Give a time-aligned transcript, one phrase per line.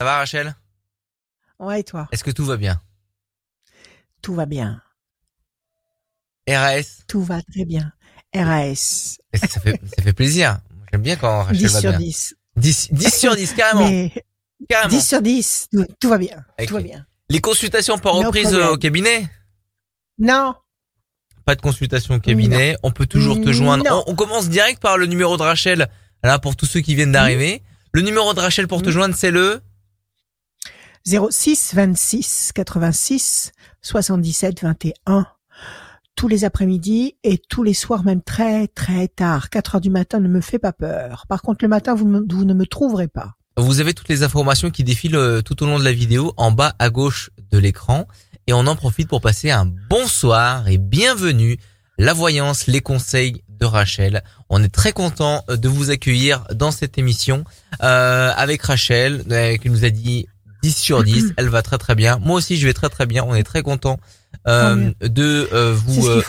[0.00, 0.54] Ça va Rachel?
[1.58, 2.08] Ouais, et toi?
[2.12, 2.80] Est-ce que tout va bien?
[4.22, 4.80] Tout va bien.
[6.48, 7.92] RAS Tout va très bien.
[8.34, 9.18] RAS.
[9.34, 10.60] Ça, fait, ça fait plaisir.
[10.92, 11.98] J'aime bien quand Rachel 10 va sur bien.
[11.98, 12.34] 10.
[12.56, 13.88] 10, 10 sur 10, carrément.
[13.88, 14.12] Mais
[14.68, 14.90] carrément.
[14.90, 16.44] 10 sur 10, tout, tout va bien.
[16.66, 17.04] Tout va bien.
[17.28, 19.28] Les consultations par No reprise euh, au cabinet?
[20.18, 20.54] Non,
[21.44, 22.76] Pas de consultation au cabinet.
[22.82, 23.84] On peut toujours te joindre.
[24.06, 25.88] On, on commence direct par le numéro de Rachel.
[26.22, 27.62] Là, pour tous ceux qui viennent d'arriver.
[27.92, 29.60] Le numéro de Rachel pour te joindre, c'est le
[31.08, 35.26] 06 26 86 77 21.
[36.14, 39.48] Tous les après-midi et tous les soirs, même très très tard.
[39.48, 41.24] 4 heures du matin ne me fait pas peur.
[41.26, 43.36] Par contre, le matin, vous, ne me trouverez pas.
[43.56, 46.50] Vous avez toutes les informations qui défilent euh, tout au long de la vidéo en
[46.50, 48.06] bas à gauche de l'écran
[48.46, 51.58] et on en profite pour passer un bonsoir et bienvenue.
[51.96, 54.22] La voyance, les conseils de Rachel.
[54.50, 57.44] On est très content euh, de vous accueillir dans cette émission
[57.82, 59.24] euh, avec Rachel
[59.60, 60.28] qui nous a dit
[60.62, 61.34] 10 sur 10.
[61.36, 62.18] Elle va très très bien.
[62.18, 63.24] Moi aussi je vais très très bien.
[63.24, 63.98] On est très content
[64.46, 66.22] euh, de euh, vous euh,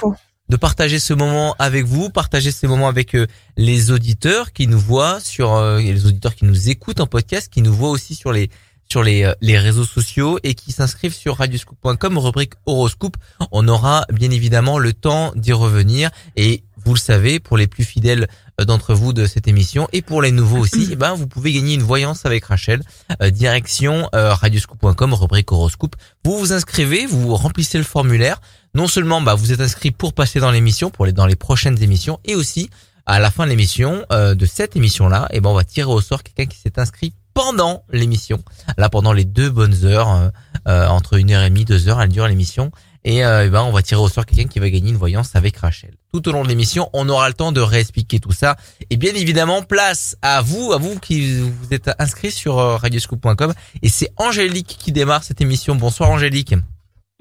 [0.49, 3.15] de partager ce moment avec vous, partager ces moments avec
[3.55, 7.49] les auditeurs qui nous voient sur euh, et les auditeurs qui nous écoutent en podcast,
[7.51, 8.49] qui nous voient aussi sur les
[8.89, 13.17] sur les les réseaux sociaux et qui s'inscrivent sur radioscoop.com rubrique horoscope.
[13.51, 17.83] On aura bien évidemment le temps d'y revenir et vous le savez pour les plus
[17.83, 18.27] fidèles
[18.65, 21.75] d'entre vous de cette émission et pour les nouveaux aussi, eh ben vous pouvez gagner
[21.75, 22.81] une voyance avec Rachel.
[23.21, 25.95] Euh, direction euh, radioscoop.com rubrique horoscope.
[26.23, 28.39] Vous vous inscrivez, vous remplissez le formulaire
[28.75, 31.81] non seulement bah, vous êtes inscrit pour passer dans l'émission, pour les dans les prochaines
[31.81, 32.69] émissions, et aussi
[33.05, 36.01] à la fin de l'émission euh, de cette émission-là, et ben on va tirer au
[36.01, 38.43] sort quelqu'un qui s'est inscrit pendant l'émission,
[38.77, 40.29] là pendant les deux bonnes heures, euh,
[40.67, 42.71] euh, entre une heure et demie, deux heures, elle dure l'émission,
[43.03, 45.35] et, euh, eh ben on va tirer au sort quelqu'un qui va gagner une voyance
[45.35, 45.91] avec Rachel.
[46.13, 48.55] Tout au long de l'émission, on aura le temps de réexpliquer tout ça,
[48.89, 53.53] et bien évidemment place à vous, à vous qui vous êtes inscrits sur euh, radioscoop.com,
[53.81, 55.75] et c'est Angélique qui démarre cette émission.
[55.75, 56.55] Bonsoir Angélique.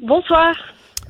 [0.03, 0.55] Bonsoir.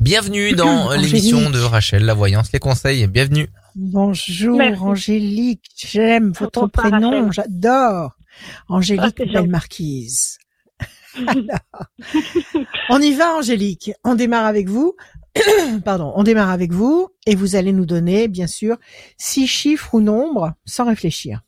[0.00, 3.06] Bienvenue dans l'émission de Rachel, la voyance, les conseils.
[3.06, 3.48] Bienvenue.
[3.74, 4.83] Bonjour Merci.
[4.83, 8.12] Angélique, j'aime votre prénom, j'adore.
[8.68, 10.39] Angélique, Ah, belle marquise.
[11.27, 11.86] Alors,
[12.90, 14.95] on y va Angélique, on démarre avec vous.
[15.84, 18.77] Pardon, on démarre avec vous et vous allez nous donner bien sûr
[19.17, 21.40] six chiffres ou nombres sans réfléchir.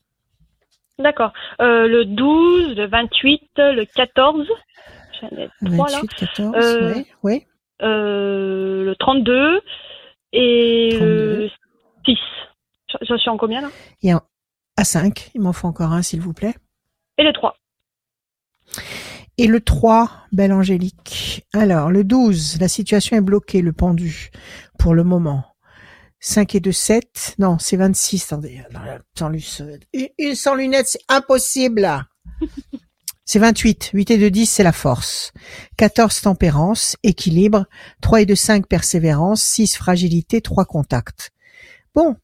[0.99, 1.33] D'accord.
[1.61, 4.47] Euh, le 12, le 28, le 14.
[5.21, 6.01] J'en ai trois là.
[6.03, 7.47] 28, 14, Euh, oui, oui.
[7.83, 9.61] Euh, le 32
[10.33, 11.07] et 32.
[11.07, 11.51] le
[12.07, 12.19] 6.
[13.03, 13.69] Je, suis en combien là?
[14.03, 14.21] Et en-
[14.77, 16.55] à 5, il m'en faut encore un s'il vous plaît.
[17.19, 17.57] Et le 3.
[19.41, 21.47] Et le 3, belle Angélique.
[21.55, 24.31] Alors, le 12, la situation est bloquée, le pendu,
[24.79, 25.47] pour le moment.
[26.19, 27.37] 5 et 2, 7.
[27.39, 28.23] Non, c'est 26.
[28.25, 28.63] Attendez,
[29.19, 31.89] sans, une, une sans lunettes, c'est impossible.
[33.25, 33.93] C'est 28.
[33.95, 35.33] 8 et 2, 10, c'est la force.
[35.77, 37.65] 14, tempérance, équilibre.
[38.03, 39.41] 3 et 2, 5, persévérance.
[39.41, 40.43] 6, fragilité.
[40.43, 41.31] 3, contact.
[41.95, 42.17] Bon.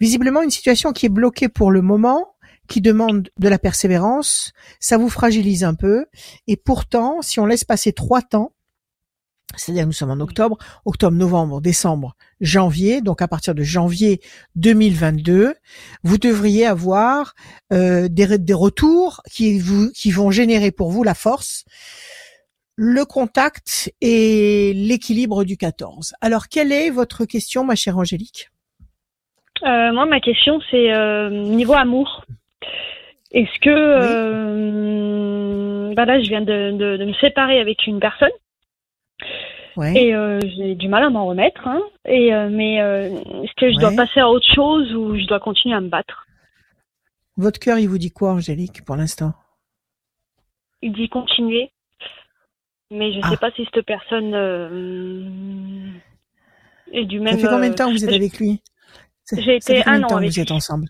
[0.00, 2.35] Visiblement, une situation qui est bloquée pour le moment,
[2.68, 4.52] qui demande de la persévérance.
[4.80, 6.06] Ça vous fragilise un peu.
[6.46, 8.52] Et pourtant, si on laisse passer trois temps,
[9.54, 14.20] c'est-à-dire que nous sommes en octobre, octobre, novembre, décembre, janvier, donc à partir de janvier
[14.56, 15.54] 2022,
[16.02, 17.34] vous devriez avoir
[17.72, 21.64] euh, des, des retours qui, vous, qui vont générer pour vous la force,
[22.74, 26.14] le contact et l'équilibre du 14.
[26.20, 28.50] Alors, quelle est votre question, ma chère Angélique?
[29.62, 32.26] Euh, moi, ma question, c'est euh, niveau amour.
[33.32, 33.70] Est-ce que.
[33.70, 35.14] Euh,
[35.94, 38.30] bah là, je viens de, de, de me séparer avec une personne
[39.76, 39.92] Ouais.
[39.94, 41.68] et euh, j'ai du mal à m'en remettre.
[41.68, 43.10] Hein, et, euh, mais euh,
[43.42, 46.26] est-ce que je dois passer à autre chose ou je dois continuer à me battre?
[47.36, 49.34] Votre cœur, il vous dit quoi, Angélique, pour l'instant?
[50.80, 51.70] Il dit continuer.
[52.90, 53.30] Mais je ne Ah.
[53.30, 54.32] sais pas si cette personne
[56.92, 57.34] est du même.
[57.34, 58.62] Ça fait combien de temps que vous êtes avec lui?
[59.24, 60.86] Ça- J'ai ça fait été combien un de an temps que avec vous êtes ensemble?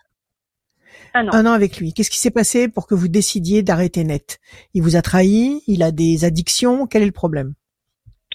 [1.17, 1.31] Un an.
[1.33, 1.95] Un an avec lui.
[1.95, 4.39] Qu'est-ce qui s'est passé pour que vous décidiez d'arrêter net?
[4.75, 7.55] Il vous a trahi Il a des addictions Quel est le problème?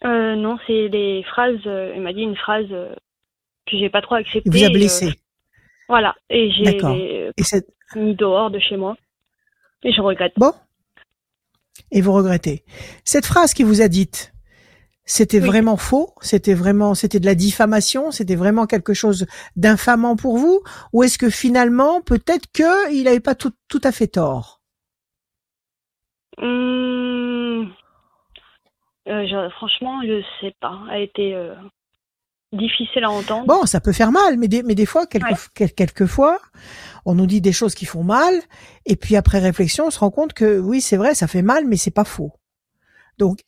[0.03, 1.59] Euh, non, c'est des phrases.
[1.67, 2.95] euh, il m'a dit une phrase euh,
[3.67, 4.41] que j'ai pas trop acceptée.
[4.45, 5.05] Il vous a et, blessé.
[5.09, 5.11] euh,
[5.89, 6.15] voilà.
[6.31, 7.31] Et j'ai euh,
[7.95, 8.97] mis dehors de chez moi.
[9.83, 10.33] Et je regrette.
[10.37, 10.53] bon
[11.91, 12.63] Et vous regrettez.
[13.05, 14.33] Cette phrase qu'il vous a dite,
[15.05, 15.47] c'était Oui.
[15.47, 19.25] vraiment faux C'était vraiment, c'était de la diffamation C'était vraiment quelque chose
[19.55, 20.61] d'infamant pour vous
[20.93, 24.61] Ou est-ce que finalement, peut-être que il n'avait pas tout, tout à fait tort?
[26.37, 27.73] Hum,
[29.07, 30.79] euh, je- franchement, je sais pas.
[30.91, 31.33] Elle était.
[31.33, 31.55] euh,
[32.53, 33.47] difficile à entendre.
[33.47, 36.37] Bon, ça peut faire mal, mais des, mais des fois, quelques, quelquefois,
[37.05, 38.33] on nous dit des choses qui font mal,
[38.85, 41.65] et puis après réflexion, on se rend compte que oui, c'est vrai, ça fait mal,
[41.65, 42.33] mais c'est pas faux.
[43.17, 43.39] Donc,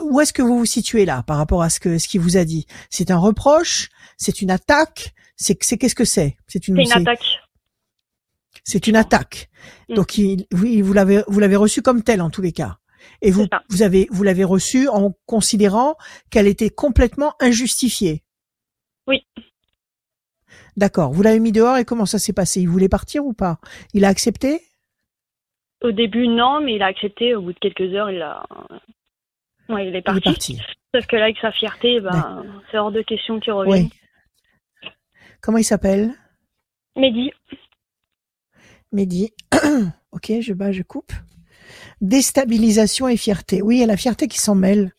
[0.00, 2.36] où est-ce que vous vous situez là par rapport à ce que ce qu'il vous
[2.36, 2.66] a dit?
[2.90, 3.88] C'est un reproche?
[4.16, 5.14] C'est une attaque?
[5.36, 6.36] C'est c'est qu'est-ce que c'est?
[6.46, 7.40] C'est une, attaque.
[8.64, 9.48] C'est une attaque.
[9.88, 9.94] Mm.
[9.94, 12.78] Donc, il, oui, vous l'avez vous l'avez reçu comme tel en tous les cas.
[13.22, 15.96] Et vous, vous avez, vous l'avez reçue en considérant
[16.30, 18.22] qu'elle était complètement injustifiée.
[19.06, 19.26] Oui.
[20.76, 21.12] D'accord.
[21.12, 22.60] Vous l'avez mis dehors et comment ça s'est passé?
[22.60, 23.58] Il voulait partir ou pas?
[23.94, 24.60] Il a accepté?
[25.82, 27.34] Au début, non, mais il a accepté.
[27.34, 28.44] Au bout de quelques heures, il a.
[29.68, 30.20] Ouais, il est parti.
[30.24, 30.60] Il est parti.
[30.94, 33.88] Sauf que là, avec sa fierté, ben, c'est hors de question qu'il revienne.
[34.82, 34.90] Oui.
[35.40, 36.12] Comment il s'appelle?
[36.96, 37.32] Mehdi.
[38.92, 39.32] Mehdi.
[40.12, 41.12] ok, je bats, je coupe
[42.00, 43.62] déstabilisation et fierté.
[43.62, 44.92] Oui, il y a la fierté qui s'en mêle.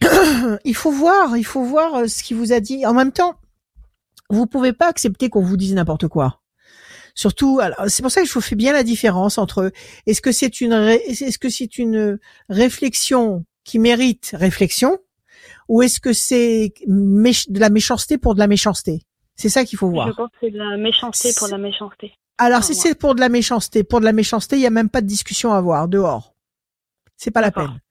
[0.64, 2.86] il faut voir, il faut voir euh, ce qu'il vous a dit.
[2.86, 3.34] En même temps,
[4.30, 6.39] vous pouvez pas accepter qu'on vous dise n'importe quoi.
[7.20, 9.72] Surtout, c'est pour ça que je vous fais bien la différence entre
[10.06, 12.18] est-ce que c'est une est-ce que c'est une
[12.48, 14.96] réflexion qui mérite réflexion
[15.68, 19.02] ou est-ce que c'est de la méchanceté pour de la méchanceté?
[19.36, 20.08] C'est ça qu'il faut voir.
[20.08, 22.14] Je pense que c'est de la méchanceté pour de la méchanceté.
[22.38, 24.88] Alors, si c'est pour de la méchanceté, pour de la méchanceté, il y a même
[24.88, 26.32] pas de discussion à avoir dehors.
[27.18, 27.82] C'est pas la peine.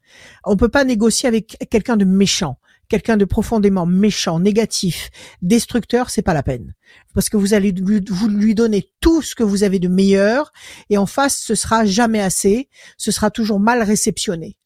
[0.44, 2.58] On peut pas négocier avec quelqu'un de méchant,
[2.90, 5.10] quelqu'un de profondément méchant, négatif,
[5.42, 6.74] destructeur, c'est pas la peine.
[7.14, 10.52] Parce que vous allez lui, vous lui donner tout ce que vous avez de meilleur
[10.90, 14.58] et en face, ce sera jamais assez, ce sera toujours mal réceptionné.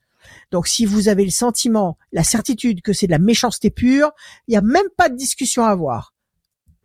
[0.51, 4.11] Donc si vous avez le sentiment, la certitude que c'est de la méchanceté pure,
[4.47, 6.13] il n'y a même pas de discussion à avoir.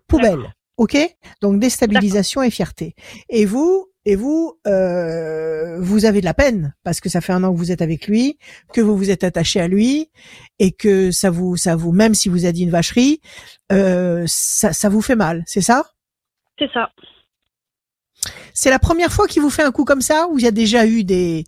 [0.06, 0.54] Poubelle.
[0.76, 0.96] Ok,
[1.40, 2.94] donc déstabilisation et fierté.
[3.28, 7.44] Et vous, et vous, euh, vous avez de la peine parce que ça fait un
[7.44, 8.38] an que vous êtes avec lui,
[8.72, 10.08] que vous vous êtes attaché à lui
[10.58, 13.20] et que ça vous, ça vous, même si vous a dit une vacherie,
[13.70, 15.84] euh, ça, ça vous fait mal, c'est ça?
[16.58, 16.88] C'est ça.
[18.54, 20.52] C'est la première fois qu'il vous fait un coup comme ça ou il y a
[20.52, 21.44] déjà eu des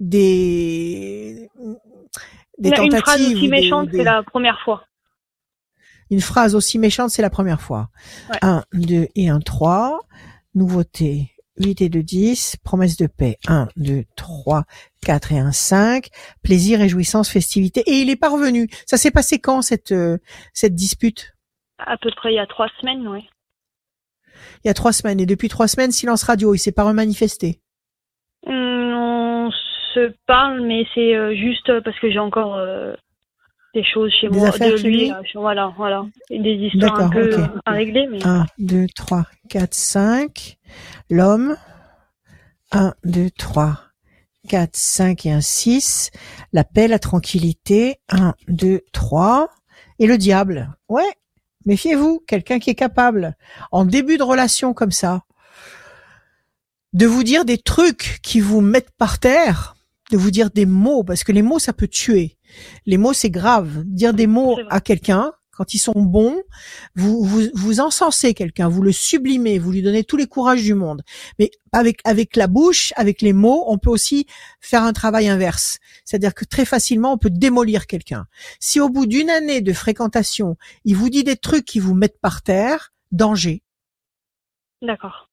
[0.00, 1.48] des
[2.58, 4.84] des tentatives Une phrase aussi méchante, c'est la première fois.
[6.10, 7.88] Une phrase aussi méchante, c'est la première fois.
[8.42, 10.00] 1, 2 et 1, 3.
[10.56, 11.30] Nouveauté.
[11.60, 12.56] 8 et 2, 10.
[12.64, 13.36] Promesse de paix.
[13.46, 14.64] 1, 2, 3,
[15.04, 16.08] 4 et 1, 5.
[16.42, 17.82] Plaisir, réjouissance, festivité.
[17.86, 18.68] Et il est parvenu.
[18.86, 20.18] Ça s'est passé quand, cette, euh,
[20.52, 21.34] cette dispute?
[21.78, 23.28] À peu près il y a trois semaines, oui.
[24.64, 25.20] Il y a trois semaines.
[25.20, 26.54] Et depuis trois semaines, silence radio.
[26.54, 27.60] Il s'est pas remanifesté?
[28.46, 29.50] Hum, on
[29.94, 32.94] se parle, mais c'est euh, juste parce que j'ai encore euh,
[33.74, 38.06] des choses chez moi, de lui, euh, voilà, voilà, des histoires un peu à régler.
[38.10, 38.24] Mais...
[38.24, 40.58] 1, 2, 3, 4, 5.
[41.08, 41.56] L'homme.
[42.72, 43.80] 1, 2, 3,
[44.48, 46.10] 4, 5 et un 6.
[46.52, 47.96] La paix, la tranquillité.
[48.08, 49.48] 1, 2, 3.
[49.98, 50.70] Et le diable.
[50.88, 51.12] Ouais,
[51.66, 53.36] méfiez-vous, quelqu'un qui est capable,
[53.70, 55.22] en début de relation comme ça,
[56.92, 59.76] de vous dire des trucs qui vous mettent par terre,
[60.10, 62.36] de vous dire des mots, parce que les mots, ça peut tuer.
[62.86, 63.84] Les mots, c'est grave.
[63.84, 66.42] Dire des mots à quelqu'un, quand ils sont bons,
[66.94, 70.72] vous, vous, vous encensez quelqu'un, vous le sublimez, vous lui donnez tous les courages du
[70.72, 71.02] monde.
[71.38, 74.26] Mais avec, avec la bouche, avec les mots, on peut aussi
[74.60, 75.78] faire un travail inverse.
[76.06, 78.26] C'est-à-dire que très facilement, on peut démolir quelqu'un.
[78.58, 80.56] Si au bout d'une année de fréquentation,
[80.86, 83.62] il vous dit des trucs qui vous mettent par terre, danger.
[84.80, 85.28] D'accord.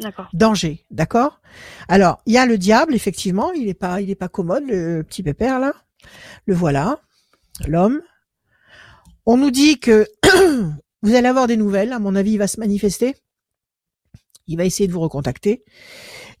[0.00, 0.28] D'accord.
[0.32, 1.40] Danger, d'accord?
[1.86, 5.02] Alors, il y a le diable, effectivement, il est pas, il est pas commode, le
[5.04, 5.74] petit pépère là.
[6.46, 7.00] Le voilà,
[7.66, 8.02] l'homme.
[9.24, 10.06] On nous dit que
[11.02, 11.92] vous allez avoir des nouvelles.
[11.92, 13.14] À mon avis, il va se manifester.
[14.48, 15.64] Il va essayer de vous recontacter.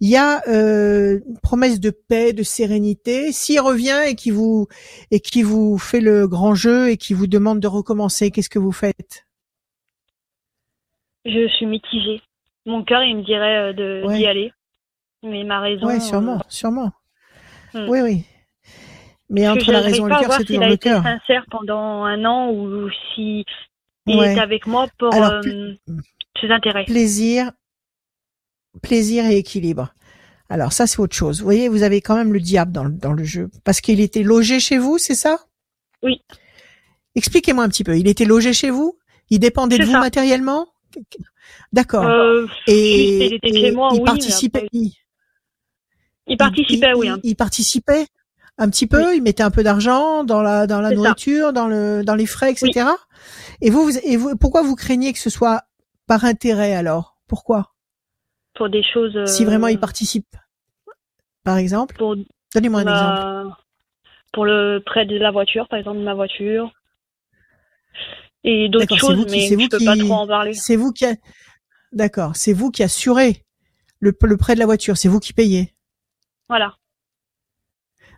[0.00, 3.32] Il y a euh, une promesse de paix, de sérénité.
[3.32, 4.68] S'il revient et qui vous
[5.10, 8.60] et qui vous fait le grand jeu et qui vous demande de recommencer, qu'est-ce que
[8.60, 9.26] vous faites?
[11.24, 12.22] Je suis mitigée.
[12.66, 14.52] Mon cœur, il me dirait euh, d'y aller,
[15.22, 15.86] mais ma raison.
[15.86, 16.92] Oui, sûrement, euh, sûrement.
[17.74, 17.88] Hmm.
[17.88, 18.24] Oui, oui.
[19.28, 21.02] Mais entre la raison et le cœur, c'est toujours le cœur.
[21.02, 23.44] sincère pendant un an ou si
[24.06, 25.40] il est avec moi pour euh,
[26.40, 26.84] ses intérêts.
[26.84, 27.50] Plaisir,
[28.82, 29.92] plaisir et équilibre.
[30.48, 31.40] Alors ça, c'est autre chose.
[31.40, 33.50] Vous voyez, vous avez quand même le diable dans, dans le jeu.
[33.64, 35.40] Parce qu'il était logé chez vous, c'est ça?
[36.02, 36.22] Oui.
[37.16, 37.98] Expliquez-moi un petit peu.
[37.98, 38.96] Il était logé chez vous?
[39.30, 40.68] Il dépendait de vous matériellement?
[41.72, 42.04] D'accord.
[42.04, 44.68] Euh, et, il était chez moi, il participait.
[46.28, 47.08] Il, participait, oui.
[47.22, 48.06] Il, participait?
[48.58, 52.02] Un petit peu, il mettait un peu d'argent dans la dans la nourriture, dans le
[52.04, 52.88] dans les frais, etc.
[53.60, 55.62] Et vous, vous, et vous, pourquoi vous craignez que ce soit
[56.06, 57.18] par intérêt alors?
[57.26, 57.74] Pourquoi?
[58.54, 59.24] Pour des choses.
[59.26, 60.36] Si vraiment il euh, participe,
[61.44, 61.96] par exemple?
[62.54, 63.62] Donnez-moi un exemple.
[64.32, 66.72] Pour le prêt de la voiture, par exemple, de ma voiture.
[68.46, 70.54] et d'autres choses, mais je peux pas trop en parler.
[70.54, 71.04] C'est vous qui,
[71.92, 73.44] d'accord, c'est vous qui assurez
[73.98, 75.74] le, le prêt de la voiture, c'est vous qui payez.
[76.48, 76.74] Voilà.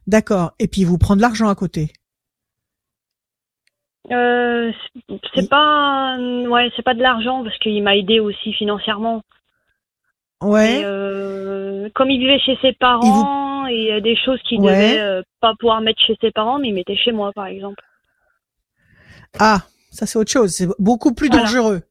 [0.09, 0.53] D'accord.
[0.59, 1.93] Et puis vous prendre l'argent à côté.
[4.11, 4.73] Euh,
[5.35, 9.21] c'est pas, ouais, c'est pas de l'argent parce qu'il m'a aidé aussi financièrement.
[10.43, 10.81] Ouais.
[10.83, 15.53] Euh, comme il vivait chez ses parents et, a des choses qu'il devait euh, pas
[15.59, 17.83] pouvoir mettre chez ses parents, mais il mettait chez moi, par exemple.
[19.39, 19.61] Ah,
[19.91, 20.53] ça c'est autre chose.
[20.53, 21.83] C'est beaucoup plus dangereux.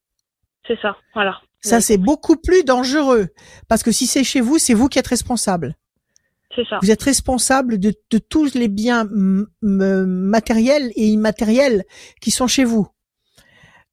[0.65, 1.39] C'est ça, voilà.
[1.61, 3.27] Ça c'est beaucoup plus dangereux
[3.67, 5.75] parce que si c'est chez vous, c'est vous qui êtes responsable.
[6.81, 9.07] Vous êtes responsable de, tous les biens
[9.61, 11.83] matériels et immatériels
[12.21, 12.87] qui sont chez vous.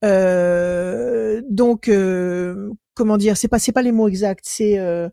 [0.04, 5.08] Euh, donc, euh, comment dire, c'est pas pas les mots exacts, c'est euh,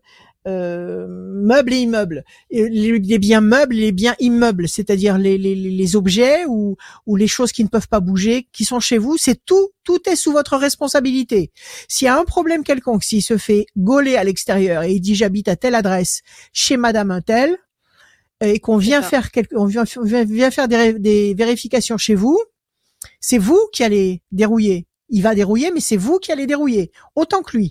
[0.48, 2.24] euh, meubles et immeubles.
[2.50, 7.28] Les, biens meubles et les biens immeubles, c'est-à-dire les, les, les, objets ou, ou les
[7.28, 10.32] choses qui ne peuvent pas bouger, qui sont chez vous, c'est tout, tout est sous
[10.32, 11.52] votre responsabilité.
[11.88, 15.14] S'il y a un problème quelconque, s'il se fait gauler à l'extérieur et il dit
[15.14, 16.22] j'habite à telle adresse
[16.52, 17.56] chez Madame un tel,
[18.44, 19.84] et qu'on vient faire quelque, on vient,
[20.24, 22.40] vient faire des, des vérifications chez vous,
[23.20, 24.86] c'est vous qui allez dérouiller.
[25.08, 27.70] Il va dérouiller, mais c'est vous qui allez dérouiller, autant que lui.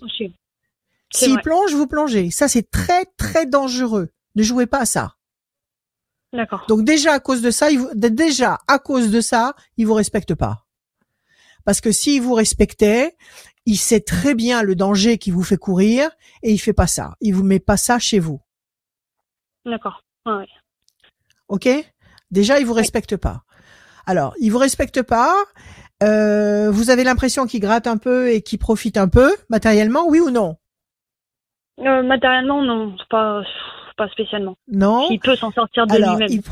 [1.14, 2.30] S'il plonge, vous plongez.
[2.30, 4.10] Ça, c'est très, très dangereux.
[4.34, 5.16] Ne jouez pas à ça.
[6.32, 6.64] D'accord.
[6.66, 10.34] Donc déjà à cause de ça, il déjà à cause de ça, il vous respecte
[10.34, 10.64] pas.
[11.64, 13.16] Parce que s'il vous respectait,
[13.66, 16.10] il sait très bien le danger qui vous fait courir
[16.42, 17.16] et il fait pas ça.
[17.20, 18.40] Il vous met pas ça chez vous.
[19.66, 20.02] D'accord.
[20.26, 20.48] Ouais.
[21.48, 21.68] Ok?
[22.30, 23.42] Déjà, il vous respecte pas.
[24.06, 25.36] Alors, il vous respecte pas.
[26.02, 30.18] Euh, vous avez l'impression qu'il gratte un peu et qu'il profite un peu matériellement, oui
[30.18, 30.56] ou non?
[31.80, 33.42] Euh, matériellement, non, pas,
[33.96, 34.56] pas spécialement.
[34.68, 35.08] Non.
[35.10, 36.42] Il peut s'en sortir de lui-même.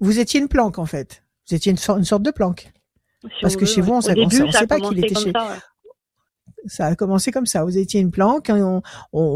[0.00, 1.24] Vous étiez une planque en fait.
[1.48, 2.72] Vous étiez une, sorte de planque.
[3.40, 5.32] Parce que chez vous, on, ne sait pas qu'il était chez.
[5.32, 5.56] Ça,
[6.66, 7.64] ça a commencé comme ça.
[7.64, 8.50] Vous étiez une planque.
[8.50, 8.82] On,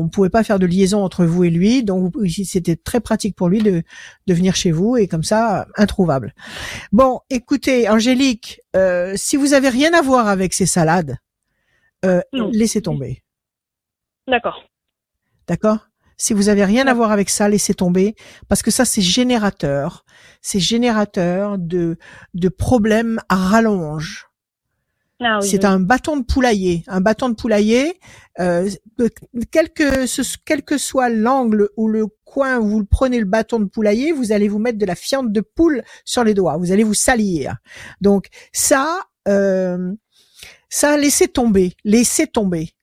[0.04, 3.48] ne pouvait pas faire de liaison entre vous et lui, donc c'était très pratique pour
[3.48, 3.82] lui de,
[4.26, 6.34] de venir chez vous et comme ça, introuvable.
[6.92, 11.16] Bon, écoutez, Angélique, euh, si vous avez rien à voir avec ces salades,
[12.04, 13.22] euh, laissez tomber.
[14.28, 14.64] D'accord.
[15.46, 15.88] D'accord?
[16.16, 18.14] Si vous avez rien à voir avec ça, laissez tomber
[18.48, 20.04] parce que ça c'est générateur,
[20.40, 21.98] c'est générateur de
[22.34, 24.28] de problèmes à rallonge.
[25.24, 27.98] Ah c'est un bâton de poulailler, un bâton de poulailler.
[28.40, 28.68] Euh,
[29.50, 33.60] quel que ce, quel que soit l'angle ou le coin où vous prenez le bâton
[33.60, 36.56] de poulailler, vous allez vous mettre de la fiente de poule sur les doigts.
[36.56, 37.56] Vous allez vous salir.
[38.00, 39.92] Donc ça, euh,
[40.68, 42.74] ça laissez tomber, laissez tomber.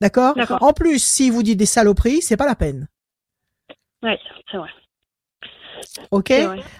[0.00, 0.36] D'accord?
[0.60, 2.88] En plus, si vous dites des saloperies, c'est pas la peine.
[4.02, 4.12] Oui,
[4.50, 4.70] c'est vrai.
[6.10, 6.32] Ok?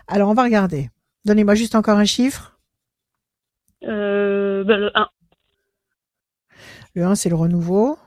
[0.07, 0.91] Alors, on va regarder.
[1.25, 2.59] Donnez-moi juste encore un chiffre.
[3.85, 5.09] Euh, ben, le 1.
[6.95, 7.99] Le 1, c'est le renouveau.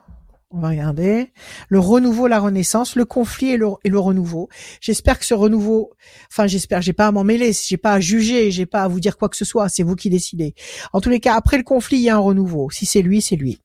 [0.53, 1.32] On va regarder.
[1.70, 4.50] Le renouveau, la renaissance, le conflit et le, et le renouveau.
[4.82, 5.94] J'espère que ce renouveau,
[6.30, 9.00] enfin j'espère, j'ai pas à m'en mêler, j'ai pas à juger, j'ai pas à vous
[9.00, 10.53] dire quoi que ce soit, c'est vous qui décidez.
[10.91, 12.70] En tous les cas, après le conflit, il y a un renouveau.
[12.70, 13.62] Si c'est lui, c'est lui.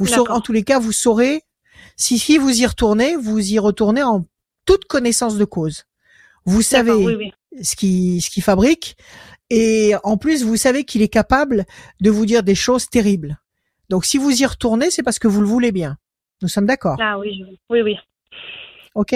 [0.00, 1.42] Vous saurez, en tous les cas, vous saurez
[1.96, 4.24] si, si vous y retournez, vous y retournez en
[4.64, 5.84] toute connaissance de cause.
[6.46, 8.96] Vous savez ce qui ce qui fabrique
[9.50, 11.66] et en plus vous savez qu'il est capable
[12.00, 13.38] de vous dire des choses terribles.
[13.90, 15.98] Donc si vous y retournez, c'est parce que vous le voulez bien.
[16.42, 16.96] Nous sommes d'accord.
[17.00, 17.96] Ah oui, oui, oui.
[18.94, 19.14] Ok?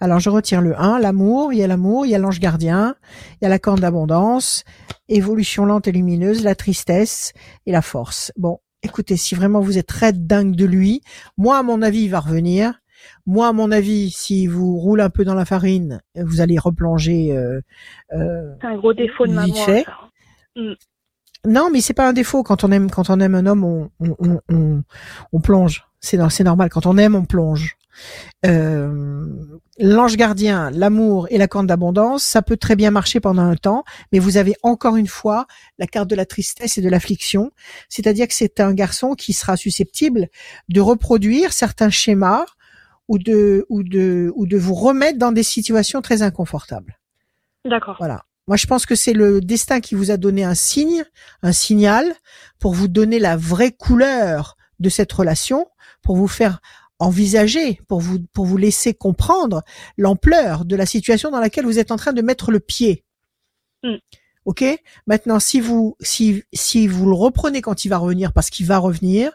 [0.00, 2.96] Alors je retire le 1, l'amour, il y a l'amour, il y a l'ange gardien,
[3.40, 4.64] il y a la corne d'abondance,
[5.08, 7.32] évolution lente et lumineuse, la tristesse
[7.66, 8.32] et la force.
[8.36, 11.02] Bon, écoutez, si vraiment vous êtes très dingue de lui,
[11.36, 12.80] moi, à mon avis, il va revenir.
[13.26, 17.36] Moi, à mon avis, si vous roulez un peu dans la farine, vous allez replonger.
[17.36, 17.60] Euh,
[18.12, 19.86] euh, c'est un gros défaut de ma fait.
[20.56, 20.72] Mm.
[21.46, 22.42] Non, mais c'est pas un défaut.
[22.42, 24.82] Quand on aime, quand on aime un homme, on, on, on,
[25.32, 25.86] on plonge.
[26.00, 26.68] C'est c'est normal.
[26.68, 27.76] Quand on aime, on plonge.
[28.44, 33.56] Euh, l'ange gardien, l'amour et la corne d'abondance, ça peut très bien marcher pendant un
[33.56, 35.46] temps, mais vous avez encore une fois
[35.78, 37.50] la carte de la tristesse et de l'affliction,
[37.88, 40.28] c'est-à-dire que c'est un garçon qui sera susceptible
[40.68, 42.44] de reproduire certains schémas
[43.08, 46.98] ou de ou de ou de vous remettre dans des situations très inconfortables.
[47.64, 47.96] D'accord.
[47.98, 48.24] Voilà.
[48.46, 51.04] Moi, je pense que c'est le destin qui vous a donné un signe,
[51.42, 52.12] un signal
[52.58, 55.66] pour vous donner la vraie couleur de cette relation,
[56.02, 56.60] pour vous faire
[57.00, 59.62] envisager, pour vous, pour vous laisser comprendre
[59.96, 63.04] l'ampleur de la situation dans laquelle vous êtes en train de mettre le pied.
[63.82, 63.96] Mm.
[64.44, 64.64] Ok?
[65.06, 68.78] Maintenant, si vous, si, si vous le reprenez quand il va revenir, parce qu'il va
[68.78, 69.32] revenir,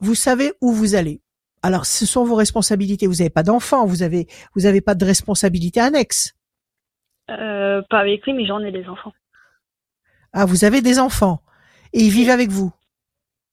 [0.00, 1.22] vous savez où vous allez.
[1.62, 3.06] Alors, ce sont vos responsabilités.
[3.06, 6.34] Vous n'avez pas d'enfant, vous avez, vous n'avez pas de responsabilité annexe.
[7.30, 9.12] Euh, pas avec lui, mais j'en ai des enfants.
[10.32, 11.40] Ah, vous avez des enfants
[11.92, 12.72] et ils vivent avec vous.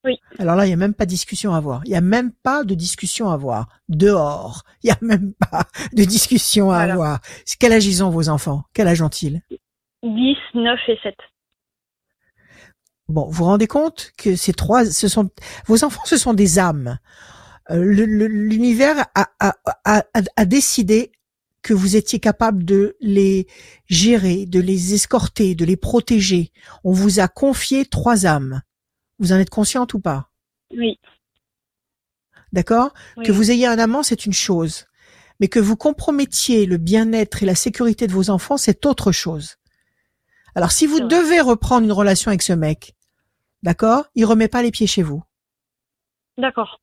[0.06, 0.20] Oui.
[0.38, 1.82] Alors là, il n'y a même pas de discussion à avoir.
[1.86, 3.68] Il n'y a même pas de discussion à avoir.
[3.88, 7.20] Dehors, il n'y a même pas de discussion à avoir.
[7.60, 8.64] Quel âge ils ont vos enfants?
[8.74, 9.42] Quel âge ont-ils?
[10.04, 11.16] 10, 9 et 7.
[13.08, 15.30] Bon, vous vous rendez compte que ces trois, ce sont
[15.68, 17.00] vos enfants, ce sont des âmes.
[17.70, 19.54] Euh, l'univers a, a,
[19.86, 20.04] a,
[20.36, 21.12] a, décidé
[21.62, 23.48] que vous étiez capable de les
[23.88, 26.52] gérer, de les escorter, de les protéger.
[26.84, 28.62] On vous a confié trois âmes.
[29.24, 30.30] Vous en êtes consciente ou pas?
[30.76, 31.00] Oui.
[32.52, 32.94] D'accord?
[33.24, 34.86] Que vous ayez un amant, c'est une chose.
[35.40, 39.56] Mais que vous compromettiez le bien-être et la sécurité de vos enfants, c'est autre chose.
[40.56, 42.96] Alors si vous devez reprendre une relation avec ce mec,
[43.64, 44.08] d'accord?
[44.14, 45.24] Il remet pas les pieds chez vous.
[46.38, 46.82] D'accord.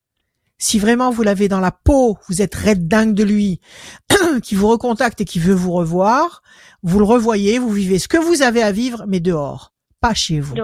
[0.56, 3.61] Si vraiment vous l'avez dans la peau, vous êtes red dingue de lui,
[4.42, 6.40] qui vous recontacte et qui veut vous revoir,
[6.82, 10.40] vous le revoyez, vous vivez ce que vous avez à vivre, mais dehors, pas chez
[10.40, 10.54] vous.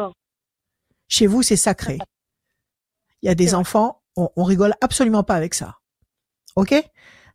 [1.09, 1.99] Chez vous, c'est sacré.
[3.23, 5.77] Il y a des enfants, on, on rigole absolument pas avec ça.
[6.55, 6.75] Ok?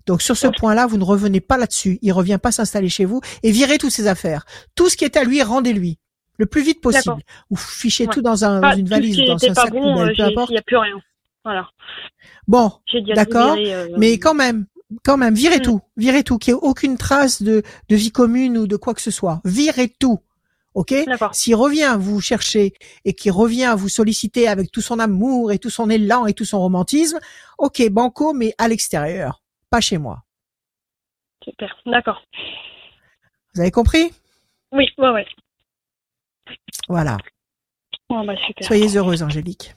[0.06, 2.00] Donc sur ce point-là, vous ne revenez pas là-dessus.
[2.02, 4.46] Il revient pas s'installer chez vous et virez toutes ses affaires.
[4.76, 6.00] Tout ce qui est à lui, rendez-lui
[6.38, 7.22] le plus vite possible.
[7.52, 10.24] Ou fichez tout dans, un, dans une valise ou dans un sac bon, poubelle, peu
[10.24, 10.50] importe.
[10.50, 11.00] Il n'y a plus rien.
[11.44, 11.70] Voilà.
[12.48, 12.72] Bon,
[13.16, 13.56] d'accord.
[13.58, 14.66] Euh, mais quand même,
[15.04, 15.64] quand même, virez hmm.
[15.64, 18.94] tout, virez tout, qu'il n'y ait aucune trace de, de vie commune ou de quoi
[18.94, 19.42] que ce soit.
[19.46, 20.20] Virez tout.
[20.74, 20.94] Ok?
[21.34, 22.74] S'il revient vous chercher
[23.04, 26.46] et qu'il revient vous solliciter avec tout son amour et tout son élan et tout
[26.46, 27.20] son romantisme,
[27.58, 30.24] ok, banco, mais à l'extérieur, pas chez moi.
[31.44, 32.22] Super, d'accord.
[33.54, 34.14] Vous avez compris?
[34.72, 35.26] Oui, ouais, ouais.
[36.88, 37.18] Voilà.
[38.10, 38.22] bah,
[38.62, 39.76] Soyez heureuse, Angélique.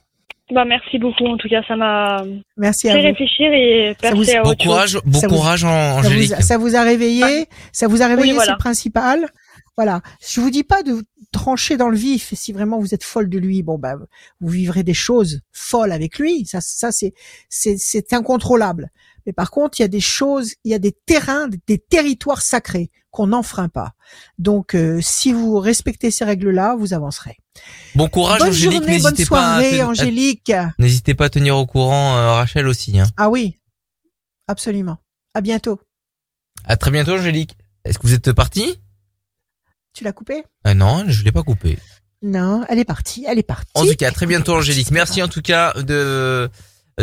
[0.51, 1.25] Bah, merci beaucoup.
[1.25, 2.23] En tout cas, ça m'a
[2.55, 6.41] merci fait réfléchir et passer à bon courage, Bon courage, Angélique.
[6.41, 9.25] Ça vous, a réveillé, ça vous a réveillé, c'est principal.
[9.77, 10.01] Voilà.
[10.25, 12.33] Je vous dis pas de trancher dans le vif.
[12.33, 13.95] Si vraiment vous êtes folle de lui, bon bah
[14.39, 16.45] vous vivrez des choses folles avec lui.
[16.45, 17.13] Ça, ça c'est
[17.49, 18.89] c'est c'est incontrôlable.
[19.25, 22.41] Mais par contre, il y a des choses, il y a des terrains, des territoires
[22.41, 23.93] sacrés qu'on n'enfreint pas.
[24.37, 27.37] Donc, euh, si vous respectez ces règles-là, vous avancerez.
[27.95, 28.83] Bon courage, bonne Angélique.
[28.83, 30.51] Journée, bonne soirée, Angélique.
[30.77, 32.99] N'hésitez pas à tenir au courant euh, Rachel aussi.
[32.99, 33.07] Hein.
[33.17, 33.57] Ah oui,
[34.47, 34.97] absolument.
[35.33, 35.79] À bientôt.
[36.65, 37.57] À très bientôt, Angélique.
[37.83, 38.79] Est-ce que vous êtes parti?
[39.95, 41.79] Tu l'as coupé euh, Non, je l'ai pas coupé.
[42.21, 43.71] Non, elle est partie, elle est partie.
[43.75, 44.91] En tout cas, très bientôt, Angélique.
[44.91, 46.49] Merci en tout cas de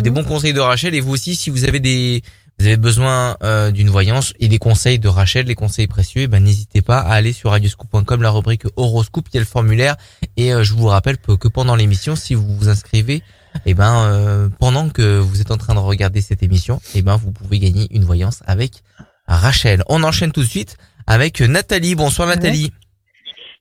[0.01, 2.23] des bons conseils de Rachel et vous aussi si vous avez des
[2.59, 6.45] vous avez besoin euh, d'une voyance et des conseils de Rachel, des conseils précieux, ben
[6.45, 9.97] n'hésitez pas à aller sur radioscoop.com, la rubrique horoscope, il y a le formulaire
[10.37, 13.23] et euh, je vous rappelle que pendant l'émission, si vous vous inscrivez, et
[13.67, 17.03] eh ben euh, pendant que vous êtes en train de regarder cette émission, et eh
[17.03, 18.83] ben vous pouvez gagner une voyance avec
[19.27, 19.83] Rachel.
[19.89, 20.77] On enchaîne tout de suite
[21.07, 21.95] avec Nathalie.
[21.95, 22.73] Bonsoir Nathalie.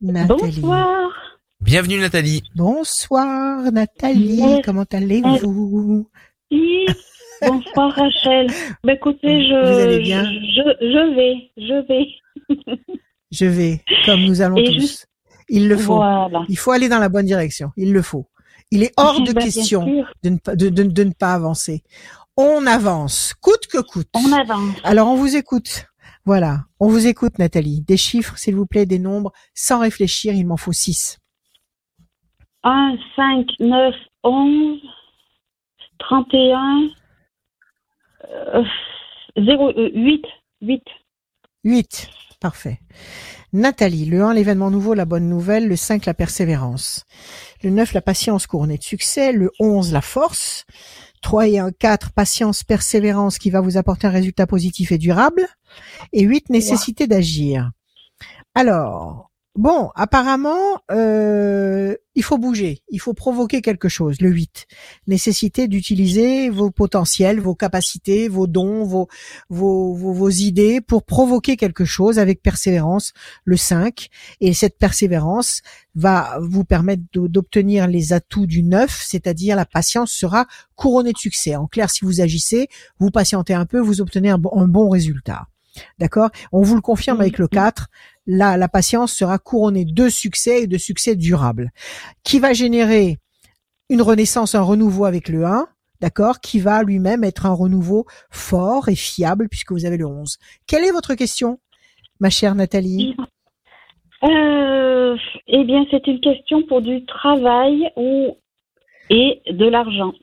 [0.01, 0.61] Nathalie.
[0.61, 1.11] Bonsoir.
[1.61, 2.41] Bienvenue Nathalie.
[2.55, 6.09] Bonsoir Nathalie, comment allez-vous?
[7.41, 8.47] Bonsoir Rachel.
[8.83, 12.77] Bah, écoutez, je, Je, je, vais, je vais.
[13.31, 15.05] je vais, comme nous allons tous.
[15.49, 16.01] Il le faut.
[16.49, 17.71] Il faut aller dans la bonne direction.
[17.77, 18.25] Il le faut.
[18.71, 19.85] Il est hors de bah, question
[20.23, 21.83] de ne, de, de, de ne pas avancer.
[22.37, 24.07] On avance, coûte que coûte.
[24.15, 24.75] On avance.
[24.83, 25.85] Alors on vous écoute.
[26.33, 27.81] Voilà, on vous écoute Nathalie.
[27.81, 31.19] Des chiffres, s'il vous plaît, des nombres, sans réfléchir, il m'en faut 6.
[32.63, 34.79] 1, 5, 9, 11,
[35.99, 36.87] 31,
[39.39, 40.25] 0, 8,
[40.61, 40.83] 8.
[41.65, 42.79] 8, parfait.
[43.51, 47.03] Nathalie, le 1, l'événement nouveau, la bonne nouvelle, le 5, la persévérance,
[47.61, 50.65] le 9, la patience couronnée de succès, le 11, la force,
[51.21, 55.47] 3 et 1, 4, patience, persévérance qui va vous apporter un résultat positif et durable,
[56.13, 57.71] et 8, nécessité d'agir.
[58.53, 64.21] Alors, Bon, apparemment, euh, il faut bouger, il faut provoquer quelque chose.
[64.21, 64.65] Le 8,
[65.07, 69.09] nécessité d'utiliser vos potentiels, vos capacités, vos dons, vos,
[69.49, 73.11] vos, vos, idées pour provoquer quelque chose avec persévérance.
[73.43, 74.07] Le 5,
[74.39, 75.63] et cette persévérance
[75.95, 81.57] va vous permettre d'obtenir les atouts du 9, c'est-à-dire la patience sera couronnée de succès.
[81.57, 85.47] En clair, si vous agissez, vous patientez un peu, vous obtenez un bon résultat.
[85.99, 86.29] D'accord?
[86.51, 87.87] On vous le confirme avec le 4.
[88.27, 91.71] Là, la patience sera couronnée de succès et de succès durable,
[92.23, 93.17] qui va générer
[93.89, 95.67] une renaissance, un renouveau avec le 1,
[95.99, 100.37] d'accord Qui va lui-même être un renouveau fort et fiable puisque vous avez le 11.
[100.67, 101.59] Quelle est votre question,
[102.19, 103.15] ma chère Nathalie?
[104.23, 108.37] Euh, Eh bien, c'est une question pour du travail ou
[109.09, 110.13] et de l'argent.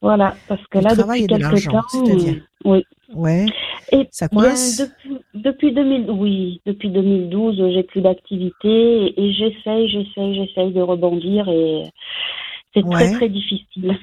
[0.00, 2.46] Voilà, parce que là, travail depuis et de l'argent, c'est-à-dire?
[2.64, 2.84] oui.
[3.14, 3.46] Ouais.
[3.92, 4.82] Et ça coince.
[5.34, 11.84] depuis 2000, oui, depuis 2012, j'ai plus d'activité et, j'essaye, j'essaye, j'essaye de rebondir et
[12.74, 13.96] c'est très très difficile.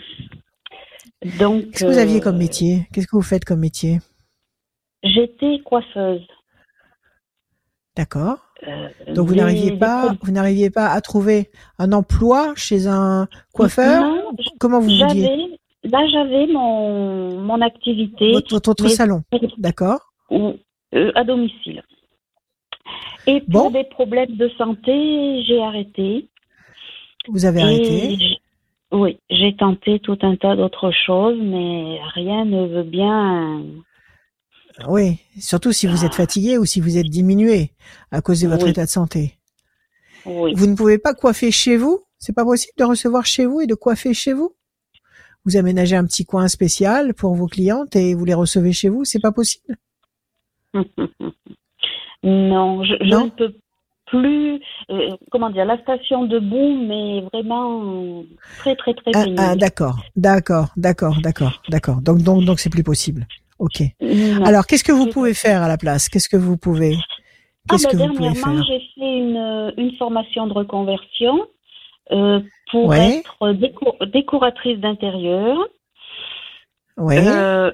[1.40, 2.88] Donc, qu'est-ce que vous aviez comme euh, métier?
[2.94, 4.00] Qu'est-ce que vous faites comme métier?
[5.04, 6.26] J'étais coiffeuse.
[7.96, 8.40] D'accord.
[8.68, 14.04] Euh, Donc vous n'arriviez pas, vous n'arriviez pas à trouver un emploi chez un coiffeur?
[14.60, 15.53] Comment vous vouliez
[15.84, 18.32] Là, j'avais mon mon activité.
[18.32, 19.24] Votre, salon.
[19.58, 20.14] D'accord.
[20.32, 21.84] Euh, à domicile.
[23.28, 26.28] Et pour des problèmes de santé, j'ai arrêté.
[27.28, 28.18] Vous avez arrêté
[28.92, 33.62] Oui, j'ai tenté tout un tas d'autres choses, mais rien ne veut bien
[34.88, 37.72] oui, surtout si vous êtes fatigué ou si vous êtes diminué
[38.12, 39.38] à cause de votre état de santé.
[40.26, 40.54] Oui.
[40.56, 42.04] Vous ne pouvez pas coiffer chez vous?
[42.18, 44.56] C'est pas possible de recevoir chez vous et de coiffer chez vous?
[45.46, 49.04] Vous aménagez un petit coin spécial pour vos clientes et vous les recevez chez vous
[49.06, 49.76] C'est pas possible
[52.24, 53.54] Non, je, ne peux
[54.06, 54.62] plus.
[54.90, 58.24] Euh, comment dire La station debout, mais vraiment
[58.60, 59.12] très très très.
[59.14, 62.02] Ah, ah d'accord, d'accord, d'accord, d'accord, d'accord.
[62.02, 63.28] Donc donc donc c'est plus possible.
[63.60, 63.82] Ok.
[64.44, 66.10] Alors, qu'est-ce que vous pouvez faire à la place?
[66.10, 66.98] Qu'est-ce que vous pouvez
[67.70, 71.46] ah, bah, Dernièrement, j'ai fait une, formation de reconversion
[72.12, 72.40] euh,
[72.72, 73.44] pour être
[74.06, 75.58] décoratrice d'intérieur.
[76.98, 77.26] Ouais.
[77.26, 77.72] Euh,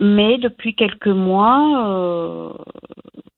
[0.00, 2.52] mais depuis quelques mois euh,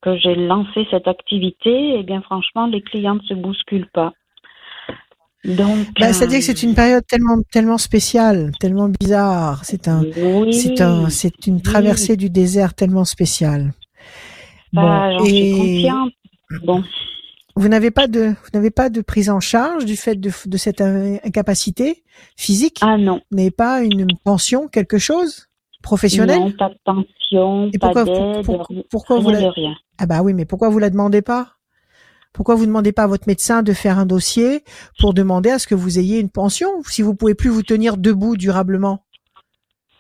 [0.02, 4.12] que j'ai lancé cette activité, eh bien franchement, les clients ne se bousculent pas.
[5.44, 9.64] Donc, bah, c'est-à-dire que c'est une période tellement tellement spéciale, tellement bizarre.
[9.64, 10.02] C'est un,
[10.52, 13.72] c'est un, c'est une traversée du désert tellement spéciale.
[14.72, 15.87] Bah, bon, et
[16.62, 16.83] bon.
[17.57, 20.57] Vous n'avez pas de, vous n'avez pas de prise en charge du fait de, de
[20.57, 22.03] cette incapacité
[22.37, 22.79] physique?
[22.83, 23.21] Ah non.
[23.31, 25.49] Vous n'avez pas une pension, quelque chose
[25.83, 29.51] professionnel Non, pas de pension, pas d'aide, pourquoi, vous la...
[29.51, 29.75] rien.
[29.99, 31.53] Ah bah oui, mais pourquoi vous la demandez pas?
[32.33, 34.64] Pourquoi vous demandez pas à votre médecin de faire un dossier
[34.99, 37.97] pour demander à ce que vous ayez une pension si vous pouvez plus vous tenir
[37.97, 39.05] debout durablement?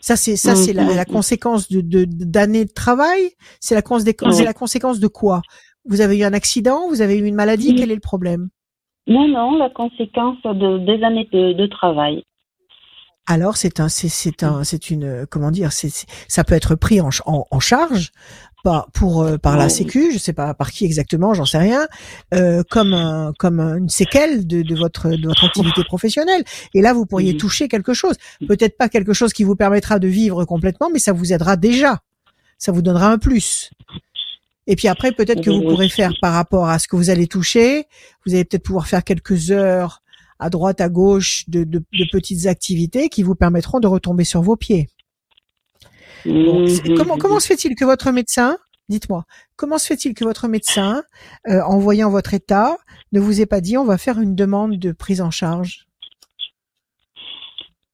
[0.00, 1.06] Ça c'est ça c'est la, mm-hmm.
[1.06, 3.30] conséquence de d'années de, travail?
[3.60, 3.82] C'est la,
[4.44, 5.42] la conséquence de quoi?
[5.86, 8.48] Vous avez eu un accident Vous avez eu une maladie Quel est le problème?
[9.06, 12.24] Non non, la conséquence de des années de, travail
[13.26, 15.88] alors c'est un c'est un c'est une comment dire c'est
[16.28, 18.12] ça peut être pris en, en charge
[18.64, 21.86] par pour euh, par la Sécu, je sais pas par qui exactement, j'en sais rien,
[22.32, 26.42] euh, comme comme une séquelle de, de votre de votre activité professionnelle.
[26.72, 28.16] Et là, vous pourriez toucher quelque chose.
[28.48, 32.00] Peut-être pas quelque chose qui vous permettra de vivre complètement, mais ça vous aidera déjà.
[32.58, 33.70] Ça vous donnera un plus.
[34.66, 37.26] Et puis après, peut-être que vous pourrez faire par rapport à ce que vous allez
[37.26, 37.84] toucher,
[38.24, 40.00] vous allez peut-être pouvoir faire quelques heures
[40.38, 44.42] à droite, à gauche de, de, de petites activités qui vous permettront de retomber sur
[44.42, 44.88] vos pieds.
[46.24, 48.56] Comment, comment se fait-il que votre médecin,
[48.88, 49.24] dites-moi,
[49.56, 51.02] comment se fait-il que votre médecin,
[51.48, 52.76] euh, en voyant votre état,
[53.12, 55.86] ne vous ait pas dit on va faire une demande de prise en charge?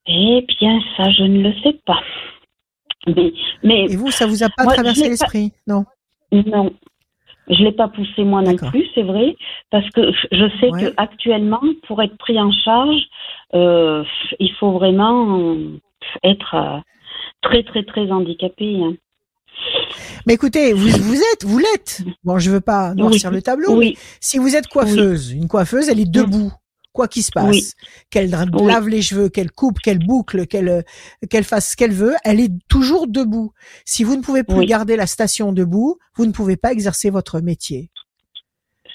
[0.06, 2.00] Eh bien, ça, je ne le sais pas.
[3.64, 5.84] Mais, Et vous, ça vous a pas traversé l'esprit, non
[6.32, 6.72] Non.
[7.48, 9.34] Je l'ai pas poussé moi non plus, c'est vrai,
[9.70, 13.02] parce que je sais que actuellement, pour être pris en charge,
[13.54, 14.04] euh,
[14.38, 15.56] il faut vraiment
[16.22, 16.78] être euh,
[17.42, 18.80] très très très handicapé.
[18.80, 18.94] Hein.
[20.26, 22.02] Mais écoutez, vous, vous êtes, vous l'êtes.
[22.22, 25.98] Bon, je veux pas noircir le tableau, mais si vous êtes coiffeuse, une coiffeuse, elle
[26.00, 26.52] est debout,
[26.92, 27.74] quoi qu'il se passe.
[28.10, 30.84] Qu'elle lave les cheveux, qu'elle coupe, qu'elle boucle, qu'elle
[31.28, 33.52] qu'elle fasse ce qu'elle veut, elle est toujours debout.
[33.84, 37.40] Si vous ne pouvez plus garder la station debout, vous ne pouvez pas exercer votre
[37.40, 37.90] métier.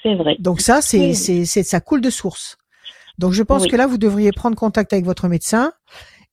[0.04, 0.36] C'est vrai.
[0.40, 2.58] Donc ça, c'est c'est ça coule de source.
[3.18, 5.72] Donc je pense que là, vous devriez prendre contact avec votre médecin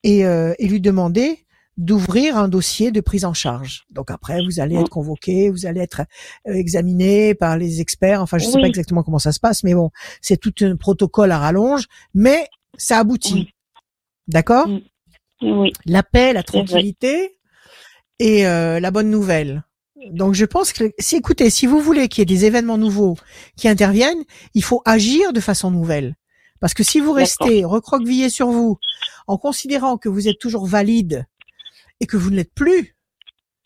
[0.03, 1.47] et, euh, et lui demander
[1.79, 3.85] d'ouvrir un dossier de prise en charge.
[3.91, 6.03] Donc après, vous allez être convoqué, vous allez être
[6.47, 8.21] euh, examiné par les experts.
[8.21, 10.77] Enfin, je ne sais pas exactement comment ça se passe, mais bon, c'est tout un
[10.77, 13.49] protocole à rallonge, mais ça aboutit.
[14.29, 14.69] D'accord?
[14.69, 14.81] Mm.
[15.43, 15.73] Oui.
[15.87, 17.39] La paix, la tranquillité
[18.19, 19.65] et euh, la bonne nouvelle.
[20.11, 23.17] Donc je pense que si écoutez, si vous voulez qu'il y ait des événements nouveaux
[23.57, 26.17] qui interviennent, il faut agir de façon nouvelle.
[26.61, 28.79] Parce que si vous restez recroquevillé sur vous
[29.27, 31.27] en considérant que vous êtes toujours valide
[32.03, 32.95] et que vous ne l'êtes plus,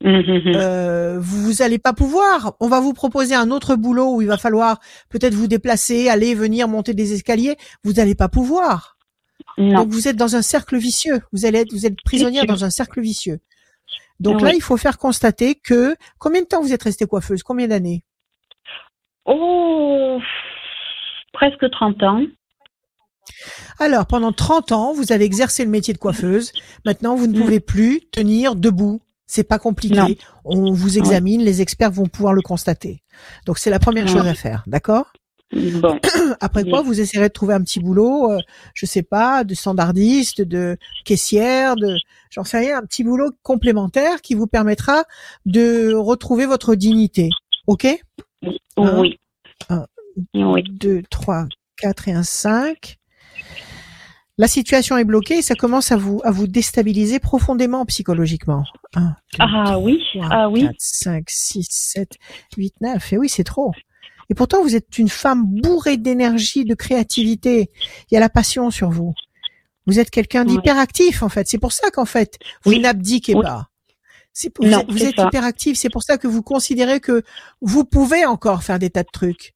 [0.04, 0.52] mmh, mmh, mmh.
[0.54, 2.54] euh, vous n'allez pas pouvoir.
[2.60, 6.34] On va vous proposer un autre boulot où il va falloir peut-être vous déplacer, aller,
[6.34, 7.56] venir, monter des escaliers.
[7.82, 8.96] Vous n'allez pas pouvoir.
[9.58, 11.20] Donc vous êtes dans un cercle vicieux.
[11.32, 13.40] Vous allez être, vous êtes prisonnière dans un cercle vicieux.
[14.20, 17.42] Donc là, il faut faire constater que combien de temps vous êtes restée coiffeuse?
[17.42, 18.02] Combien d'années?
[19.24, 20.20] Oh,
[21.32, 22.22] presque 30 ans.
[23.78, 26.52] Alors, pendant 30 ans, vous avez exercé le métier de coiffeuse.
[26.84, 27.40] Maintenant, vous ne mm.
[27.40, 30.18] pouvez plus tenir debout C'est pas compliqué.
[30.44, 33.02] On vous examine, les experts vont pouvoir le constater.
[33.44, 35.12] Donc c'est la première chose à faire, d'accord?
[35.52, 36.00] Bon.
[36.40, 38.38] Après quoi, vous essayerez de trouver un petit boulot, euh,
[38.74, 41.96] je sais pas, de standardiste, de caissière, de,
[42.30, 45.04] j'en sais rien, un petit boulot complémentaire qui vous permettra
[45.44, 47.30] de retrouver votre dignité.
[47.66, 47.86] Ok?
[48.76, 49.18] Oui.
[49.68, 49.86] Un,
[50.34, 50.64] oui.
[50.68, 51.46] deux, trois,
[51.76, 52.98] quatre et un cinq.
[54.38, 58.64] La situation est bloquée et ça commence à vous à vous déstabiliser profondément psychologiquement.
[59.38, 60.62] ah oui, ah oui.
[60.62, 62.12] 4, 5, 6, 7,
[62.56, 63.12] 8, 9.
[63.14, 63.72] Et oui, c'est trop.
[64.28, 67.70] Et pourtant, vous êtes une femme bourrée d'énergie, de créativité.
[68.10, 69.14] Il y a la passion sur vous.
[69.86, 71.46] Vous êtes quelqu'un d'hyperactif, en fait.
[71.48, 73.68] C'est pour ça qu'en fait, vous n'abdiquez pas.
[74.60, 75.78] vous, êtes, vous êtes hyperactif.
[75.78, 77.22] C'est pour ça que vous considérez que
[77.60, 79.54] vous pouvez encore faire des tas de trucs.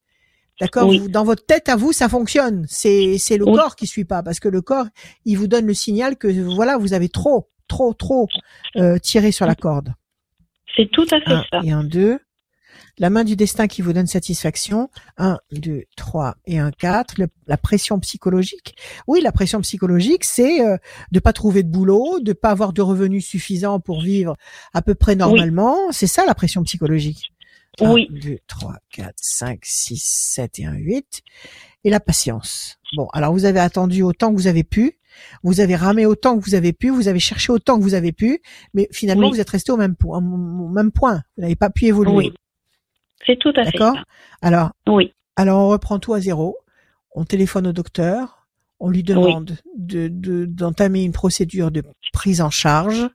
[0.60, 2.66] D'accord Dans votre tête à vous, ça fonctionne.
[2.68, 4.86] C'est c'est le corps qui suit pas parce que le corps,
[5.24, 8.28] il vous donne le signal que voilà, vous avez trop, trop, trop
[8.76, 9.94] euh, tiré sur la corde.
[10.76, 11.60] C'est tout à fait ça.
[11.64, 12.18] Et un deux.
[12.98, 14.90] La main du destin qui vous donne satisfaction.
[15.16, 17.14] 1, 2, 3 et un 4.
[17.46, 18.76] la pression psychologique.
[19.06, 20.76] Oui, la pression psychologique, c'est euh,
[21.10, 24.36] de pas trouver de boulot, de pas avoir de revenus suffisants pour vivre
[24.74, 25.78] à peu près normalement.
[25.92, 27.32] C'est ça la pression psychologique.
[27.80, 28.08] 1, oui.
[28.10, 30.02] 2, 3, 4, 5, 6,
[30.34, 31.22] 7 et un 8.
[31.84, 32.78] Et la patience.
[32.94, 34.98] Bon, alors vous avez attendu autant que vous avez pu.
[35.42, 38.12] Vous avez ramé autant que vous avez pu, vous avez cherché autant que vous avez
[38.12, 38.40] pu,
[38.74, 41.22] mais finalement vous êtes resté au même, point, au même point.
[41.36, 42.32] Vous n'avez pas pu évoluer.
[43.26, 43.96] C'est tout à fait D'accord
[44.40, 45.12] Alors, oui.
[45.36, 46.56] alors on reprend tout à zéro.
[47.14, 48.46] On téléphone au docteur.
[48.78, 50.08] On lui demande de
[50.46, 53.08] d'entamer une procédure de prise en charge.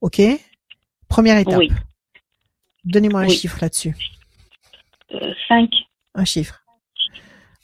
[0.00, 0.22] OK?
[1.08, 1.58] Première étape.
[1.58, 1.70] Oui.
[2.84, 3.94] Donnez-moi un chiffre là-dessus.
[5.12, 5.70] Euh, 5.
[6.14, 6.64] Un chiffre.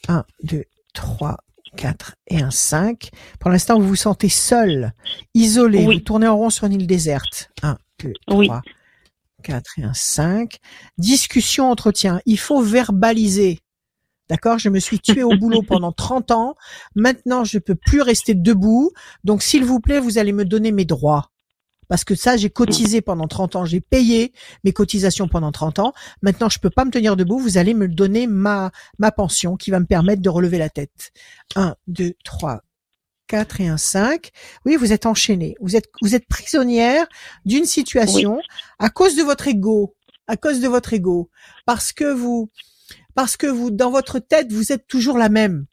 [0.09, 1.37] 1, 2, 3,
[1.76, 3.11] 4 et un 5.
[3.40, 4.92] Pour l'instant, vous vous sentez seul,
[5.35, 7.50] isolé, vous tournez en rond sur une île déserte.
[7.62, 8.62] 1, 2, 3,
[9.42, 10.57] 4 et un 5.
[10.98, 12.20] Discussion, entretien.
[12.26, 13.61] Il faut verbaliser.
[14.29, 14.59] D'accord?
[14.59, 16.57] Je me suis tué au boulot pendant 30 ans.
[16.94, 18.90] Maintenant, je peux plus rester debout.
[19.24, 21.31] Donc, s'il vous plaît, vous allez me donner mes droits.
[21.88, 23.64] Parce que ça, j'ai cotisé pendant 30 ans.
[23.64, 24.33] J'ai payé
[24.64, 25.92] mes cotisations pendant 30 ans.
[26.22, 27.38] Maintenant, je peux pas me tenir debout.
[27.38, 31.12] Vous allez me donner ma, ma pension qui va me permettre de relever la tête.
[31.55, 32.62] 1, 2, 3,
[33.27, 34.31] 4 et un 5.
[34.64, 35.57] Oui, vous êtes enchaîné.
[35.61, 37.07] Vous êtes, vous êtes prisonnière
[37.44, 38.40] d'une situation
[38.79, 39.94] à cause de votre ego,
[40.27, 41.31] à cause de votre ego,
[41.66, 42.51] parce que vous,
[43.14, 45.66] parce que vous, dans votre tête, vous êtes toujours la même.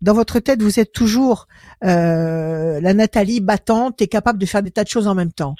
[0.00, 1.46] Dans votre tête, vous êtes toujours
[1.84, 5.54] euh, la Nathalie battante et capable de faire des tas de choses en même temps.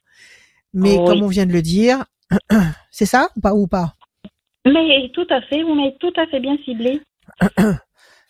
[0.73, 2.05] Mais comme on vient de le dire,
[2.91, 3.95] c'est ça ou pas ou pas?
[4.65, 7.01] Mais tout à fait, vous m'avez tout à fait bien ciblé.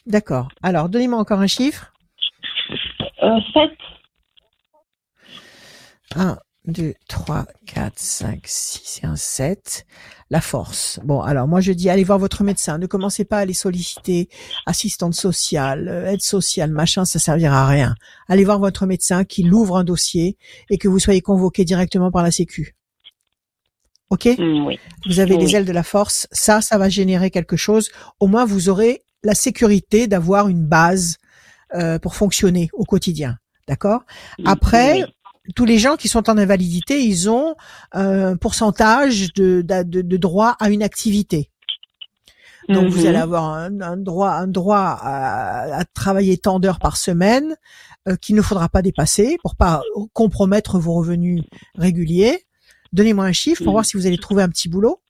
[0.06, 0.48] D'accord.
[0.62, 1.92] Alors, donnez-moi encore un chiffre.
[3.20, 3.70] 7.
[6.16, 9.86] 1, 2, 3, 4, 5, 6 et un 7.
[10.32, 11.00] La force.
[11.02, 12.78] Bon, alors moi je dis allez voir votre médecin.
[12.78, 14.28] Ne commencez pas à les solliciter.
[14.66, 17.94] Assistante sociale, euh, aide sociale, machin, ça servira à rien.
[18.28, 20.36] Allez voir votre médecin qui l'ouvre un dossier
[20.68, 22.76] et que vous soyez convoqué directement par la Sécu.
[24.10, 24.26] Ok?
[24.26, 24.78] Mm, oui.
[25.06, 26.28] Vous avez les ailes de la force.
[26.30, 27.90] Ça, ça va générer quelque chose.
[28.20, 31.16] Au moins, vous aurez la sécurité d'avoir une base
[31.74, 33.38] euh, pour fonctionner au quotidien.
[33.68, 34.02] D'accord?
[34.44, 35.04] Après,
[35.54, 37.54] tous les gens qui sont en invalidité, ils ont
[37.92, 41.50] un pourcentage de, de, de droit à une activité.
[42.68, 43.22] Donc vous allez mhm.
[43.22, 47.56] avoir un, droit, un droit à, travailler tant d'heures par semaine
[48.06, 51.42] euh, qu'il ne faudra pas dépasser pour pas compromettre vos revenus
[51.74, 52.44] réguliers.
[52.92, 55.00] Donnez-moi un chiffre pour voir si vous allez trouver un petit boulot.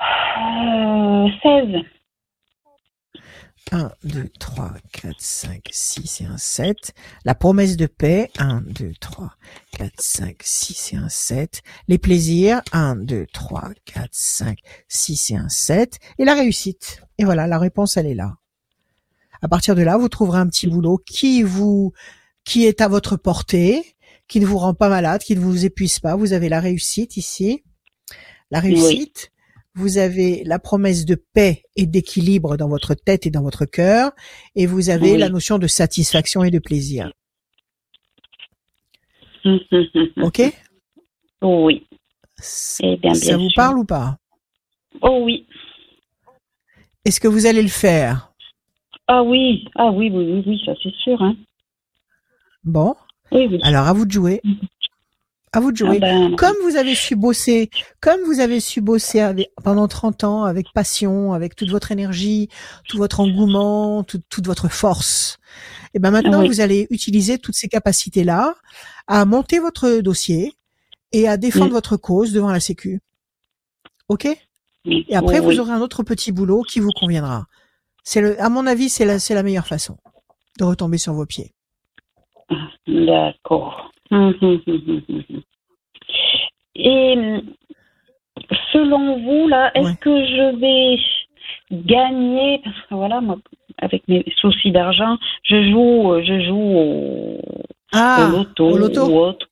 [0.00, 1.82] Euh, 16.
[3.72, 6.92] 1, 2, 3, 4, 5, 6 et un 7.
[7.24, 9.32] La promesse de paix, 1, 2, 3,
[9.72, 11.62] 4, 5, 6 et un 7.
[11.88, 15.98] Les plaisirs, 1, 2, 3, 4, 5, 6 et un 7.
[16.18, 17.02] Et la réussite.
[17.18, 18.36] Et voilà, la réponse, elle est là.
[19.42, 21.92] À partir de là, vous trouverez un petit boulot qui vous,
[22.44, 23.96] qui est à votre portée,
[24.28, 26.16] qui ne vous rend pas malade, qui ne vous épuise pas.
[26.16, 27.62] Vous avez la réussite ici.
[28.50, 29.29] La réussite
[29.74, 34.12] vous avez la promesse de paix et d'équilibre dans votre tête et dans votre cœur,
[34.54, 37.12] et vous avez la notion de satisfaction et de plaisir.
[40.22, 40.42] ok?
[41.42, 41.86] Oui.
[42.82, 44.16] Eh bien, ça vous parle ou pas?
[45.02, 45.46] Oh oui.
[47.04, 48.32] Est-ce que vous allez le faire?
[49.06, 51.20] Ah oui, ah oui, oui, oui, ça c'est sûr.
[51.22, 51.36] Hein.
[52.64, 52.94] Bon.
[53.62, 54.40] Alors à vous de jouer.
[55.52, 55.98] À vous de jouer.
[56.00, 60.44] Ah ben, comme vous avez su bosser, comme vous avez su bosser pendant 30 ans
[60.44, 62.48] avec passion, avec toute votre énergie,
[62.88, 65.38] tout votre engouement, toute votre force.
[65.92, 68.54] Et ben maintenant, vous allez utiliser toutes ces capacités-là
[69.08, 70.54] à monter votre dossier
[71.12, 73.00] et à défendre votre cause devant la Sécu.
[74.08, 74.28] Ok?
[74.84, 77.46] Et après, vous aurez un autre petit boulot qui vous conviendra.
[78.04, 79.96] C'est le, à mon avis, c'est la, c'est la meilleure façon
[80.58, 81.54] de retomber sur vos pieds.
[82.86, 83.89] D'accord.
[86.74, 87.14] Et
[88.72, 90.98] selon vous, là, est-ce que je vais
[91.70, 93.36] gagner Parce que voilà, moi,
[93.78, 97.38] avec mes soucis d'argent, je joue, je joue au,
[97.92, 99.46] ah, au loto, ou autre.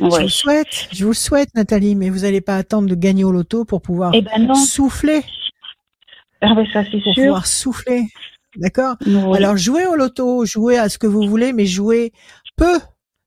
[0.00, 3.32] Je vous souhaite, je vous souhaite, Nathalie, mais vous n'allez pas attendre de gagner au
[3.32, 5.22] loto pour pouvoir eh ben souffler.
[6.40, 8.06] Ah ben ça c'est pour pouvoir souffler.
[8.56, 8.96] D'accord?
[9.34, 12.12] Alors jouez au loto, jouez à ce que vous voulez, mais jouez
[12.56, 12.78] peu.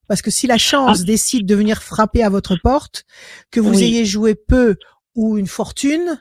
[0.08, 1.06] Parce que si la chance ah.
[1.06, 3.06] décide de venir frapper à votre porte,
[3.52, 4.78] que vous ayez joué peu
[5.16, 6.20] ou une fortune,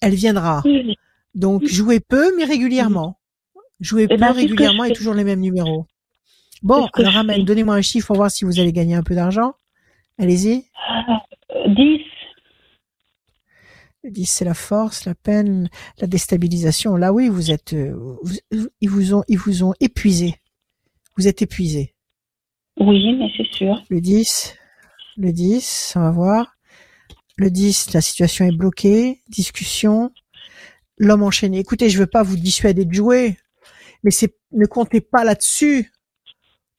[0.00, 0.62] elle viendra.
[1.34, 3.18] Donc jouez peu, mais régulièrement.
[3.80, 5.86] Jouez eh peu ben, régulièrement et toujours les mêmes numéros.
[6.62, 9.54] Bon, alors Amel, donnez-moi un chiffre pour voir si vous allez gagner un peu d'argent.
[10.18, 10.66] Allez-y.
[11.66, 12.00] 10.
[14.04, 15.68] 10, c'est la force, la peine,
[15.98, 16.96] la déstabilisation.
[16.96, 18.16] Là, oui, vous êtes, euh,
[18.80, 20.36] ils vous ont, ils vous ont épuisé.
[21.16, 21.94] Vous êtes épuisé.
[22.78, 23.82] Oui, mais c'est sûr.
[23.90, 24.54] Le 10,
[25.16, 26.56] le 10, on va voir.
[27.36, 30.10] Le 10, la situation est bloquée, discussion,
[30.98, 31.58] l'homme enchaîné.
[31.58, 33.36] Écoutez, je veux pas vous dissuader de jouer,
[34.02, 35.92] mais c'est, ne comptez pas là-dessus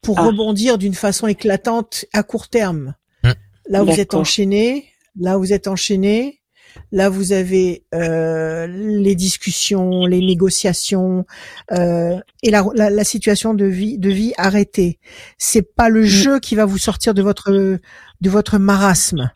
[0.02, 0.26] pour ah.
[0.28, 2.96] rebondir d'une façon éclatante à court terme.
[3.24, 3.34] Hum.
[3.68, 4.90] Là, vous êtes enchaîné.
[5.20, 6.43] Là, vous êtes enchaîné.
[6.92, 11.26] Là, vous avez euh, les discussions, les négociations
[11.72, 15.00] euh, et la, la, situation de vie, de vie arrêtée.
[15.38, 16.06] C'est pas le hum.
[16.06, 19.32] jeu qui va vous sortir de votre de votre marasme.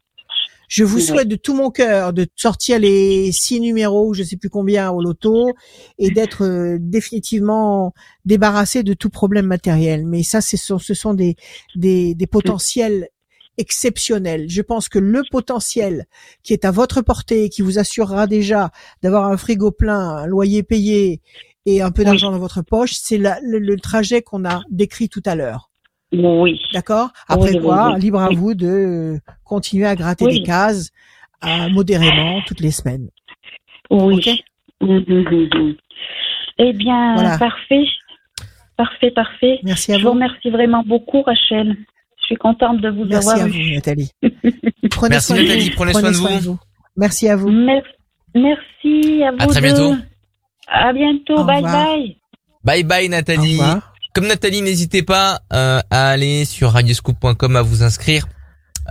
[0.68, 4.50] Je vous souhaite de tout mon cœur de sortir les six numéros, je sais plus
[4.50, 5.54] combien au loto,
[5.98, 7.94] et d'être euh, définitivement
[8.26, 10.06] débarrassé de tout problème matériel.
[10.06, 11.38] Mais ça, ce sont, ce sont des,
[11.76, 13.08] des, des potentiels
[13.58, 14.46] exceptionnels.
[14.50, 16.06] Je pense que le potentiel
[16.44, 20.64] qui est à votre portée, qui vous assurera déjà d'avoir un frigo plein, un loyer
[20.64, 21.22] payé
[21.66, 25.24] et un peu d'argent dans votre poche, c'est le, le trajet qu'on a décrit tout
[25.26, 25.70] à l'heure.
[26.14, 26.60] Oui.
[26.74, 27.10] D'accord?
[27.28, 30.92] Après quoi, libre à vous de continuer à gratter des cases
[31.42, 33.10] à, modérément toutes les semaines.
[33.90, 34.44] Oui.
[34.80, 35.76] Hum, hum, hum,
[36.60, 37.86] eh bien, parfait.
[38.78, 39.60] Parfait, parfait.
[39.64, 40.02] Merci à vous.
[40.02, 41.76] Je vous remercie vraiment beaucoup, Rachel.
[42.28, 44.12] Je suis contente de vous Merci avoir à vous, Nathalie.
[44.92, 45.70] prenez Merci, soin Nathalie.
[45.70, 46.60] Prenez, soin, de vous.
[46.98, 47.50] Merci à vous.
[47.50, 49.38] Merci à vous.
[49.40, 49.96] À très bientôt.
[50.68, 51.46] À bientôt.
[51.46, 52.18] bye bye.
[52.66, 53.62] Bye bye, Nathalie.
[54.14, 58.28] Comme Nathalie, n'hésitez pas euh, à aller sur radioscoop.com à vous inscrire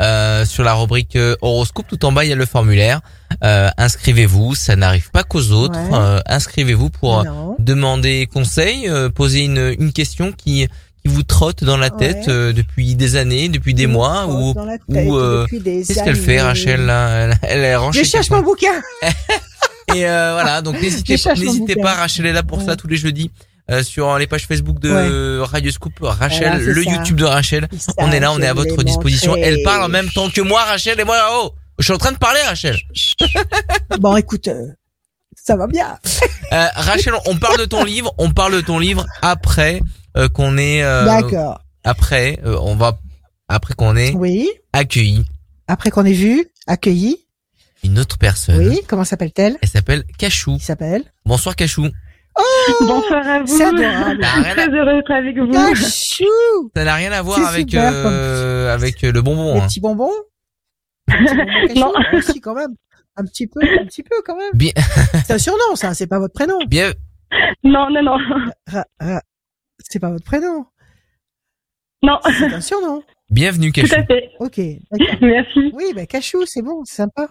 [0.01, 1.87] euh, sur la rubrique euh, horoscope.
[1.89, 3.03] Tout en bas, il y a le formulaire.
[3.43, 5.79] inscrivez-vous, ça n'arrive pas qu'aux autres.
[6.27, 7.23] inscrivez-vous pour
[7.59, 10.69] demander conseil, poser une, une question qui
[11.07, 14.55] qui vous trotte dans la tête depuis des années, depuis des mois ou
[14.89, 18.83] ou qu'est-ce qu'elle fait Rachel là elle, elle, Je cherche mon bouquin.
[19.95, 23.31] Et voilà, donc n'hésitez pas, n'hésitez pas, Rachel est là pour ça tous les jeudis.
[23.69, 27.69] Euh, sur les pages Facebook de Radio Scoop, Rachel, le YouTube de Rachel.
[27.99, 29.35] on est là, on est à votre disposition.
[29.37, 32.13] Elle parle en même temps que moi, Rachel, et moi, oh, je suis en train
[32.13, 32.79] de parler, Rachel.
[33.99, 34.69] bon, écoute, euh,
[35.35, 35.99] ça va bien.
[36.53, 40.59] euh, Rachel, on parle de ton livre, on parle de ton livre après euh, qu'on
[40.59, 40.83] est.
[40.83, 41.61] D'accord.
[41.85, 42.99] Après, on va
[43.49, 44.51] après qu'on ait oui.
[44.73, 45.25] accueilli.
[45.69, 47.27] Après qu'on ait vu, accueilli.
[47.85, 48.69] Une autre personne.
[48.69, 49.57] Oui, comment s'appelle-t-elle?
[49.63, 50.57] Elle s'appelle Cachou.
[50.57, 51.05] Qui s'appelle?
[51.25, 51.87] Bonsoir Cachou.
[52.39, 52.43] Oh
[52.81, 53.47] Bonsoir à vous.
[53.47, 55.51] C'est Très heureux d'être avec vous.
[55.53, 59.55] Cachou Ça n'a rien à voir avec euh, avec le bonbon.
[59.55, 59.67] Les hein.
[59.67, 60.13] petits bonbons?
[61.77, 61.93] non.
[62.13, 62.75] Aussi quand même.
[63.17, 64.51] Un petit peu, un petit peu quand même.
[64.55, 64.73] Bien.
[65.25, 65.95] c'est un surnom, ça.
[65.95, 66.59] C'est pas votre prénom.
[66.69, 66.93] Bien.
[67.63, 68.19] Non, non, non.
[69.79, 70.67] C'est pas votre prénom.
[72.03, 72.19] Non.
[72.25, 73.03] C'est un surnom.
[73.31, 73.89] Bienvenue, Cachou.
[73.89, 74.31] Tout à fait.
[74.39, 74.59] Ok.
[75.21, 75.73] Merci.
[75.75, 77.29] Oui, ben Cachou, c'est bon, c'est sympa.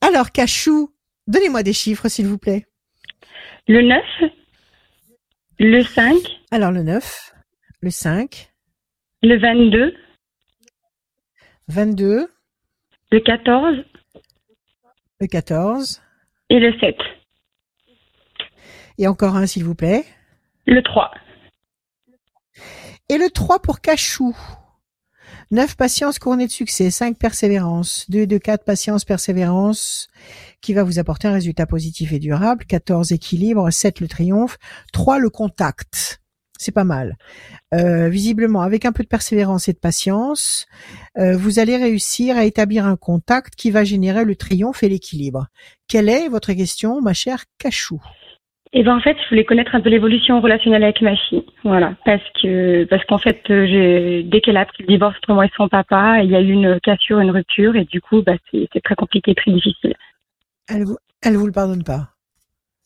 [0.00, 0.90] Alors, Cachou,
[1.26, 2.66] donnez-moi des chiffres, s'il vous plaît.
[3.66, 4.30] Le 9,
[5.58, 6.16] le 5.
[6.50, 7.32] Alors le 9,
[7.80, 8.52] le 5.
[9.22, 9.94] Le 22.
[11.68, 12.28] 22.
[13.10, 13.76] Le 14.
[15.20, 16.02] Le 14.
[16.50, 16.96] Et le 7.
[18.98, 20.04] Et encore un, s'il vous plaît.
[20.66, 21.10] Le 3.
[23.10, 24.34] Et le 3 pour Cachou.
[25.50, 30.08] 9 patience couronnée de succès, 5 persévérance, 2 de 4 patience persévérance
[30.62, 34.56] qui va vous apporter un résultat positif et durable, 14 équilibre, 7 le triomphe,
[34.94, 36.22] 3 le contact.
[36.58, 37.18] C'est pas mal.
[37.74, 40.66] Euh, visiblement, avec un peu de persévérance et de patience,
[41.18, 45.48] euh, vous allez réussir à établir un contact qui va générer le triomphe et l'équilibre.
[45.88, 48.00] Quelle est votre question, ma chère Cachou?
[48.76, 51.94] Et ben en fait, je voulais connaître un peu l'évolution relationnelle avec ma fille, voilà,
[52.04, 55.50] parce que parce qu'en fait, j'ai dès qu'elle a pris le divorce entre moi et
[55.56, 58.82] son papa, il y a eu une cassure, une rupture, et du coup, bah c'est
[58.82, 59.94] très compliqué, très difficile.
[60.68, 62.10] Elle vous elle vous le pardonne pas?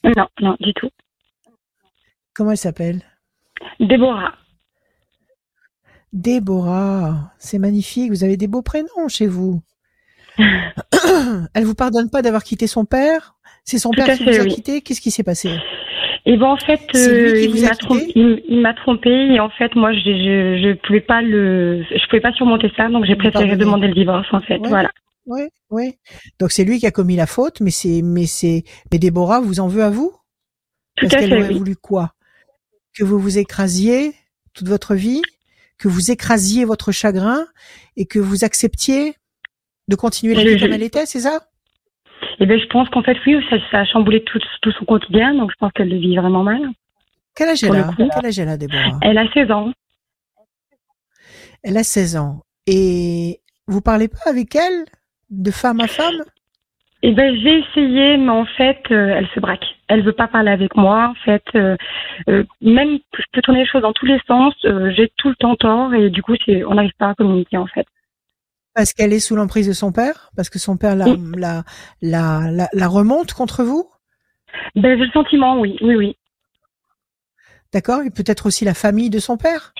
[0.05, 0.91] Non, non, du tout.
[2.35, 3.03] Comment elle s'appelle?
[3.81, 4.35] Déborah.
[6.13, 8.11] Déborah, c'est magnifique.
[8.11, 9.63] Vous avez des beaux prénoms chez vous.
[10.39, 13.38] elle vous pardonne pas d'avoir quitté son père?
[13.69, 14.81] C'est son père qui vous a quitté.
[14.81, 15.51] Qu'est-ce qui s'est passé?
[16.25, 19.75] Et eh ben en fait, euh, il m'a trompé, il, m'a trompé et en fait
[19.77, 23.57] moi je, je je pouvais pas le je pouvais pas surmonter ça donc j'ai préféré
[23.57, 24.91] demander le divorce en fait voilà.
[25.27, 25.95] Oui, oui.
[26.41, 29.61] Donc c'est lui qui a commis la faute mais c'est mais c'est mais Déborah vous
[29.61, 30.13] en veut à vous?
[30.97, 32.13] Tout Parce qu'elle aurait voulu quoi?
[32.95, 34.13] Que vous vous écrasiez
[34.55, 35.23] toute votre vie,
[35.79, 37.47] que vous écrasiez votre chagrin
[37.97, 39.15] et que vous acceptiez
[39.89, 41.48] de continuer la vie comme elle était, c'est ça?
[42.41, 44.39] Eh bien, je pense qu'en fait, oui, ça, a chamboulé tout,
[44.71, 46.61] son quotidien, donc je pense qu'elle le vit vraiment mal.
[47.35, 48.99] Quel âge elle a Quel âge elle a, Déborah?
[49.03, 49.73] Elle a 16 ans.
[51.63, 52.43] Elle a 16 ans.
[52.67, 54.85] Et vous parlez pas avec elle
[55.31, 56.23] de femme à femme?
[57.03, 59.65] Eh ben j'ai essayé, mais en fait, euh, elle se braque.
[59.87, 61.11] Elle veut pas parler avec moi.
[61.11, 61.77] En fait, euh,
[62.29, 64.55] euh, même je peux tourner les choses dans tous les sens.
[64.97, 66.35] j'ai tout le temps tort et du coup,
[66.67, 67.87] on n'arrive pas à communiquer en fait.
[68.75, 70.31] Parce qu'elle est sous l'emprise de son père?
[70.37, 71.65] Parce que son père la, la,
[72.01, 73.91] la, la, remonte contre vous?
[74.77, 76.17] Ben, J'ai le sentiment, oui, oui, oui.
[77.73, 79.75] D'accord Et peut-être aussi la famille de son père?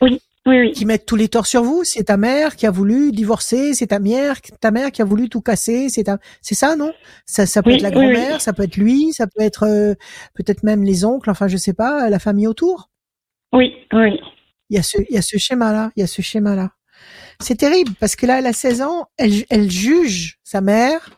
[0.00, 0.72] Oui, oui, oui.
[0.72, 1.82] Qui mettent tous les torts sur vous?
[1.84, 5.28] C'est ta mère qui a voulu divorcer, c'est ta mère, ta mère qui a voulu
[5.28, 6.18] tout casser, c'est ta...
[6.42, 6.92] c'est ça, non?
[7.26, 9.94] Ça, ça peut être la grand-mère, ça peut être lui, ça peut être euh,
[10.34, 12.90] peut-être même les oncles, enfin je sais pas, la famille autour?
[13.52, 14.20] Oui, oui.
[14.70, 16.70] Il y a ce, il y a ce schéma-là, il y a ce schéma-là.
[17.40, 21.10] C'est terrible parce que là, elle a 16 ans, elle, elle juge sa mère.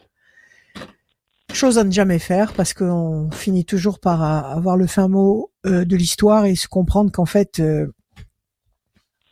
[1.53, 5.85] Chose à ne jamais faire parce qu'on finit toujours par avoir le fin mot euh,
[5.85, 7.87] de l'histoire et se comprendre qu'en fait, euh,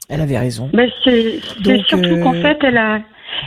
[0.08, 0.70] elle avait raison.
[0.72, 1.40] Mais c'est
[1.86, 3.00] surtout qu'en euh, fait, elle a,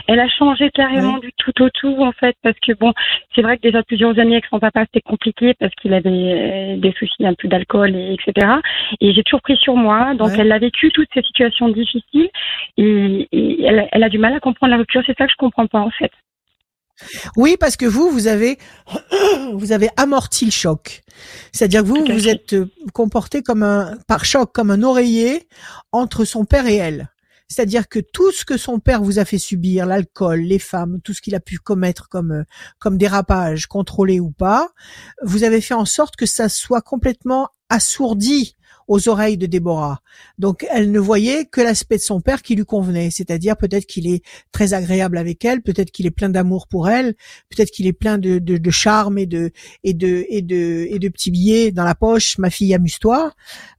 [0.08, 2.92] elle a changé carrément du tout au tout en fait parce que bon
[3.34, 6.76] c'est vrai que déjà plusieurs années avec son papa c'était compliqué parce qu'il avait euh,
[6.76, 8.52] des soucis un peu d'alcool et etc
[9.00, 10.14] et j'ai toujours pris sur moi.
[10.14, 12.30] Donc elle a vécu toutes ces situations difficiles.
[12.76, 13.28] Et,
[13.64, 15.02] elle, elle, a du mal à comprendre la rupture.
[15.06, 16.10] C'est ça que je comprends pas en fait.
[17.36, 18.58] Oui, parce que vous, vous avez,
[19.54, 21.00] vous avez amorti le choc.
[21.52, 25.48] C'est-à-dire que vous, vous êtes euh, comporté comme un, par choc, comme un oreiller
[25.90, 27.08] entre son père et elle.
[27.52, 31.12] C'est-à-dire que tout ce que son père vous a fait subir, l'alcool, les femmes, tout
[31.12, 32.44] ce qu'il a pu commettre comme euh,
[32.78, 34.70] comme dérapage, contrôlé ou pas,
[35.22, 38.56] vous avez fait en sorte que ça soit complètement assourdi
[38.92, 40.02] aux oreilles de Déborah.
[40.38, 44.06] Donc elle ne voyait que l'aspect de son père qui lui convenait, c'est-à-dire peut-être qu'il
[44.06, 44.22] est
[44.52, 47.14] très agréable avec elle, peut-être qu'il est plein d'amour pour elle,
[47.48, 49.50] peut-être qu'il est plein de, de, de, charme et de
[49.82, 52.36] et de et de et de petits billets dans la poche.
[52.36, 53.32] Ma fille, amuse-toi.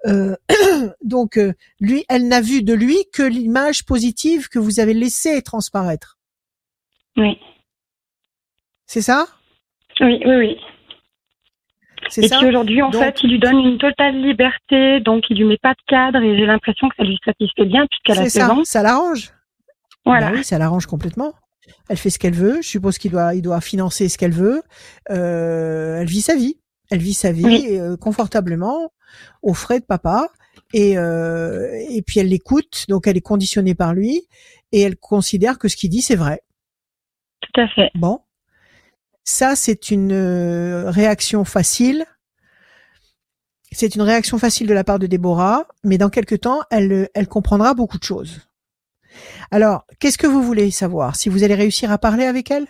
[0.07, 0.35] Euh,
[1.03, 5.43] donc euh, lui, elle n'a vu de lui que l'image positive que vous avez laissé
[5.43, 6.17] transparaître.
[7.17, 7.37] Oui.
[8.87, 9.27] C'est ça?
[9.99, 10.57] Oui, oui, oui.
[12.17, 15.57] Et puis aujourd'hui, en fait, il lui donne une totale liberté, donc il lui met
[15.57, 18.53] pas de cadre et j'ai l'impression que ça lui satisfait bien puisqu'elle a 16 ça,
[18.53, 18.61] ans.
[18.63, 19.31] Ça l'arrange.
[20.05, 20.29] Voilà.
[20.29, 21.33] Bah oui, ça l'arrange complètement.
[21.89, 22.61] Elle fait ce qu'elle veut.
[22.61, 24.61] Je suppose qu'il doit, il doit financer ce qu'elle veut.
[25.09, 26.57] Euh, elle vit sa vie.
[26.91, 28.91] Elle vit sa vie euh, confortablement
[29.41, 30.27] aux frais de papa.
[30.73, 34.27] Et, euh, et puis elle l'écoute, donc elle est conditionnée par lui
[34.71, 36.41] et elle considère que ce qu'il dit c'est vrai.
[37.41, 37.91] Tout à fait.
[37.95, 38.21] Bon,
[39.23, 42.05] ça, c'est une euh, réaction facile.
[43.71, 47.05] C'est une réaction facile de la part de Déborah, mais dans quelque temps, elle, euh,
[47.15, 48.41] elle comprendra beaucoup de choses.
[49.51, 51.15] Alors, qu'est-ce que vous voulez savoir?
[51.15, 52.67] Si vous allez réussir à parler avec elle?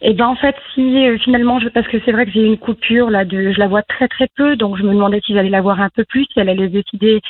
[0.00, 2.58] Eh ben en fait, si euh, finalement, je, parce que c'est vrai que j'ai une
[2.58, 5.50] coupure là, de, je la vois très très peu, donc je me demandais si j'allais
[5.50, 7.20] la voir un peu plus, si elle allait décider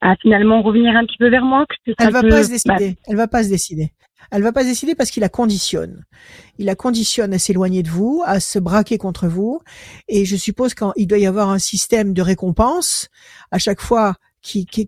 [0.00, 1.66] à finalement revenir un petit peu vers moi.
[1.66, 2.90] Que elle va pas se décider.
[2.90, 3.90] Bah elle va pas se décider.
[4.30, 6.04] Elle va pas décider parce qu'il la conditionne.
[6.58, 9.60] Il la conditionne à s'éloigner de vous, à se braquer contre vous.
[10.08, 13.08] Et je suppose qu'il doit y avoir un système de récompense
[13.50, 14.16] à chaque fois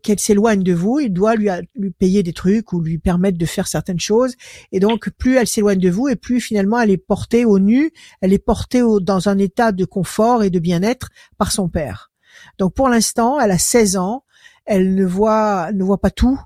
[0.02, 3.46] qu'elle s'éloigne de vous, il doit lui, lui payer des trucs ou lui permettre de
[3.46, 4.34] faire certaines choses.
[4.70, 7.90] Et donc, plus elle s'éloigne de vous, et plus finalement elle est portée au nu,
[8.20, 11.08] elle est portée dans un état de confort et de bien-être
[11.38, 12.12] par son père.
[12.58, 14.24] Donc, pour l'instant, elle a 16 ans,
[14.66, 16.38] elle ne voit, ne voit pas tout,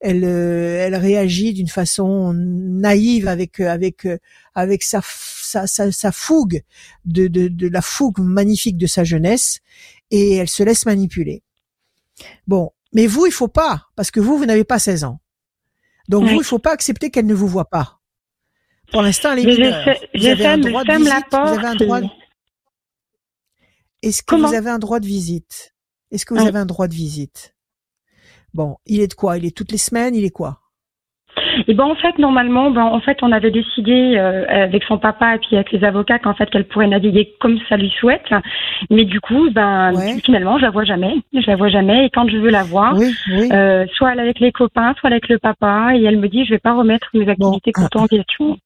[0.00, 4.18] elle, euh, elle réagit d'une façon naïve avec euh, avec euh,
[4.54, 6.62] avec sa sa, sa, fougue
[7.04, 9.60] de, de, de la fougue magnifique de sa jeunesse
[10.10, 11.42] et elle se laisse manipuler.
[12.46, 15.20] Bon, mais vous, il faut pas parce que vous, vous n'avez pas 16 ans.
[16.08, 18.00] Donc vous, il faut pas accepter qu'elle ne vous voit pas.
[18.92, 19.96] Pour l'instant, elle est mineure.
[20.14, 22.00] Vous avez un droit de visite, vous avez un droit.
[24.02, 25.74] Est-ce que vous avez un droit de visite?
[26.10, 27.53] Est-ce que vous avez un droit de visite?
[28.54, 29.36] Bon, il est de quoi?
[29.36, 30.60] Il est toutes les semaines Il est quoi?
[31.66, 35.34] Et ben en fait normalement ben en fait on avait décidé euh, avec son papa
[35.34, 38.26] et puis avec les avocats qu'en fait qu'elle pourrait naviguer comme ça lui souhaite.
[38.90, 39.92] Mais du coup ben
[40.24, 41.14] finalement je la vois jamais.
[41.32, 42.06] Je la vois jamais.
[42.06, 45.28] Et quand je veux la voir euh, soit elle est avec les copains soit avec
[45.28, 48.00] le papa et elle me dit je vais pas remettre mes activités bon.
[48.00, 48.58] en question.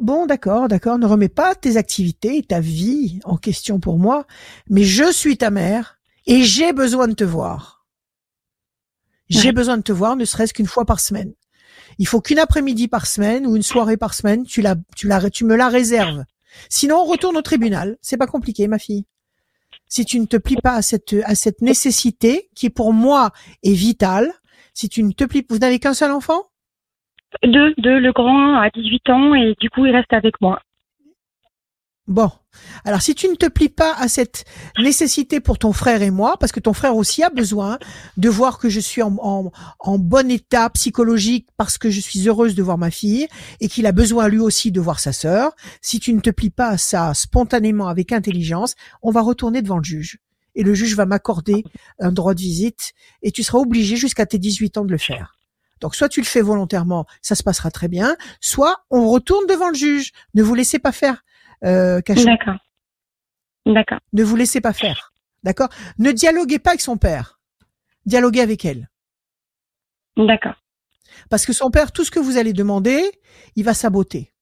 [0.00, 0.98] Bon, d'accord, d'accord.
[0.98, 4.24] Ne remets pas tes activités et ta vie en question pour moi,
[4.68, 7.73] mais je suis ta mère et j'ai besoin de te voir.
[9.28, 11.32] J'ai besoin de te voir, ne serait-ce qu'une fois par semaine.
[11.98, 15.30] Il faut qu'une après-midi par semaine ou une soirée par semaine, tu la, tu la,
[15.30, 16.24] tu me la réserves.
[16.68, 17.96] Sinon, on retourne au tribunal.
[18.00, 19.04] C'est pas compliqué, ma fille.
[19.86, 23.30] Si tu ne te plies pas à cette, à cette nécessité qui pour moi
[23.62, 24.32] est vitale,
[24.72, 26.42] si tu ne te plies, vous n'avez qu'un seul enfant?
[27.42, 30.60] Deux, deux, le grand a 18 ans et du coup il reste avec moi.
[32.06, 32.30] Bon.
[32.84, 34.44] Alors, si tu ne te plies pas à cette
[34.78, 37.78] nécessité pour ton frère et moi, parce que ton frère aussi a besoin
[38.18, 39.52] de voir que je suis en,
[39.98, 43.26] bon état psychologique parce que je suis heureuse de voir ma fille
[43.60, 46.50] et qu'il a besoin lui aussi de voir sa sœur, si tu ne te plies
[46.50, 50.18] pas à ça spontanément avec intelligence, on va retourner devant le juge.
[50.54, 51.64] Et le juge va m'accorder
[51.98, 52.92] un droit de visite
[53.22, 55.36] et tu seras obligé jusqu'à tes 18 ans de le faire.
[55.80, 59.70] Donc soit tu le fais volontairement, ça se passera très bien, soit on retourne devant
[59.70, 60.12] le juge.
[60.34, 61.24] Ne vous laissez pas faire
[61.64, 62.56] euh, D'accord.
[63.66, 64.00] D'accord.
[64.12, 65.12] Ne vous laissez pas faire.
[65.42, 65.68] D'accord?
[65.98, 67.40] Ne dialoguez pas avec son père.
[68.06, 68.88] Dialoguez avec elle.
[70.16, 70.54] D'accord.
[71.30, 73.02] Parce que son père, tout ce que vous allez demander,
[73.56, 74.32] il va saboter.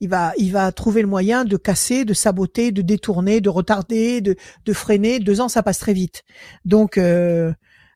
[0.00, 4.20] Il va, il va trouver le moyen de casser, de saboter, de détourner, de retarder,
[4.20, 5.20] de, de freiner.
[5.20, 6.24] Deux ans, ça passe très vite.
[6.64, 7.52] Donc, euh,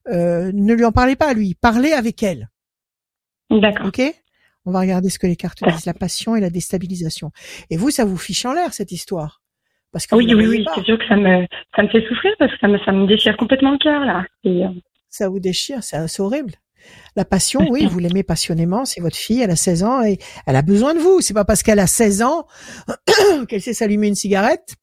[0.09, 1.54] euh, ne lui en parlez pas à lui.
[1.54, 2.48] Parlez avec elle.
[3.50, 3.86] D'accord.
[3.86, 4.00] Ok?
[4.69, 7.31] On va regarder ce que les cartes disent, la passion et la déstabilisation.
[7.71, 9.41] Et vous, ça vous fiche en l'air cette histoire?
[9.93, 12.53] Parce que Oui, oui, oui, c'est sûr que ça me, ça me fait souffrir parce
[12.53, 14.25] que ça me, ça me déchire complètement le cœur là.
[14.45, 14.69] Euh,
[15.09, 16.53] ça vous déchire, c'est horrible.
[17.16, 20.57] La passion, oui, vous l'aimez passionnément, c'est votre fille, elle a 16 ans et elle
[20.57, 21.23] a besoin de vous.
[21.23, 22.47] C'est pas parce qu'elle a 16 ans
[23.49, 24.75] qu'elle sait s'allumer une cigarette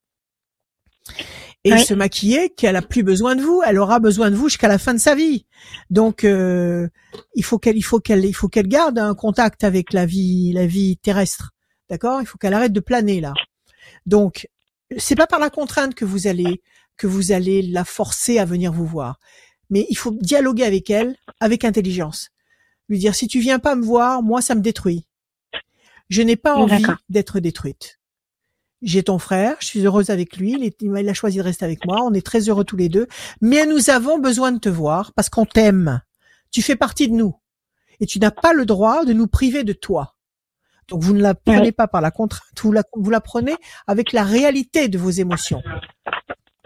[1.65, 3.61] et se maquiller qu'elle a plus besoin de vous.
[3.65, 5.45] Elle aura besoin de vous jusqu'à la fin de sa vie.
[5.89, 6.87] Donc euh,
[7.33, 10.53] il faut qu'elle il faut qu'elle il faut qu'elle garde un contact avec la vie
[10.53, 11.51] la vie terrestre.
[11.89, 12.21] D'accord?
[12.21, 13.33] Il faut qu'elle arrête de planer là.
[14.05, 14.47] Donc
[14.97, 16.61] c'est pas par la contrainte que vous allez
[16.97, 19.19] que vous allez la forcer à venir vous voir.
[19.69, 22.29] Mais il faut dialoguer avec elle avec intelligence.
[22.87, 25.07] Lui dire si tu viens pas me voir, moi ça me détruit.
[26.09, 27.97] Je n'ai pas envie d'être détruite
[28.81, 32.01] j'ai ton frère, je suis heureuse avec lui, il, a choisi de rester avec moi,
[32.03, 33.07] on est très heureux tous les deux,
[33.41, 36.01] mais nous avons besoin de te voir parce qu'on t'aime.
[36.51, 37.35] Tu fais partie de nous
[37.99, 40.15] et tu n'as pas le droit de nous priver de toi.
[40.87, 43.55] Donc vous ne la prenez pas par la contrainte, vous la, vous la prenez
[43.87, 45.63] avec la réalité de vos émotions.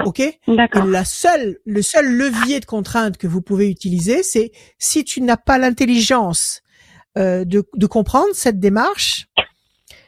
[0.05, 0.21] Ok?
[0.47, 0.85] D'accord.
[0.85, 5.37] La seule, le seul levier de contrainte que vous pouvez utiliser, c'est si tu n'as
[5.37, 6.61] pas l'intelligence
[7.17, 9.27] euh, de, de comprendre cette démarche,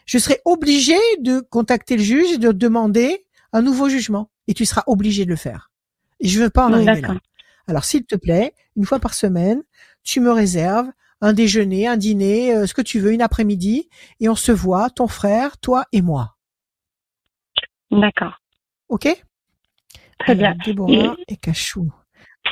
[0.05, 4.29] je serai obligé de contacter le juge et de demander un nouveau jugement.
[4.47, 5.71] Et tu seras obligé de le faire.
[6.19, 7.15] Et je veux pas en arriver là.
[7.67, 9.61] Alors, s'il te plaît, une fois par semaine,
[10.03, 10.89] tu me réserves
[11.21, 13.89] un déjeuner, un dîner, euh, ce que tu veux, une après-midi,
[14.19, 16.35] et on se voit, ton frère, toi et moi.
[17.91, 18.39] D'accord.
[18.89, 19.07] Ok?
[20.19, 20.55] Très bien.
[20.65, 21.91] Déborah et Cachou.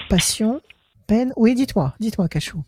[0.09, 0.61] Passion,
[1.07, 1.33] peine.
[1.35, 2.63] Oui, dites-moi, dites-moi, Cachou.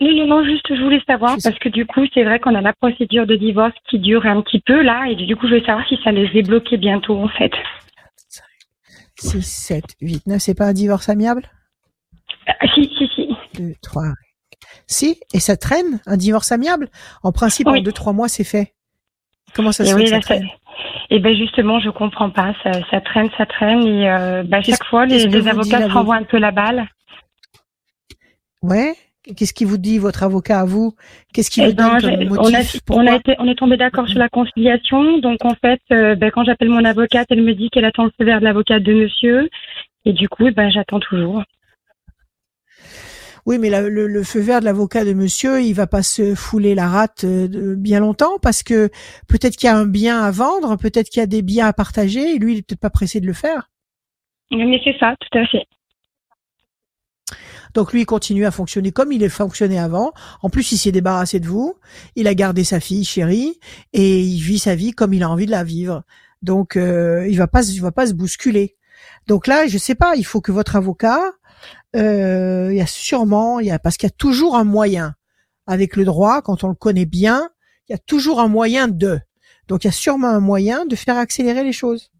[0.00, 2.60] Non, non, non, juste je voulais savoir parce que du coup, c'est vrai qu'on a
[2.60, 5.66] la procédure de divorce qui dure un petit peu là et du coup, je voulais
[5.66, 7.52] savoir si ça les débloquait bientôt en fait.
[9.16, 11.42] 6, 7, 8, 9, c'est pas un divorce amiable?
[12.46, 13.28] Ah, Si, si, si.
[13.54, 14.02] 2, 3.
[14.86, 16.88] Si, et ça traîne, un divorce amiable?
[17.22, 18.74] En principe, en 2-3 mois, c'est fait.
[19.54, 20.48] Comment ça se fait que ça traîne?
[21.10, 22.54] Et eh ben justement, je comprends pas.
[22.64, 26.24] Ça, ça traîne, ça traîne, et euh, bah, chaque fois, les, les avocats renvoient un
[26.24, 26.88] peu la balle.
[28.62, 28.94] Ouais.
[29.36, 30.94] Qu'est-ce qui vous dit votre avocat à vous?
[31.32, 34.06] Qu'est-ce qui eh vous ben, donne comme motif on, a, été, on est tombé d'accord
[34.06, 35.18] sur la conciliation.
[35.18, 38.10] Donc en fait, euh, ben, quand j'appelle mon avocate, elle me dit qu'elle attend le
[38.18, 39.48] feu vert de l'avocate de monsieur.
[40.04, 41.42] Et du coup, ben, j'attends toujours.
[43.46, 46.88] Oui, mais le, feu vert de l'avocat de monsieur, il va pas se fouler la
[46.88, 48.88] rate euh, bien longtemps parce que
[49.28, 51.72] peut-être qu'il y a un bien à vendre, peut-être qu'il y a des biens à
[51.74, 53.70] partager et lui, il est peut-être pas pressé de le faire.
[54.50, 55.66] Mais c'est ça, tout à fait.
[57.74, 60.12] Donc lui, continue à fonctionner comme il est fonctionné avant.
[60.42, 61.74] En plus, il s'est débarrassé de vous.
[62.14, 63.58] Il a gardé sa fille chérie
[63.92, 66.04] et il vit sa vie comme il a envie de la vivre.
[66.40, 68.76] Donc euh, il va pas, il va pas se bousculer.
[69.26, 70.14] Donc là, je sais pas.
[70.16, 71.20] Il faut que votre avocat,
[71.96, 75.14] euh, il y a sûrement, il y a parce qu'il y a toujours un moyen
[75.66, 77.50] avec le droit quand on le connaît bien.
[77.88, 79.18] Il y a toujours un moyen de.
[79.66, 82.12] Donc il y a sûrement un moyen de faire accélérer les choses.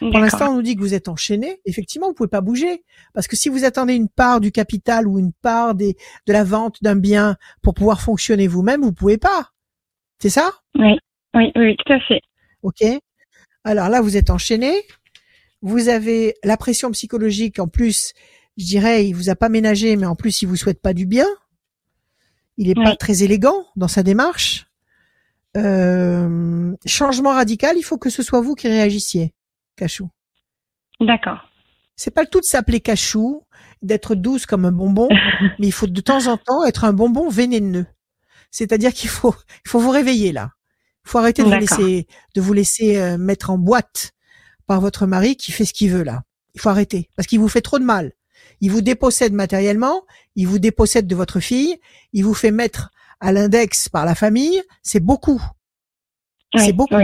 [0.00, 1.60] Pour l'instant, on nous dit que vous êtes enchaîné.
[1.64, 5.18] Effectivement, vous pouvez pas bouger parce que si vous attendez une part du capital ou
[5.18, 9.52] une part des de la vente d'un bien pour pouvoir fonctionner vous-même, vous pouvez pas.
[10.20, 10.52] C'est ça?
[10.74, 10.98] Oui,
[11.34, 12.20] oui, oui, tout à fait.
[12.62, 12.84] Ok.
[13.64, 14.72] Alors là, vous êtes enchaîné.
[15.62, 17.58] Vous avez la pression psychologique.
[17.58, 18.14] En plus,
[18.56, 21.06] je dirais, il vous a pas ménagé, mais en plus, il vous souhaite pas du
[21.06, 21.26] bien.
[22.56, 24.66] Il est pas très élégant dans sa démarche.
[25.56, 29.32] Euh, changement radical, il faut que ce soit vous qui réagissiez,
[29.78, 30.10] Cachou.
[31.00, 31.48] D'accord.
[31.96, 33.42] C'est pas le tout de s'appeler Cachou,
[33.82, 35.08] d'être douce comme un bonbon,
[35.58, 37.86] mais il faut de temps en temps être un bonbon vénéneux.
[38.50, 40.50] C'est-à-dire qu'il faut, il faut vous réveiller là.
[41.04, 44.12] Il faut arrêter de vous laisser, de vous laisser euh, mettre en boîte
[44.66, 46.22] par votre mari qui fait ce qu'il veut là.
[46.54, 48.12] Il faut arrêter parce qu'il vous fait trop de mal.
[48.60, 50.02] Il vous dépossède matériellement,
[50.34, 51.78] il vous dépossède de votre fille,
[52.12, 55.42] il vous fait mettre à l'index par la famille, c'est beaucoup.
[56.56, 56.94] c'est beaucoup.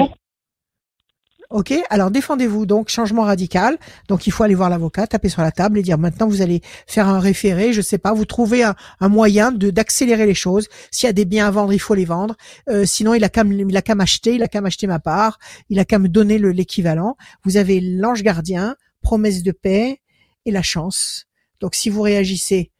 [1.54, 3.78] Ok, alors défendez-vous donc changement radical.
[4.08, 6.62] Donc il faut aller voir l'avocat, taper sur la table et dire maintenant vous allez
[6.88, 8.74] faire un référé, je sais pas, vous trouvez un,
[9.08, 10.66] moyen de d'accélérer les choses.
[10.90, 12.34] S'il y a des biens à vendre, il faut les vendre.
[12.68, 15.38] Euh, sinon il a qu'à il a qu'à m'acheter, il a qu'à m'acheter ma part,
[15.68, 17.16] il a qu'à me donner le l'équivalent.
[17.44, 20.00] Vous avez l'ange gardien, promesse de paix
[20.46, 21.26] et la chance.
[21.60, 22.72] Donc si vous réagissez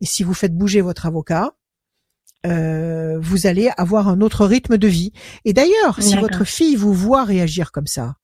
[0.00, 1.50] et si vous faites bouger votre avocat,
[2.46, 5.12] euh, vous allez avoir un autre rythme de vie.
[5.44, 8.16] Et d'ailleurs, si votre fille vous voit réagir comme ça,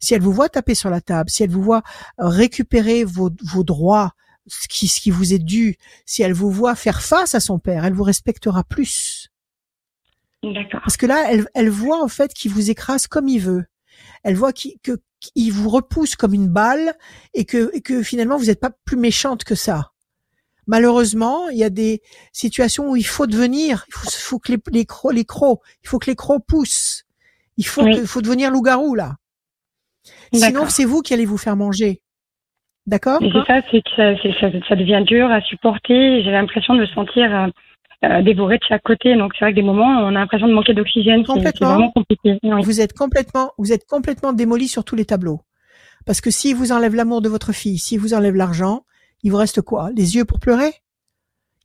[0.00, 1.82] si elle vous voit taper sur la table, si elle vous voit
[2.18, 4.12] récupérer vos, vos droits,
[4.46, 7.58] ce qui, ce qui vous est dû, si elle vous voit faire face à son
[7.58, 9.30] père, elle vous respectera plus.
[10.70, 13.64] Parce que là, elle, elle voit en fait qu'il vous écrase comme il veut.
[14.22, 16.94] Elle voit qu'il, que, qu'il vous repousse comme une balle
[17.32, 19.92] et que, et que finalement vous n'êtes pas plus méchante que ça
[20.66, 22.02] malheureusement, il y a des
[22.32, 25.98] situations où il faut devenir, il faut, que les, les, crocs, les crocs, il faut
[25.98, 27.04] que les crocs poussent.
[27.56, 29.16] Il faut, faut devenir loup-garou là.
[30.32, 32.00] Sinon, c'est vous qui allez vous faire manger.
[32.86, 33.20] D'accord?
[33.20, 36.22] C'est ça, c'est que ça, devient dur à supporter.
[36.22, 37.46] J'ai l'impression de me sentir euh,
[38.04, 39.16] euh, dévoré de chaque côté.
[39.16, 41.24] Donc c'est vrai que des moments, on a l'impression de manquer d'oxygène.
[41.26, 42.38] C'est vraiment compliqué.
[42.42, 45.40] Vous êtes complètement, vous êtes complètement démoli sur tous les tableaux.
[46.04, 48.84] Parce que si vous enlève l'amour de votre fille, si vous enlève l'argent,
[49.22, 49.88] il vous reste quoi?
[49.96, 50.70] Les yeux pour pleurer?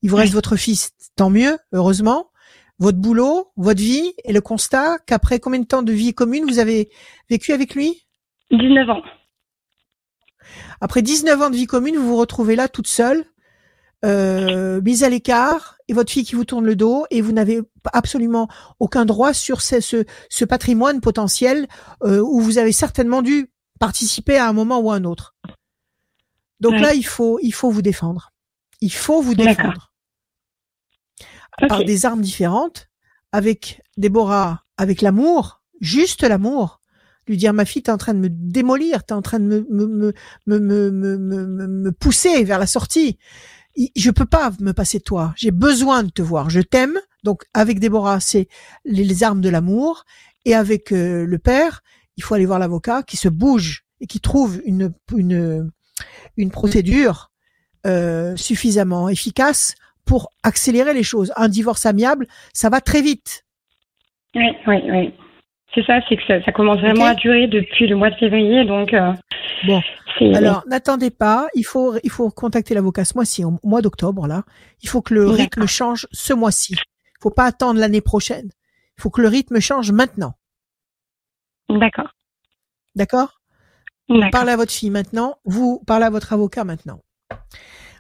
[0.01, 2.29] Il vous reste votre fils, tant mieux, heureusement.
[2.77, 6.59] Votre boulot, votre vie et le constat qu'après combien de temps de vie commune vous
[6.59, 6.89] avez
[7.29, 8.05] vécu avec lui?
[8.51, 9.01] 19 ans.
[10.81, 13.25] Après 19 ans de vie commune, vous vous retrouvez là toute seule,
[14.05, 17.61] euh, mise à l'écart, et votre fille qui vous tourne le dos, et vous n'avez
[17.91, 18.47] absolument
[18.79, 21.67] aucun droit sur ce, ce, patrimoine potentiel
[22.03, 25.35] euh, où vous avez certainement dû participer à un moment ou à un autre.
[26.59, 28.31] Donc là, il faut, il faut vous défendre.
[28.81, 29.93] Il faut vous défendre.
[31.67, 32.87] Par des armes différentes,
[33.31, 36.78] avec Déborah, avec l'amour, juste l'amour.
[37.29, 39.65] Lui dire, ma fille, t'es en train de me démolir, t'es en train de me,
[39.69, 40.13] me, me,
[40.47, 43.19] me, me, me, me pousser vers la sortie.
[43.95, 45.31] Je peux pas me passer de toi.
[45.37, 46.49] J'ai besoin de te voir.
[46.49, 46.99] Je t'aime.
[47.23, 48.47] Donc, avec Déborah, c'est
[48.83, 50.05] les, armes de l'amour.
[50.43, 51.83] Et avec euh, le père,
[52.17, 55.71] il faut aller voir l'avocat qui se bouge et qui trouve une, une,
[56.35, 57.29] une procédure
[57.85, 61.31] euh, suffisamment efficace pour accélérer les choses.
[61.35, 63.45] Un divorce amiable, ça va très vite.
[64.33, 65.13] Oui, oui, oui.
[65.73, 68.93] C'est ça, c'est que ça, commence vraiment à durer depuis le mois de février, donc.
[68.93, 69.13] Euh,
[69.67, 69.81] bon.
[70.35, 71.47] Alors, n'attendez pas.
[71.53, 74.43] Il faut, il faut contacter l'avocat ce mois-ci, au mois d'octobre là.
[74.81, 76.73] Il faut que le rythme change ce mois-ci.
[76.73, 78.49] Il faut pas attendre l'année prochaine.
[78.97, 80.33] Il faut que le rythme change maintenant.
[81.69, 82.09] D'accord.
[82.95, 83.39] D'accord?
[84.31, 86.99] Parlez à votre fille maintenant, vous parlez à votre avocat maintenant.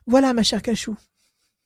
[0.07, 0.97] Voilà, ma chère Cachou.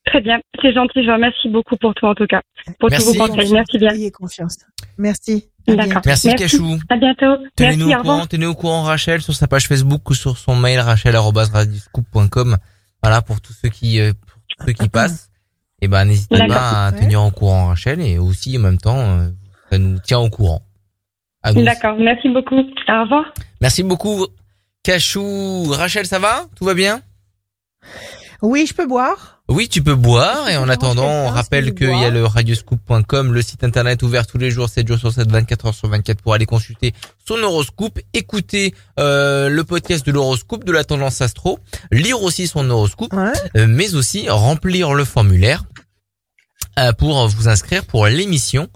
[0.06, 2.42] Très bien, c'est gentil, je vous remercie beaucoup pour tout en tout cas.
[2.78, 3.14] Pour Merci.
[3.14, 3.54] tous vos conseils.
[3.54, 3.92] Merci bien.
[3.92, 4.58] Ayez confiance.
[4.98, 5.53] Merci.
[5.68, 6.02] D'accord.
[6.06, 6.78] Merci, Cachou.
[6.90, 7.38] À bientôt.
[7.56, 10.80] Tenez-nous au courant, tenez au courant Rachel sur sa page Facebook ou sur son mail
[10.80, 12.58] rachel@radioscoop.com.
[13.02, 14.14] Voilà pour tous ceux qui euh,
[14.58, 15.30] pour ceux qui passent.
[15.82, 18.98] Et eh ben n'hésitez pas à tenir au courant Rachel et aussi en même temps
[18.98, 19.30] euh,
[19.70, 20.62] ça nous tient au courant.
[21.44, 22.56] D'accord, merci beaucoup.
[22.56, 23.34] Au revoir.
[23.60, 24.28] Merci beaucoup.
[24.84, 26.46] Cachou, Rachel, ça va?
[26.56, 27.02] Tout va bien?
[28.42, 29.43] Oui, je peux boire.
[29.54, 30.50] Oui, tu peux boire.
[30.50, 34.40] Et en attendant, on rappelle qu'il y a le radioscoop.com, le site internet ouvert tous
[34.40, 36.92] les jours, 7 jours sur 7, 24 heures sur 24 pour aller consulter
[37.24, 41.60] son horoscope, écouter euh, le podcast de l'horoscope, de la tendance astro,
[41.92, 45.64] lire aussi son horoscope, euh, mais aussi remplir le formulaire
[46.80, 48.70] euh, pour vous inscrire pour l'émission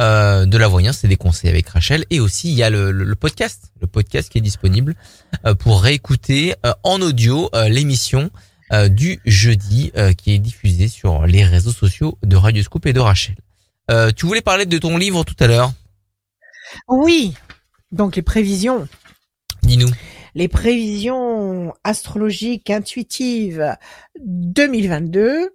[0.00, 2.04] euh, de la voyance et des conseils avec Rachel.
[2.10, 4.96] Et aussi, il y a le, podcast, le podcast qui est disponible
[5.44, 8.30] euh, pour réécouter euh, en audio l'émission
[8.88, 13.36] du jeudi qui est diffusée sur les réseaux sociaux de Radioscope et de Rachel.
[14.16, 15.72] tu voulais parler de ton livre tout à l'heure?
[16.88, 17.34] Oui,
[17.92, 18.88] donc les prévisions.
[19.62, 19.88] Dis-nous.
[20.34, 23.76] les prévisions astrologiques intuitives
[24.20, 25.50] 2022.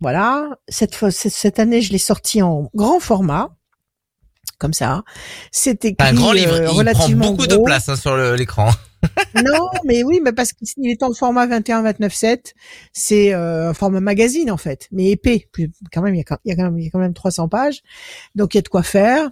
[0.00, 3.50] Voilà, cette fois, cette année, je l'ai sorti en grand format,
[4.58, 5.02] comme ça.
[5.52, 8.70] C'est écrit un grand livre, euh, il prend beaucoup de place hein, sur l'écran.
[9.34, 12.54] Non, mais oui, mais parce qu'il est en format 21-29-7,
[12.92, 15.48] c'est euh, un format magazine en fait, mais épais.
[15.92, 17.82] Quand même, il y a quand, même, il y a quand même 300 pages,
[18.34, 19.30] donc il y a de quoi faire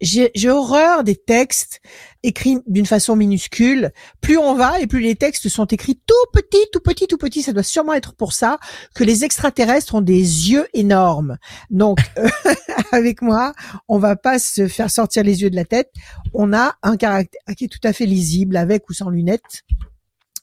[0.00, 1.80] j'ai horreur des textes
[2.22, 3.92] écrits d'une façon minuscule.
[4.20, 7.42] Plus on va et plus les textes sont écrits tout petits, tout petits, tout petits.
[7.42, 8.58] Ça doit sûrement être pour ça
[8.94, 11.38] que les extraterrestres ont des yeux énormes.
[11.70, 12.28] Donc, euh,
[12.92, 13.52] avec moi,
[13.88, 15.92] on va pas se faire sortir les yeux de la tête.
[16.34, 19.62] On a un caractère qui est tout à fait lisible, avec ou sans lunettes.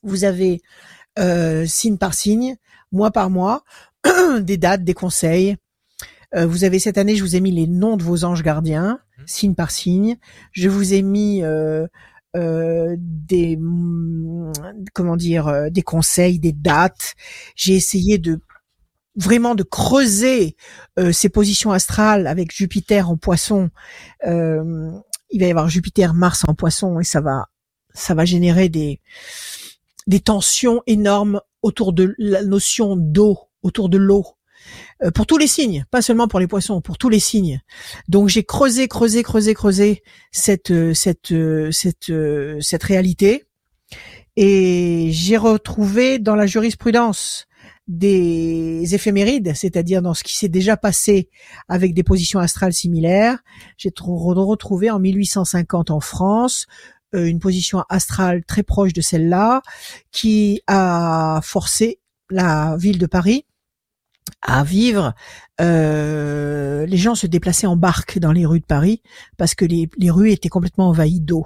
[0.04, 0.62] Vous avez
[1.18, 2.58] euh, signe par signe,
[2.92, 3.64] mois par mois,
[4.40, 5.56] des dates, des conseils.
[6.36, 9.00] Euh, vous avez cette année, je vous ai mis les noms de vos anges gardiens
[9.18, 9.24] Mmh.
[9.28, 10.18] signe par signe.
[10.52, 11.88] Je vous ai mis euh,
[12.36, 14.52] euh, des mm,
[14.94, 17.16] comment dire des conseils, des dates.
[17.56, 18.42] J'ai essayé de
[19.16, 20.58] vraiment de creuser
[21.14, 23.70] ces positions astrales avec Jupiter en Poisson.
[24.26, 27.46] il va y avoir Jupiter, Mars en Poisson et ça va
[27.94, 29.00] ça va générer des
[30.08, 34.26] des tensions énormes autour de la notion d'eau, autour de l'eau.
[35.04, 37.62] Euh, pour tous les signes, pas seulement pour les poissons, pour tous les signes.
[38.08, 42.12] Donc j'ai creusé, creusé, creusé, creusé cette euh, cette euh, cette
[42.62, 43.44] cette réalité
[44.38, 47.48] et j'ai retrouvé dans la jurisprudence
[47.88, 51.30] des éphémérides, c'est-à-dire dans ce qui s'est déjà passé
[51.70, 53.38] avec des positions astrales similaires.
[53.78, 56.66] J'ai retrouvé en 1850 en France
[57.14, 59.62] une position astrale très proche de celle-là
[60.12, 62.00] qui a forcé
[62.30, 63.46] la ville de Paris
[64.42, 65.14] à vivre,
[65.62, 69.02] euh, les gens se déplaçaient en barque dans les rues de Paris
[69.38, 71.46] parce que les, rues étaient complètement envahies d'eau.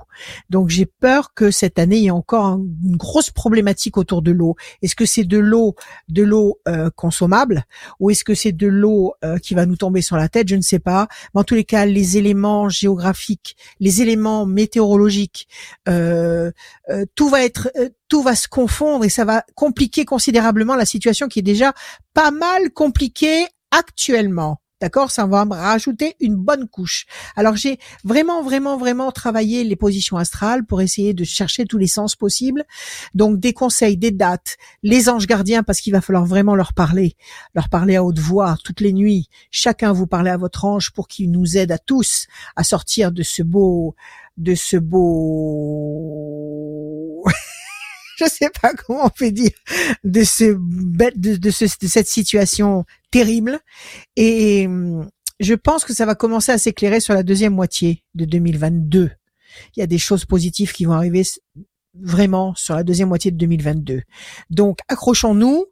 [0.50, 4.32] Donc j'ai peur que cette année il y ait encore une grosse problématique autour de
[4.32, 4.56] l'eau.
[4.82, 5.76] Est-ce que c'est de l'eau,
[6.08, 7.66] de l'eau euh, consommable,
[8.00, 10.48] ou est-ce que c'est de l'eau euh, qui va nous tomber sur la tête?
[10.48, 11.08] Je ne sais pas.
[11.34, 15.48] Mais en tous les cas, les éléments géographiques, les éléments météorologiques,
[15.86, 17.72] tout va être
[18.08, 21.74] tout va se confondre et ça va compliquer considérablement la situation qui est déjà
[22.14, 24.62] pas mal compliquée actuellement.
[24.82, 27.06] D'accord Ça va me rajouter une bonne couche.
[27.36, 31.88] Alors j'ai vraiment, vraiment, vraiment travaillé les positions astrales pour essayer de chercher tous les
[31.88, 32.64] sens possibles.
[33.14, 37.18] Donc des conseils, des dates, les anges gardiens parce qu'il va falloir vraiment leur parler,
[37.56, 39.28] leur parler à haute voix toutes les nuits.
[39.52, 43.24] Chacun vous parlez à votre ange pour qu'il nous aide à tous à sortir de
[43.24, 43.96] ce beau,
[44.38, 45.10] de ce beau
[48.20, 49.52] je sais pas comment on peut dire
[50.04, 50.22] de
[51.16, 53.60] de, cette situation terrible
[54.16, 55.10] et hum,
[55.40, 59.12] je pense que ça va commencer à s'éclairer sur la deuxième moitié de 2022.
[59.76, 61.24] Il y a des choses positives qui vont arriver
[61.96, 64.02] vraiment sur la deuxième moitié de 2022.
[64.50, 65.66] Donc accrochons-nous.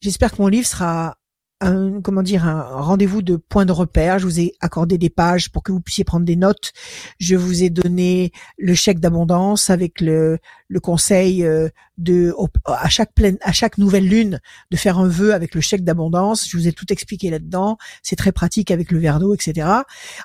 [0.00, 1.16] J'espère que mon livre sera
[1.60, 4.18] un, comment dire, un rendez-vous de point de repère.
[4.18, 6.72] Je vous ai accordé des pages pour que vous puissiez prendre des notes.
[7.18, 10.38] Je vous ai donné le chèque d'abondance avec le,
[10.68, 12.34] le conseil euh, de
[12.66, 14.40] à chaque pleine, à chaque nouvelle lune
[14.70, 16.48] de faire un vœu avec le chèque d'abondance.
[16.48, 17.78] Je vous ai tout expliqué là-dedans.
[18.02, 19.68] C'est très pratique avec le verre d'eau, etc.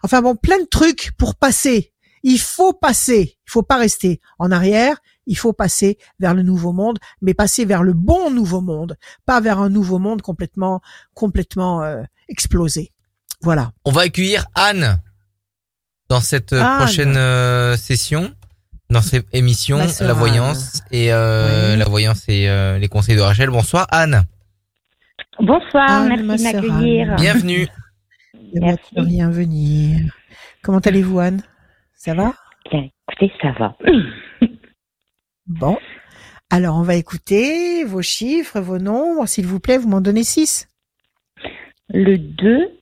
[0.03, 1.93] Enfin bon, plein de trucs pour passer.
[2.23, 3.37] Il faut passer.
[3.47, 4.97] Il faut pas rester en arrière
[5.31, 9.39] il faut passer vers le nouveau monde, mais passer vers le bon nouveau monde, pas
[9.39, 10.81] vers un nouveau monde complètement,
[11.13, 12.91] complètement euh, explosé.
[13.41, 13.71] Voilà.
[13.85, 14.99] On va accueillir Anne
[16.09, 18.33] dans cette euh, prochaine euh, session,
[18.89, 23.49] dans cette émission, la voyance et la voyance et les conseils de Rachel.
[23.49, 24.23] Bonsoir Anne.
[25.39, 27.15] Bonsoir, merci de m'accueillir.
[27.15, 27.67] Bienvenue.
[28.53, 30.11] Merci de rien venir.
[30.61, 31.41] Comment allez-vous Anne?
[31.93, 32.33] Ça va?
[32.69, 33.77] Bien, écoutez, ça va.
[35.59, 35.77] Bon.
[36.49, 39.27] Alors, on va écouter vos chiffres, vos nombres.
[39.27, 40.69] S'il vous plaît, vous m'en donnez 6.
[41.89, 42.79] Le 2,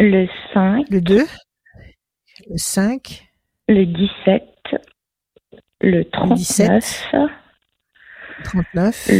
[0.00, 0.86] le 5.
[0.90, 1.26] Le 2,
[2.50, 3.28] le 5.
[3.68, 4.42] Le 17,
[5.80, 7.06] le 39.
[7.12, 9.10] Le 39.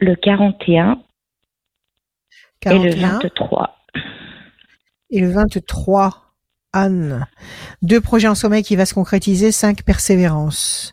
[0.00, 1.02] Le, 41,
[2.60, 2.80] 41.
[2.80, 3.76] Et le 23.
[5.10, 6.25] Et le 23.
[6.72, 7.26] Anne.
[7.82, 10.92] Deux projets en sommeil qui va se concrétiser, cinq persévérance.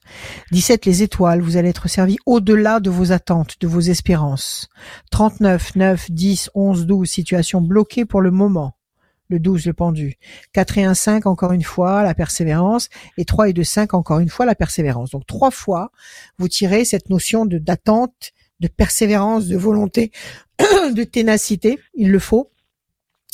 [0.51, 4.69] 17 les étoiles, vous allez être servi au-delà de vos attentes, de vos espérances.
[5.11, 8.77] 39, 9, 10, 11, 12, situation bloquée pour le moment.
[9.29, 10.17] Le 12, le pendu.
[10.53, 12.89] 4 et 1, 5, encore une fois, la persévérance.
[13.17, 15.11] Et 3 et 2, 5, encore une fois, la persévérance.
[15.11, 15.91] Donc trois fois,
[16.37, 20.11] vous tirez cette notion de d'attente, de persévérance, de volonté,
[20.93, 21.79] de ténacité.
[21.95, 22.52] Il le faut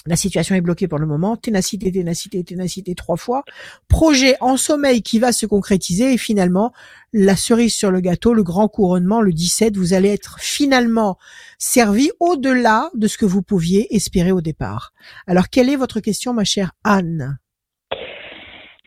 [0.06, 1.36] La situation est bloquée pour le moment.
[1.36, 3.44] Ténacité, ténacité, ténacité trois fois.
[3.88, 6.72] Projet en sommeil qui va se concrétiser et finalement,
[7.14, 11.18] la cerise sur le gâteau, le grand couronnement, le 17, vous allez être finalement
[11.58, 14.92] servi au-delà de ce que vous pouviez espérer au départ.
[15.28, 17.38] Alors, quelle est votre question, ma chère Anne?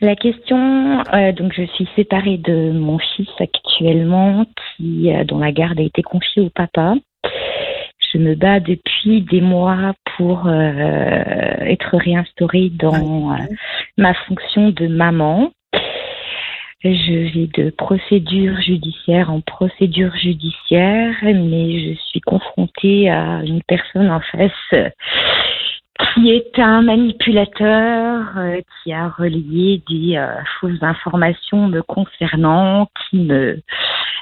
[0.00, 4.46] La question, euh, donc je suis séparée de mon fils actuellement,
[4.76, 6.94] qui euh, dont la garde a été confiée au papa.
[8.12, 13.36] Je me bats depuis des mois pour euh, être réinstaurée dans
[13.96, 15.52] ma fonction de maman.
[16.84, 24.10] Je vais de procédure judiciaire en procédure judiciaire, mais je suis confrontée à une personne
[24.10, 24.92] en face
[26.14, 33.18] qui est un manipulateur euh, qui a relié des euh, fausses informations me concernant, qui
[33.18, 33.60] me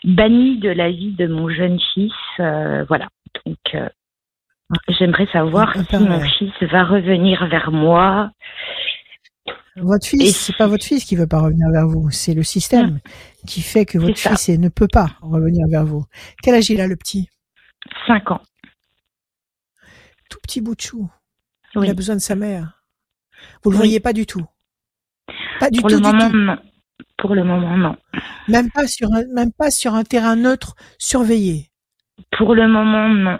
[0.04, 2.12] bannit de la vie de mon jeune fils.
[2.38, 3.08] Euh, voilà.
[3.46, 3.90] Donc,
[4.88, 8.30] j'aimerais savoir si mon fils va revenir vers moi.
[9.76, 12.98] Votre fils, c'est pas votre fils qui veut pas revenir vers vous, c'est le système
[13.46, 16.04] qui fait que votre fils ne peut pas revenir vers vous.
[16.42, 17.28] Quel âge il a le petit?
[18.06, 18.42] Cinq ans.
[20.28, 21.10] Tout petit bout de chou.
[21.76, 22.82] Il a besoin de sa mère.
[23.62, 24.44] Vous le voyez pas du tout.
[25.58, 25.96] Pas du Pour tout.
[25.96, 26.58] Le moment, non.
[27.16, 27.96] Pour le moment, non.
[28.48, 31.69] Même pas sur un, même pas sur un terrain neutre surveillé.
[32.30, 33.38] Pour le moment, non.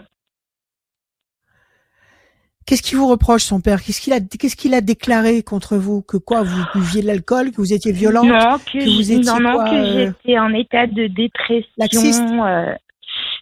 [2.65, 3.81] Qu'est-ce qu'il vous reproche, son père?
[3.81, 6.01] Qu'est-ce qu'il a, qu'est-ce qu'il a déclaré contre vous?
[6.01, 6.43] Que quoi?
[6.43, 7.51] Vous buviez de l'alcool?
[7.51, 8.27] Que vous étiez violente?
[8.27, 12.45] Non, que, vous étiez non, non, que euh, j'étais en état de dépression.
[12.45, 12.73] Euh,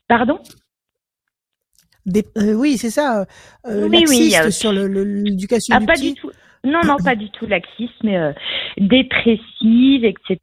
[0.08, 0.40] pardon?
[2.38, 3.26] Euh, oui, c'est ça.
[3.68, 6.32] Oui, oui, sur l'éducation ah, pas du tout.
[6.64, 8.34] Non, non, pas du tout laxisme, mais
[8.78, 10.40] dépressive, etc.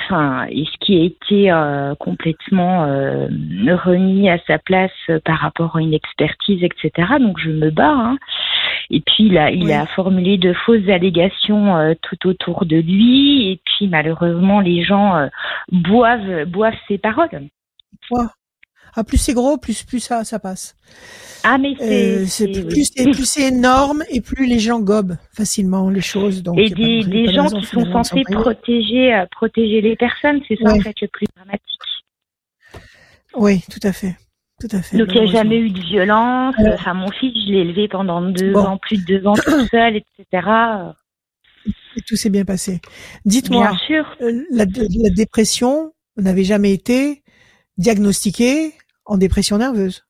[0.00, 4.90] Euh, enfin, et ce qui a été complètement remis à sa place
[5.24, 7.14] par rapport à une expertise, etc.
[7.20, 7.90] Donc je me bats.
[7.90, 8.18] Hein.
[8.90, 13.52] Et puis il a, il a formulé de fausses allégations tout autour de lui.
[13.52, 15.28] Et puis malheureusement, les gens
[15.70, 17.48] boivent, boivent ses paroles.
[18.94, 20.76] Ah, plus c'est gros, plus plus ça ça passe.
[21.44, 25.88] Ah mais c'est euh, plus c'est plus c'est énorme et plus les gens gobent facilement
[25.90, 26.42] les choses.
[26.42, 30.72] Donc et des, des gens qui sont censés protéger euh, protéger les personnes, c'est ça
[30.72, 31.62] en fait le plus dramatique.
[33.34, 34.16] Oui, tout à fait.
[34.60, 34.96] Tout à fait.
[34.96, 36.54] Donc il n'y a jamais eu de violence.
[36.58, 39.96] Enfin, mon fils, je l'ai élevé pendant deux ans, plus de deux ans tout seul,
[39.96, 40.46] etc.
[41.96, 42.80] Et tout s'est bien passé.
[43.24, 47.22] Dites-moi, euh, la, la dépression, vous n'avez jamais été
[47.76, 48.72] diagnostiquée
[49.04, 50.04] en dépression nerveuse.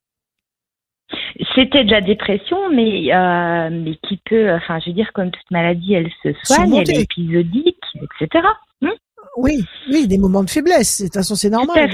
[1.54, 5.50] C'était de la dépression, mais euh, mais qui peut, enfin, je veux dire, comme toute
[5.50, 8.46] maladie, elle se soigne, elle est épisodique, etc.
[8.80, 8.88] Hmm?
[9.36, 11.00] oui, oui, des moments de faiblesse.
[11.00, 11.90] De toute façon, c'est normal.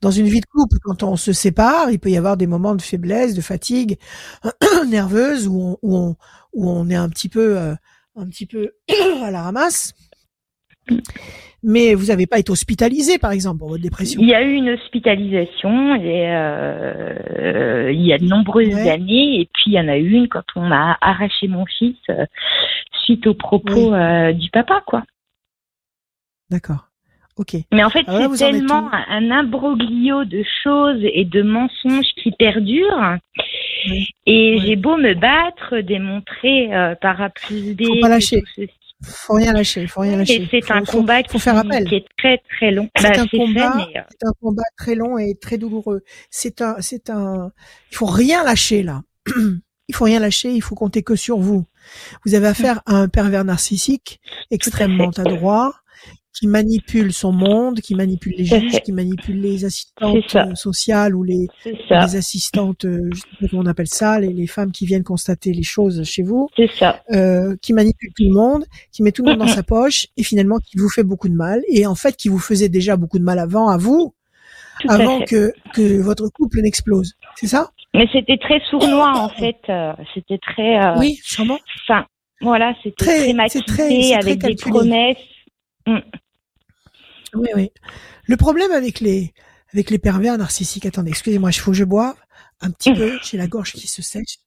[0.00, 2.74] Dans, une vie de couple, quand on se sépare, il peut y avoir des moments
[2.74, 3.98] de faiblesse, de fatigue
[4.88, 6.16] nerveuse, où on, où on,
[6.52, 7.74] où on est un petit peu, euh,
[8.16, 8.72] un petit peu
[9.22, 9.92] à la ramasse.
[10.90, 10.98] Hmm
[11.64, 14.20] mais vous n'avez pas été hospitalisé, par exemple, pour votre dépression.
[14.20, 19.48] Il y a eu une hospitalisation et, euh, il y a de nombreuses années, et
[19.52, 22.26] puis il y en a eu une quand on a arraché mon fils euh,
[23.04, 25.04] suite aux propos euh, du papa, quoi.
[26.50, 26.88] D'accord.
[27.36, 27.56] Ok.
[27.72, 33.16] Mais en fait, c'est tellement un imbroglio de choses et de mensonges qui perdurent.
[34.26, 36.70] Et j'ai beau me battre, démontrer
[37.00, 37.82] par A plus B.
[38.00, 38.44] Pas lâcher
[39.02, 40.48] faut rien lâcher, faut rien lâcher.
[40.50, 41.84] C'est un combat qui, faire appel.
[41.86, 42.88] qui, est très très long.
[42.96, 46.02] C'est bah, un combat, euh, c'est un combat très long et très douloureux.
[46.30, 47.52] C'est un, c'est un,
[47.90, 49.02] il faut rien lâcher là.
[49.88, 51.64] il faut rien lâcher, il faut compter que sur vous.
[52.24, 54.20] Vous avez affaire à un pervers narcissique
[54.50, 55.74] extrêmement adroit
[56.34, 61.22] qui manipule son monde, qui manipule les juges, qui manipule les assistantes euh, sociales ou
[61.22, 64.84] les, les assistantes, euh, je sais pas comment on appelle ça, les, les, femmes qui
[64.84, 66.48] viennent constater les choses chez vous.
[66.76, 67.00] Ça.
[67.12, 70.24] Euh, qui manipule tout le monde, qui met tout le monde dans sa poche et
[70.24, 73.20] finalement qui vous fait beaucoup de mal et en fait qui vous faisait déjà beaucoup
[73.20, 74.12] de mal avant à vous,
[74.88, 77.14] avant que que votre couple n'explose.
[77.36, 77.70] C'est ça?
[77.94, 79.60] Mais c'était très sournois en fait.
[79.68, 80.98] Euh, c'était très.
[80.98, 81.58] oui, sûrement.
[81.84, 82.06] Enfin,
[82.40, 85.16] voilà, c'était très, très, très avec des promesses.
[85.86, 85.98] Mm.
[87.34, 87.70] Oui, oui.
[88.26, 89.34] Le problème avec les
[89.72, 92.14] avec les pervers narcissiques, attendez, excusez-moi, il faut que je boive
[92.60, 94.38] un petit peu, j'ai la gorge qui se sèche.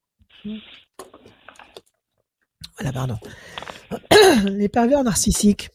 [2.78, 3.18] Voilà, pardon.
[4.46, 5.70] Les pervers narcissiques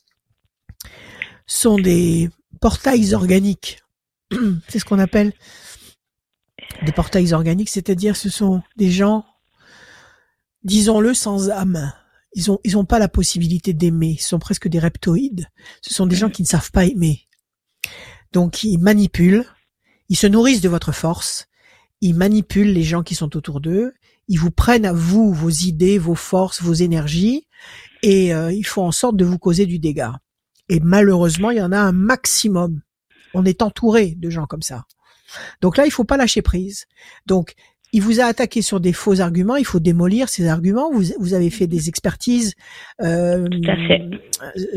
[1.46, 3.82] sont des portails organiques.
[4.68, 5.32] C'est ce qu'on appelle
[6.84, 9.26] des portails organiques, c'est-à-dire ce sont des gens,
[10.64, 11.92] disons-le, sans âme
[12.34, 14.16] ils ont ils ont pas la possibilité d'aimer.
[14.18, 15.48] Ils sont presque des reptoïdes.
[15.80, 17.28] Ce sont des gens qui ne savent pas aimer.
[18.32, 19.46] Donc ils manipulent,
[20.08, 21.48] ils se nourrissent de votre force,
[22.00, 23.92] ils manipulent les gens qui sont autour d'eux,
[24.28, 27.46] ils vous prennent à vous vos idées, vos forces, vos énergies,
[28.02, 30.18] et euh, ils font en sorte de vous causer du dégât.
[30.68, 32.80] Et malheureusement, il y en a un maximum.
[33.34, 34.84] On est entouré de gens comme ça.
[35.60, 36.86] Donc là, il faut pas lâcher prise.
[37.26, 37.54] Donc,
[37.92, 39.56] il vous a attaqué sur des faux arguments.
[39.56, 40.90] Il faut démolir ces arguments.
[40.90, 42.54] Vous, vous avez fait des expertises
[43.02, 43.46] euh,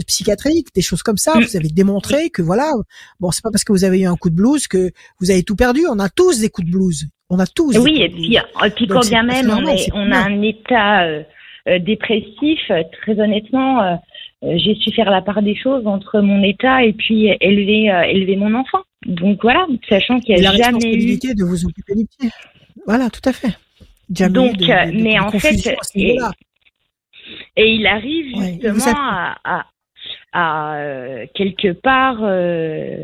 [0.05, 1.35] psychiatriques, des choses comme ça.
[1.35, 1.43] Mm.
[1.43, 2.71] Vous avez démontré que voilà,
[3.19, 4.91] bon, c'est pas parce que vous avez eu un coup de blues que
[5.21, 5.81] vous avez tout perdu.
[5.89, 7.07] On a tous des coups de blues.
[7.29, 7.77] On a tous.
[7.77, 11.23] Oui, et puis, et puis quand bien même on, a un état euh,
[11.67, 12.59] euh, dépressif,
[13.01, 13.99] très honnêtement,
[14.43, 18.53] j'ai su faire la part des choses entre mon état et puis élever élever mon
[18.53, 18.83] enfant.
[19.07, 22.29] Donc voilà, sachant qu'il y a jamais eu de vous occuper du pied.
[22.85, 23.57] Voilà, tout à fait.
[24.09, 28.93] Donc, mais en fait, et, il arrive justement
[29.43, 29.65] à,
[30.31, 33.03] à, euh, quelque part euh,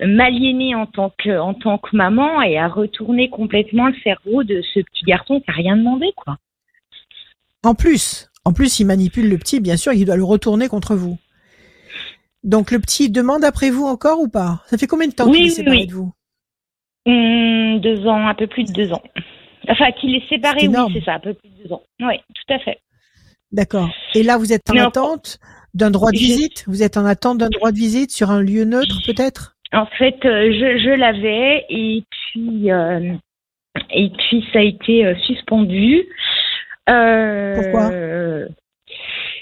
[0.00, 4.62] m'aliéner en tant que en tant que maman et à retourner complètement le cerveau de
[4.72, 6.38] ce petit garçon qui a rien demandé, quoi.
[7.64, 10.94] En plus, en plus, il manipule le petit, bien sûr, il doit le retourner contre
[10.94, 11.18] vous.
[12.44, 14.62] Donc le petit demande après vous encore ou pas?
[14.66, 16.12] Ça fait combien de temps qu'il est séparé de vous?
[17.08, 19.02] Hum, deux ans, un peu plus de deux ans.
[19.66, 21.82] Enfin, qu'il est séparé, oui, c'est ça, un peu plus de deux ans.
[22.00, 22.78] Oui, tout à fait.
[23.50, 23.88] D'accord.
[24.14, 25.38] Et là, vous êtes en attente
[25.72, 26.64] d'un droit de visite?
[26.66, 29.56] Vous êtes en attente d'un droit de visite sur un lieu neutre, peut-être?
[29.72, 33.14] En fait, euh, je, je l'avais et puis euh,
[33.90, 36.04] et puis ça a été euh, suspendu.
[36.84, 37.90] Pourquoi?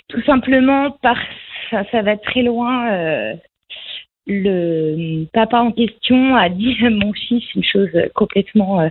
[0.09, 1.19] Tout simplement parce
[1.71, 2.89] ça, ça va très loin
[4.27, 8.89] le papa en question a dit à mon fils une chose complètement euh,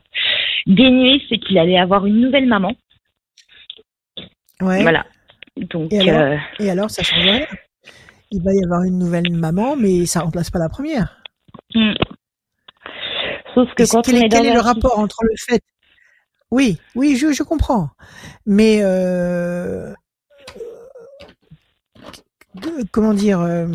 [0.66, 2.74] dénuée, c'est qu'il allait avoir une nouvelle maman.
[4.62, 4.82] Ouais.
[4.82, 5.06] Voilà.
[5.58, 7.46] Donc, et alors, euh, ça change rien.
[8.32, 11.22] Il va y avoir une nouvelle maman, mais ça remplace pas la première.
[11.74, 11.94] Hmm.
[13.54, 15.62] Sauf que quand quel, on est quel est le rapport entre le fait?
[16.52, 17.90] Oui, oui, je, je comprends.
[18.46, 19.94] Mais euh,
[22.92, 23.68] comment dire euh,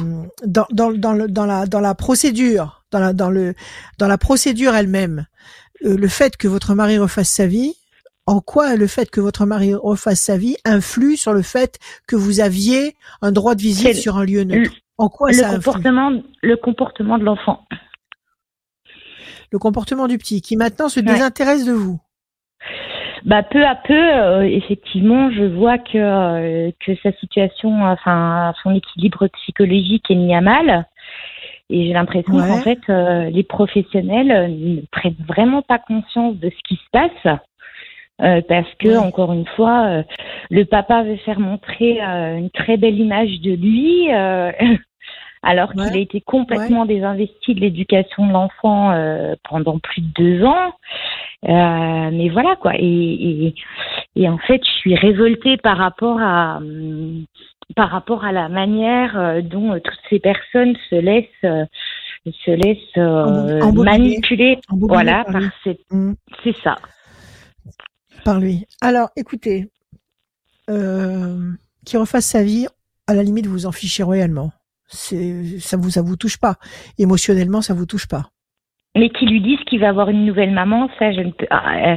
[0.45, 3.55] dans, dans, dans, le, dans la dans la procédure dans la dans le
[3.99, 5.27] dans la procédure elle-même
[5.85, 7.75] euh, le fait que votre mari refasse sa vie
[8.27, 12.17] en quoi le fait que votre mari refasse sa vie influe sur le fait que
[12.17, 14.73] vous aviez un droit de visite sur un lieu neutre?
[14.99, 16.13] En quoi le ça comportement
[16.43, 17.67] le comportement de l'enfant.
[19.51, 21.99] Le comportement du petit qui maintenant se désintéresse de vous
[23.25, 28.75] bah peu à peu, euh, effectivement, je vois que euh, que sa situation, enfin son
[28.75, 30.87] équilibre psychologique est mis à mal.
[31.69, 36.69] Et j'ai l'impression qu'en fait, euh, les professionnels ne prennent vraiment pas conscience de ce
[36.69, 37.39] qui se passe.
[38.49, 40.03] parce que encore une fois,
[40.51, 44.09] le papa veut faire montrer une très belle image de lui,
[45.43, 50.73] alors qu'il a été complètement désinvesti de l'éducation de l'enfant pendant plus de deux ans.
[51.49, 52.73] Euh, mais voilà quoi.
[52.77, 53.55] Et,
[54.15, 57.25] et, en fait, je suis révoltée par rapport à hum,
[57.77, 61.69] par rapport à la manière euh, dont euh, toutes ces personnes se laissent
[62.27, 64.59] se laissent manipuler.
[64.69, 66.15] Voilà, par mmh.
[66.45, 66.77] c'est ça.
[68.25, 68.67] Par lui.
[68.83, 69.71] Alors, écoutez,
[70.69, 71.53] euh,
[71.87, 72.67] qu'il refasse sa vie,
[73.07, 74.53] à la limite, vous en fichez royalement.
[74.91, 76.57] C'est ça vous ça vous touche pas.
[76.99, 78.31] Émotionnellement, ça vous touche pas
[78.97, 81.93] mais qui lui disent qu'il va avoir une nouvelle maman, ça je ne peux ah,
[81.93, 81.97] euh,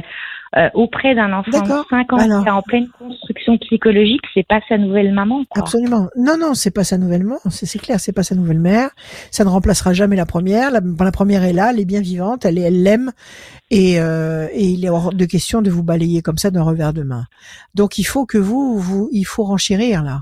[0.56, 4.60] euh, auprès d'un enfant de 5 ans qui est en pleine construction psychologique, c'est pas
[4.68, 5.44] sa nouvelle maman.
[5.50, 5.62] Quoi.
[5.62, 6.06] Absolument.
[6.16, 7.40] Non, non, c'est pas sa nouvelle maman.
[7.48, 8.90] C'est clair, c'est pas sa nouvelle mère.
[9.32, 10.70] Ça ne remplacera jamais la première.
[10.70, 13.10] La, la première est là, elle est bien vivante, elle elle l'aime,
[13.72, 16.92] et, euh, et il est hors de question de vous balayer comme ça d'un revers
[16.92, 17.24] de main.
[17.74, 20.20] Donc il faut que vous, vous, il faut renchérir là.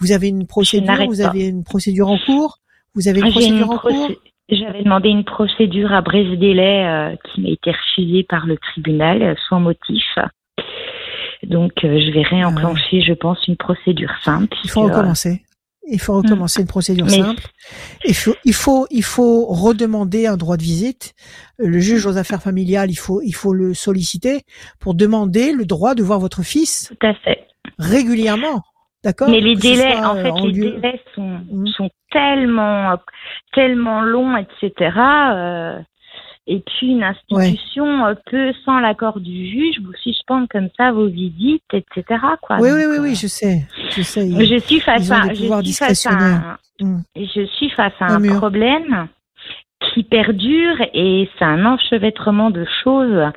[0.00, 2.58] Vous avez une procédure, vous avez une procédure en cours?
[2.94, 4.10] Vous avez une procédure en cours?
[4.48, 9.34] J'avais demandé une procédure à Brest-Délai euh, qui m'a été refusée par le tribunal euh,
[9.48, 10.04] sans motif.
[11.42, 14.54] Donc, euh, je vais réenclencher, je pense, une procédure simple.
[14.64, 15.42] Il faut recommencer.
[15.88, 17.42] Il faut recommencer une procédure simple.
[18.04, 21.14] Il faut, il faut, il faut redemander un droit de visite.
[21.58, 24.42] Le juge aux affaires familiales, il faut, il faut le solliciter
[24.78, 26.88] pour demander le droit de voir votre fils.
[26.88, 27.46] Tout à fait.
[27.78, 28.62] Régulièrement.
[29.04, 29.28] D'accord.
[29.28, 31.66] Mais les délais, en fait, les délais sont, mmh.
[31.68, 32.96] sont tellement,
[33.52, 34.96] tellement longs, etc.
[35.32, 35.78] Euh,
[36.46, 41.06] et puis une institution euh, peut, sans l'accord du juge, vous suspendre comme ça vos
[41.06, 42.20] visites, etc.
[42.40, 42.58] Quoi.
[42.60, 44.28] Oui, oui, oui, oui, euh, je sais, je sais.
[44.28, 47.02] je suis face à, je suis face à un, mmh.
[47.16, 49.08] je suis face à un, problème
[49.92, 53.30] qui perdure et c'est un enchevêtrement de choses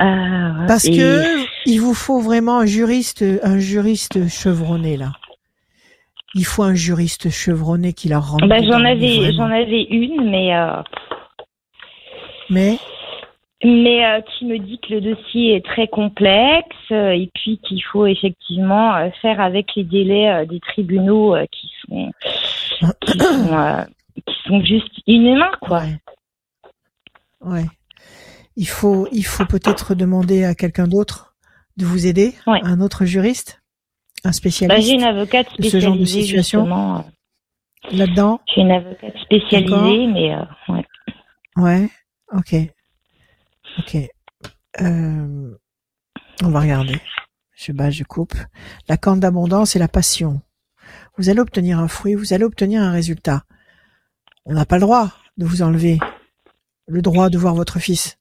[0.00, 5.12] euh, Parce que il vous faut vraiment un juriste, un juriste chevronné là.
[6.34, 8.48] Il faut un juriste chevronné qui la rende.
[8.48, 10.56] Ben, j'en avais, j'en avais une, mais.
[10.56, 10.82] Euh...
[12.48, 12.78] Mais?
[13.62, 17.82] mais euh, qui me dit que le dossier est très complexe euh, et puis qu'il
[17.84, 22.10] faut effectivement faire avec les délais des tribunaux qui sont
[23.00, 23.86] qui sont,
[24.26, 25.82] qui sont juste inhumains quoi.
[27.42, 27.66] Ouais.
[28.56, 31.34] Il faut il faut peut-être demander à quelqu'un d'autre
[31.76, 33.62] de vous aider, un autre juriste,
[34.24, 34.78] un spécialiste.
[34.78, 37.04] Bah, j'ai une avocate spécialisée ce genre de situation
[37.90, 38.40] là-dedans.
[38.54, 40.36] J'ai une avocate spécialisée, mais
[40.68, 40.84] ouais.
[41.56, 41.90] Ouais.
[42.32, 42.54] Ok.
[43.78, 43.96] Ok.
[44.80, 45.58] Euh,
[46.42, 47.00] on va regarder.
[47.54, 48.34] Je bats, je coupe.
[48.88, 50.40] La corne d'abondance et la passion.
[51.16, 53.44] Vous allez obtenir un fruit, vous allez obtenir un résultat.
[54.44, 55.98] On n'a pas le droit de vous enlever
[56.86, 58.18] le droit de voir votre fils.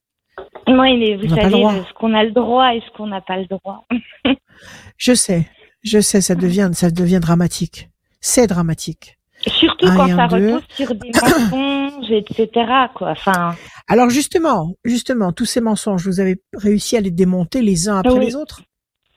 [0.68, 3.46] Oui, mais vous savez ce qu'on a le droit et ce qu'on n'a pas le
[3.46, 3.86] droit.
[4.98, 5.48] je sais,
[5.84, 7.90] je sais, ça devient, ça devient dramatique.
[8.20, 9.18] C'est dramatique.
[9.48, 12.50] Surtout quand ça repose sur des mensonges, etc.
[12.94, 13.12] Quoi.
[13.12, 13.56] Enfin.
[13.88, 18.20] Alors justement, justement, tous ces mensonges, vous avez réussi à les démonter les uns après
[18.20, 18.62] les autres?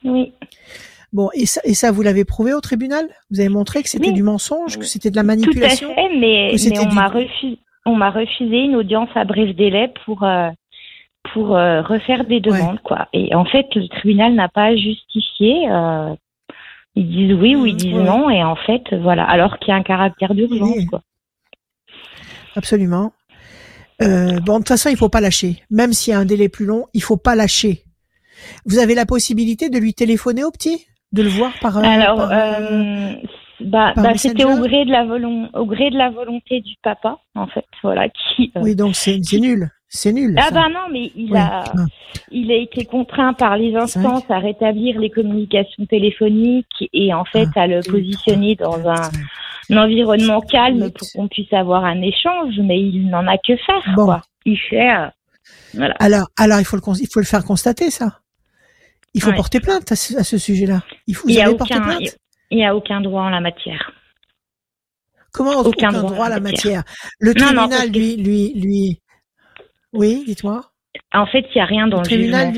[0.03, 0.32] Oui.
[1.12, 3.07] Bon, et ça, et ça vous l'avez prouvé au tribunal?
[3.30, 6.18] Vous avez montré que c'était du mensonge, que c'était de la manipulation Tout à fait,
[6.18, 10.49] mais, on m'a refusé, on m'a refusé une audience à bref délai pour euh,
[11.33, 13.09] pour euh, refaire des demandes, quoi.
[13.12, 15.68] Et en fait, le tribunal n'a pas justifié.
[15.70, 16.14] Euh,
[16.95, 19.77] ils disent oui ou ils disent non, et en fait, voilà, alors qu'il y a
[19.77, 21.03] un caractère d'urgence, quoi.
[22.57, 23.12] Absolument.
[24.03, 25.62] Euh, bon, de toute façon, il faut pas lâcher.
[25.70, 27.83] Même s'il y a un délai plus long, il faut pas lâcher.
[28.66, 31.79] Vous avez la possibilité de lui téléphoner au petit, de le voir par.
[31.79, 32.31] Alors, par,
[33.61, 35.05] bah, bah c'était au gré de la
[35.55, 38.53] au gré de la volonté du papa, en fait, voilà, qui.
[38.57, 39.70] Oui, donc c'est nul.
[39.97, 40.34] C'est nul.
[40.42, 41.62] Ah bah non, mais il a,
[42.32, 47.47] il a été contraint par les instances à rétablir les communications téléphoniques et en fait
[47.55, 52.80] ah, à le positionner dans un, environnement calme pour qu'on puisse avoir un échange, mais
[52.80, 53.95] il n'en a que faire.
[53.95, 54.07] Bon.
[54.07, 54.22] Quoi.
[54.45, 54.90] Il fait.
[54.97, 55.07] Euh,
[55.74, 55.95] voilà.
[56.01, 58.18] Alors, alors il faut le, il faut le faire constater ça.
[59.14, 60.82] Il faut porter plainte à ce, sujet-là.
[61.07, 61.28] Il faut.
[61.28, 61.99] Il n'y a aucun,
[62.51, 63.92] il y a aucun droit en la matière.
[65.30, 66.82] Comment aucun, droit, en la matière,
[67.18, 69.01] Le tribunal, lui, lui, lui,
[69.95, 70.70] oui, dis-moi.
[71.12, 72.53] En fait, il n'y a rien dans le, jugement.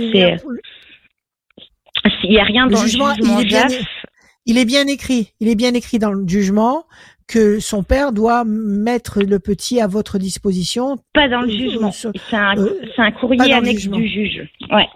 [2.23, 3.13] Il n'y a rien dans le jugement.
[3.13, 3.67] il, est bien,
[4.47, 5.33] il est bien écrit.
[5.41, 6.85] Il est bien écrit dans le jugement
[7.27, 10.97] que son père doit mettre le petit à votre disposition.
[11.13, 11.91] Pas dans le euh, jugement.
[11.91, 14.49] C'est un, euh, un, courrier annexe du juge.
[14.71, 14.87] Ouais.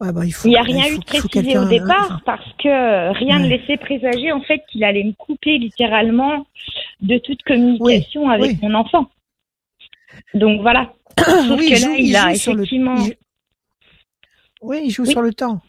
[0.00, 3.76] bah, il n'y a rien eu de précisé au départ parce que rien ne laissait
[3.76, 6.46] présager en fait qu'il allait me couper littéralement
[7.00, 9.10] de toute communication avec mon enfant.
[10.34, 10.92] Donc voilà.
[11.18, 12.96] Sauf que là, il, a effectivement.
[14.62, 15.60] Oui, il joue sur le temps.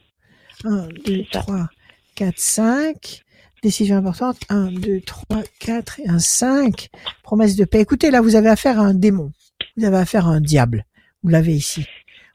[0.63, 1.67] 1, 2, 3,
[2.15, 3.23] 4, 5.
[3.63, 4.37] Décision importante.
[4.49, 6.89] 1, 2, 3, 4 et un 5.
[7.23, 7.81] Promesse de paix.
[7.81, 9.31] Écoutez, là, vous avez affaire à un démon.
[9.77, 10.85] Vous avez affaire à un diable.
[11.23, 11.85] Vous l'avez ici.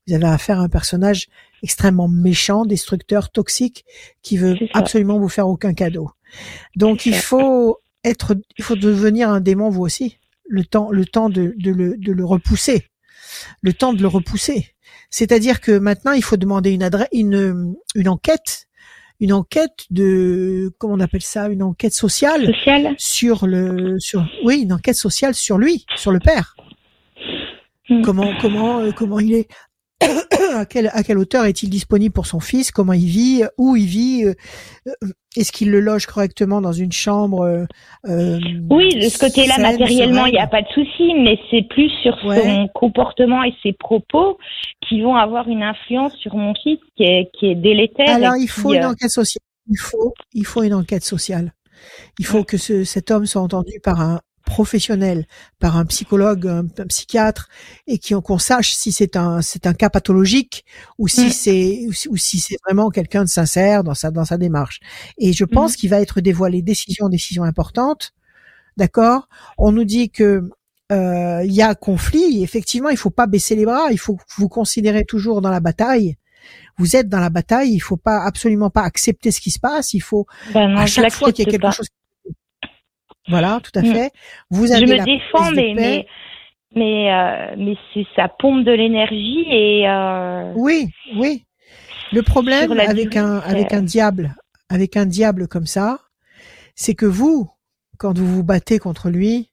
[0.07, 1.29] Vous avez affaire à un personnage
[1.63, 3.85] extrêmement méchant, destructeur, toxique,
[4.23, 6.11] qui veut absolument vous faire aucun cadeau.
[6.77, 11.31] Donc il faut être, il faut devenir un démon vous aussi le temps, le temps
[11.31, 12.89] de, de, le, de le repousser,
[13.63, 14.75] le temps de le repousser.
[15.11, 18.67] C'est-à-dire que maintenant, il faut demander une adresse, une, une enquête,
[19.21, 22.95] une enquête de, comment on appelle ça, une enquête sociale, sociale.
[22.99, 26.57] sur le, sur, oui, une enquête sociale sur lui, sur le père.
[27.89, 28.03] Hmm.
[28.03, 29.49] Comment, comment, euh, comment il est,
[30.57, 32.71] à quelle à quelle hauteur est-il disponible pour son fils?
[32.71, 33.43] Comment il vit?
[33.59, 34.25] Où il vit?
[34.25, 34.35] Euh,
[34.87, 37.67] euh, Est-ce qu'il le loge correctement dans une chambre
[38.07, 38.39] euh,
[38.71, 42.19] Oui, de ce côté-là, matériellement, il n'y a pas de souci, mais c'est plus sur
[42.21, 44.39] son comportement et ses propos
[44.89, 48.15] qui vont avoir une influence sur mon fils qui est, qui est délétère.
[48.15, 49.43] Alors, il faut une enquête sociale.
[49.69, 51.53] Il faut, il faut une enquête sociale.
[52.19, 55.27] Il faut que ce, cet homme soit entendu par un, professionnel
[55.59, 57.49] par un psychologue, un, psychiatre,
[57.87, 60.65] et qu'on sache si c'est un c'est un cas pathologique
[60.99, 64.81] ou si c'est ou si c'est vraiment quelqu'un de sincère dans sa dans sa démarche.
[65.19, 65.77] Et je pense mm.
[65.77, 68.13] qu'il va être dévoilé décision décision importante.
[68.77, 69.29] D'accord?
[69.57, 70.43] On nous dit que
[70.93, 72.43] euh, il y a conflit.
[72.43, 73.89] Effectivement, il faut pas baisser les bras.
[73.91, 76.17] Il faut vous considérer toujours dans la bataille.
[76.77, 77.73] Vous êtes dans la bataille.
[77.73, 79.95] Il faut pas absolument pas accepter ce qui se passe.
[79.95, 81.89] Il faut ben à chaque fois qu'il y a quelque chose
[83.29, 83.93] voilà, tout à mm.
[83.93, 84.13] fait.
[84.51, 86.07] Vous avez Je me défends, mais, mais
[86.75, 90.53] mais euh, mais c'est ça pompe de l'énergie et euh...
[90.57, 91.45] oui, oui.
[92.13, 94.35] Le problème avec un avec un diable,
[94.69, 95.99] avec un diable comme ça,
[96.75, 97.51] c'est que vous,
[97.99, 99.51] quand vous vous battez contre lui,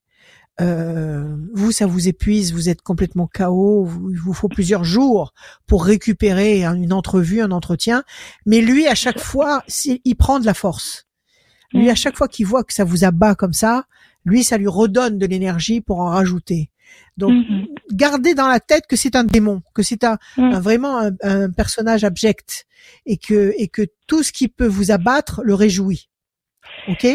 [0.60, 5.34] euh, vous, ça vous épuise, vous êtes complètement KO, il vous faut plusieurs jours
[5.66, 8.04] pour récupérer une entrevue, un entretien.
[8.46, 11.08] Mais lui, à chaque fois, il prend de la force.
[11.74, 11.96] Lui, à mm.
[11.96, 13.86] chaque fois qu'il voit que ça vous abat comme ça,
[14.26, 16.70] lui, ça lui redonne de l'énergie pour en rajouter.
[17.18, 17.68] Donc, mhm.
[17.92, 20.60] gardez dans la tête que c'est un démon, que c'est un, mhm.
[20.60, 22.66] vraiment un, personnage abject,
[23.06, 26.10] et que et que tout ce qui peut vous abattre le réjouit.
[26.88, 27.06] Ok?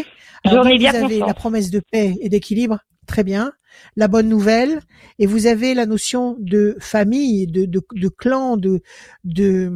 [0.43, 3.51] Alors, vous avez la promesse de paix et d'équilibre, très bien
[3.95, 4.81] la bonne nouvelle
[5.19, 8.81] et vous avez la notion de famille, de, de, de clan, de,
[9.23, 9.71] de,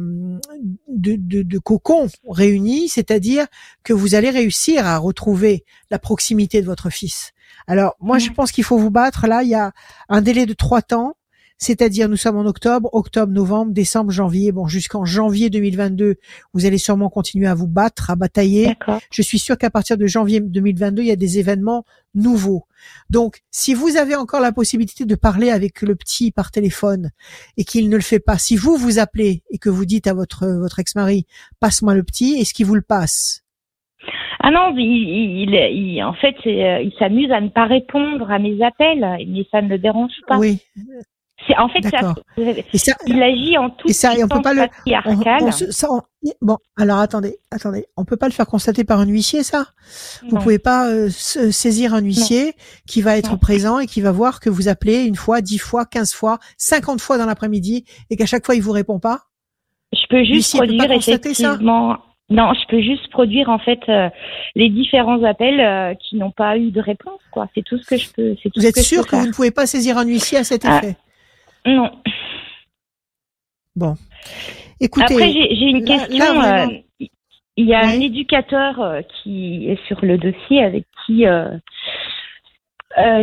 [0.88, 3.46] de, de, cocon réunis, c'est-à-dire
[3.82, 7.32] que vous allez réussir à retrouver la proximité de votre fils.
[7.66, 9.26] Alors moi, je pense qu'il faut vous battre.
[9.26, 9.72] Là, il y a
[10.08, 11.16] un délai de trois temps
[11.62, 14.50] c'est-à-dire nous sommes en octobre, octobre, novembre, décembre, janvier.
[14.50, 16.16] Bon, jusqu'en janvier 2022,
[16.54, 18.74] vous allez sûrement continuer à vous battre, à batailler.
[19.12, 21.84] Je suis sûr qu'à partir de janvier 2022, il y a des événements
[22.16, 22.64] nouveaux.
[23.10, 27.10] Donc, si vous avez encore la possibilité de parler avec le petit par téléphone
[27.56, 30.14] et qu'il ne le fait pas, si vous vous appelez et que vous dites à
[30.14, 31.26] votre votre ex-mari,
[31.60, 33.44] passe-moi le petit, est-ce qu'il vous le passe?
[34.40, 39.06] Ah non, il, en fait, euh, il s'amuse à ne pas répondre à mes appels,
[39.28, 40.38] mais ça ne le dérange pas.
[40.38, 40.58] Oui,
[41.58, 44.66] en fait ça, il agit en toute et ça, on peut pas le,
[46.40, 49.66] bon, alors attendez, attendez, on peut pas le faire constater par un huissier ça?
[50.28, 52.54] Vous pouvez pas euh, saisir un huissier
[52.86, 55.84] qui va être présent et qui va voir que vous appelez une fois, dix fois,
[55.84, 59.22] quinze fois, cinquante fois dans l'après-midi et qu'à chaque fois il vous répond pas?
[59.92, 61.98] Je peux juste produire effectivement.
[62.30, 64.08] Non, je peux juste produire en fait euh,
[64.54, 67.20] les différents appels euh, qui n'ont pas eu de réponse.
[67.30, 68.34] Quoi, c'est tout ce que je peux.
[68.42, 70.78] Tout vous êtes sûr que vous ne pouvez pas saisir un huissier à cet ah.
[70.78, 70.96] effet?
[71.66, 71.90] Non.
[73.76, 73.94] Bon.
[74.80, 75.14] Écoutez.
[75.14, 76.42] Après, j'ai une question.
[76.42, 76.66] Euh,
[77.56, 81.58] il y a un éducateur euh, qui est sur le dossier avec qui euh,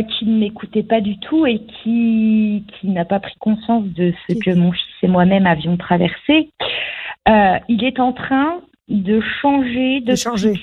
[0.02, 4.34] qui ne m'écoutait pas du tout et qui, qui n'a pas pris conscience de ce
[4.34, 6.50] que mon fils et moi-même avions traversé.
[7.26, 10.54] il est en train de changer de, changer.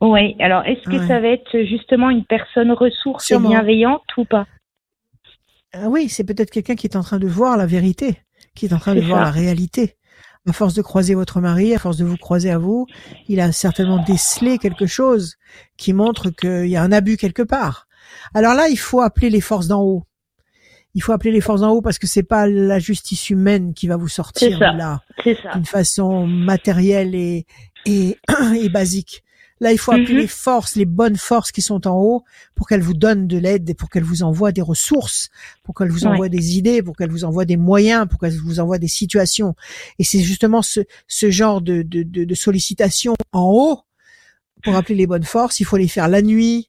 [0.00, 0.36] Oui.
[0.38, 4.46] Alors, est-ce que ça va être justement une personne ressource et bienveillante ou pas?
[5.74, 8.22] Ah oui, c'est peut-être quelqu'un qui est en train de voir la vérité,
[8.54, 9.96] qui est en train de voir la réalité.
[10.46, 12.86] À force de croiser votre mari, à force de vous croiser à vous,
[13.28, 15.36] il a certainement décelé quelque chose
[15.76, 17.88] qui montre qu'il y a un abus quelque part.
[18.34, 20.04] Alors là, il faut appeler les forces d'en haut.
[20.94, 23.88] Il faut appeler les forces d'en haut parce que c'est pas la justice humaine qui
[23.88, 27.46] va vous sortir de là d'une façon matérielle et,
[27.86, 28.16] et,
[28.56, 29.23] et basique.
[29.60, 30.20] Là, il faut appeler mhm.
[30.20, 32.24] les forces, les bonnes forces qui sont en haut
[32.54, 35.30] pour qu'elles vous donnent de l'aide et pour qu'elles vous envoient des ressources,
[35.62, 38.58] pour qu'elles vous envoient des idées, pour qu'elles vous envoient des moyens, pour qu'elles vous
[38.58, 39.54] envoient des situations.
[39.98, 43.80] Et c'est justement ce, ce genre de, de, de, sollicitation en haut
[44.62, 45.60] pour appeler les bonnes forces.
[45.60, 46.68] Il faut les faire la nuit.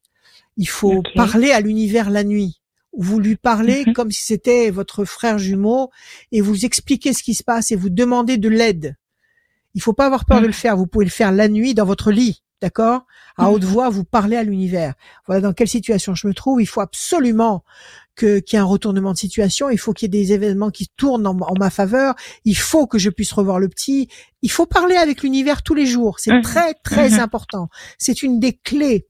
[0.58, 2.62] Il faut parler à l'univers la nuit.
[2.98, 3.94] Vous lui parlez mhm.
[3.94, 5.90] comme si c'était votre frère jumeau
[6.32, 8.96] et vous expliquez ce qui se passe et vous demandez de l'aide.
[9.74, 10.48] Il faut pas avoir peur de mhm.
[10.48, 10.78] le faire.
[10.78, 12.44] Vous pouvez le faire la nuit dans votre lit.
[12.62, 13.06] D'accord?
[13.38, 13.70] À haute mhm.
[13.70, 14.94] voix, vous parlez à l'univers.
[15.28, 16.62] Voilà dans quelle situation je me trouve.
[16.62, 17.64] Il faut absolument
[18.16, 19.70] que qu'il y ait un retournement de situation.
[19.70, 22.16] Il faut qu'il y ait des événements qui tournent en, ma faveur.
[22.46, 24.08] Il faut que je puisse revoir le petit.
[24.42, 26.20] Il faut parler avec l'univers tous les jours.
[26.20, 26.42] C'est mhm.
[26.42, 27.20] très très mhm.
[27.20, 27.70] important.
[27.98, 29.08] C'est une des clés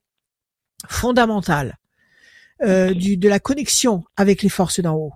[0.88, 1.78] fondamentales
[2.64, 5.14] euh, du, de la connexion avec les forces d'en haut.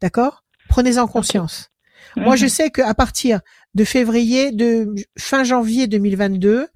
[0.00, 0.44] D'accord?
[0.68, 1.70] Prenez-en conscience.
[2.16, 3.40] Moi, je sais qu'à partir
[3.74, 6.66] de février, de fin janvier 2022,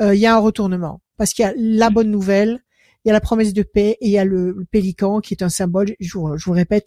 [0.00, 2.60] euh, il y a un retournement parce qu'il y a la bonne nouvelle,
[3.04, 5.42] il y a la promesse de paix et il y a le, pélican qui est
[5.42, 6.86] un symbole, je vous, je vous répète,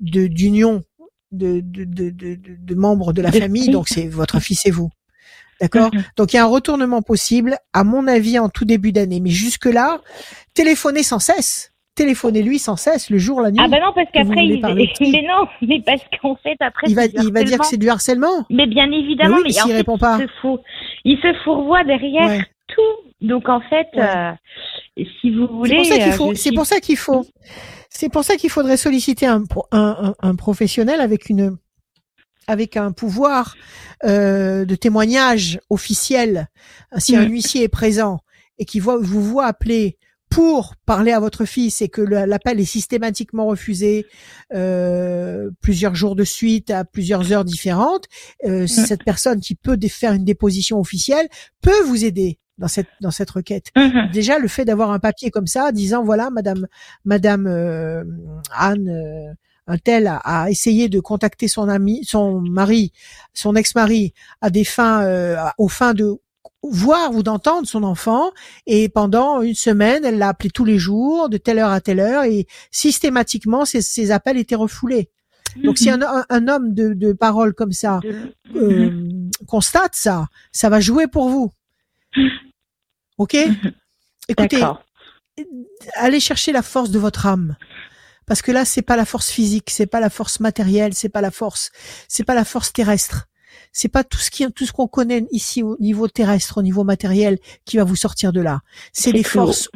[0.00, 0.82] de d'union
[1.30, 3.70] de, de, de, de, de membres de la famille.
[3.70, 4.90] Donc c'est votre fils et vous.
[5.60, 6.04] D'accord mm-hmm.
[6.16, 9.20] Donc il y a un retournement possible, à mon avis, en tout début d'année.
[9.20, 10.00] Mais jusque-là,
[10.54, 11.71] téléphonez sans cesse.
[11.94, 13.60] Téléphonez-lui sans cesse, le jour, la nuit.
[13.62, 14.60] Ah bah non, parce qu'après, il...
[15.12, 17.90] mais non, mais parce qu'en fait, après, il va, il va dire que c'est du
[17.90, 18.46] harcèlement.
[18.48, 20.18] Mais bien évidemment, mais, il répond pas.
[20.18, 20.60] Il se, fout,
[21.04, 23.26] il se fourvoie derrière tout.
[23.26, 24.32] Donc en fait, euh,
[25.20, 25.84] si vous voulez,
[26.34, 27.26] c'est pour ça qu'il faut.
[27.90, 31.58] C'est pour ça qu'il faudrait solliciter un, un, un, professionnel avec une
[32.46, 33.54] avec un pouvoir
[34.04, 36.48] euh, de témoignage officiel.
[36.96, 37.30] Si un mm.
[37.30, 38.20] huissier est présent
[38.58, 39.98] et qui voit, vous voit appeler
[40.32, 44.06] pour parler à votre fils et que l'appel est systématiquement refusé
[44.54, 48.06] euh, plusieurs jours de suite à plusieurs heures différentes,
[48.46, 51.28] euh, cette personne qui peut faire une déposition officielle
[51.60, 53.66] peut vous aider dans cette dans cette requête.
[53.76, 54.10] Mm-hmm.
[54.10, 56.66] Déjà le fait d'avoir un papier comme ça disant voilà madame
[57.04, 58.02] madame euh,
[58.52, 59.34] Anne euh,
[59.66, 62.92] un tel a, a, essayé de contacter son ami son mari
[63.34, 66.18] son ex-mari à des fins euh, aux fins de
[66.62, 68.30] voir ou d'entendre son enfant
[68.66, 72.00] et pendant une semaine, elle l'a appelé tous les jours, de telle heure à telle
[72.00, 75.10] heure et systématiquement ses, appels étaient refoulés.
[75.56, 76.04] Donc si mhm.
[76.28, 78.00] un, homme de, de, parole comme ça
[78.54, 79.30] euh, mhm.
[79.46, 81.52] constate ça, ça va jouer pour vous.
[83.18, 83.34] Ok?
[83.34, 83.72] Mhm.
[84.28, 84.64] Écoutez,
[85.94, 87.56] allez chercher la force de votre âme.
[88.24, 91.20] parce que là c'est pas la force physique, c'est pas la force matérielle, c'est pas
[91.20, 91.70] la force,
[92.08, 93.28] c'est pas la force terrestre.
[93.72, 96.84] C'est pas tout ce qui tout ce qu'on connaît ici au niveau terrestre, au niveau
[96.84, 98.60] matériel qui va vous sortir de là.
[98.92, 99.68] C'est les forces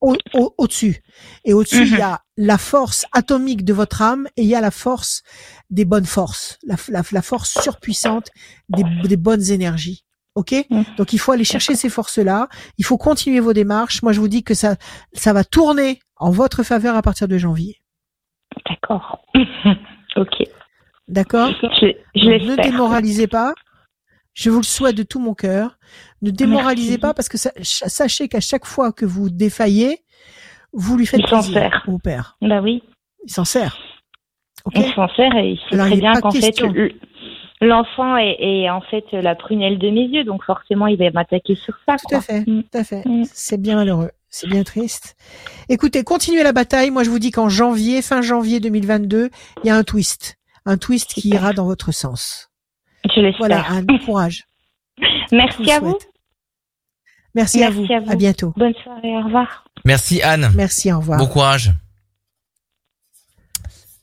[0.00, 1.02] au-dessus.
[1.44, 2.46] et au-dessus, il y a mhm.
[2.46, 5.22] la force atomique de votre âme et il y a la force
[5.70, 8.28] des bonnes forces, la, la, force surpuissante
[8.68, 10.04] des, des, bonnes énergies.
[10.34, 10.54] Ok?
[10.70, 10.84] Mhm.
[10.96, 12.48] Donc il faut aller chercher ces forces-là.
[12.76, 14.02] Il faut continuer vos démarches.
[14.02, 14.76] Moi, je vous dis que ça,
[15.12, 17.80] ça va tourner en votre faveur à partir de janvier.
[18.68, 19.24] D'accord.
[20.16, 20.47] ok.
[21.08, 21.50] D'accord.
[21.80, 23.54] Je, je ne démoralisez pas.
[24.34, 25.78] Je vous le souhaite de tout mon cœur.
[26.22, 29.98] Ne démoralisez pas parce que sachez qu'à chaque fois que vous défaillez,
[30.72, 32.36] vous lui faites il plaisir au père.
[32.40, 32.82] Bah oui.
[33.24, 33.76] Il s'en sert.
[34.74, 36.54] Il s'en sert et il sait très bien qu'en fait
[37.60, 41.74] l'enfant est, en fait la prunelle de mes yeux, donc forcément il va m'attaquer sur
[41.86, 41.96] ça.
[41.96, 42.62] Tout à fait, mm.
[42.62, 43.04] tout à fait.
[43.04, 43.24] Mm.
[43.32, 44.10] C'est bien malheureux.
[44.30, 45.16] C'est bien triste.
[45.70, 46.90] Écoutez, continuez la bataille.
[46.90, 49.30] Moi, je vous dis qu'en janvier, fin janvier 2022,
[49.64, 50.37] il y a un twist.
[50.68, 52.50] Un twist qui ira dans votre sens.
[53.04, 53.38] Je l'espère.
[53.38, 54.44] Voilà, un bon courage.
[55.32, 55.98] Merci à vous.
[57.34, 57.86] Merci, à, vous.
[58.06, 58.52] à bientôt.
[58.54, 59.64] Bonne soirée, au revoir.
[59.86, 60.50] Merci Anne.
[60.54, 61.18] Merci, au revoir.
[61.18, 61.72] Bon courage.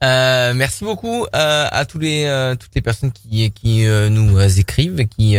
[0.04, 4.40] Euh, merci beaucoup euh, à tous les euh, toutes les personnes qui qui euh, nous
[4.60, 5.38] écrivent, qui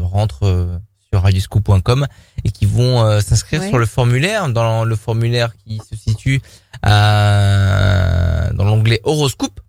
[0.00, 0.80] rentrent
[1.10, 2.06] sur radioscoop.com
[2.44, 6.40] et qui vont s'inscrire sur le formulaire dans le formulaire qui se situe
[6.82, 9.60] dans l'onglet horoscope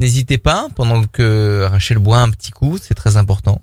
[0.00, 3.60] N'hésitez pas, pendant que Rachel boit un petit coup, c'est très important.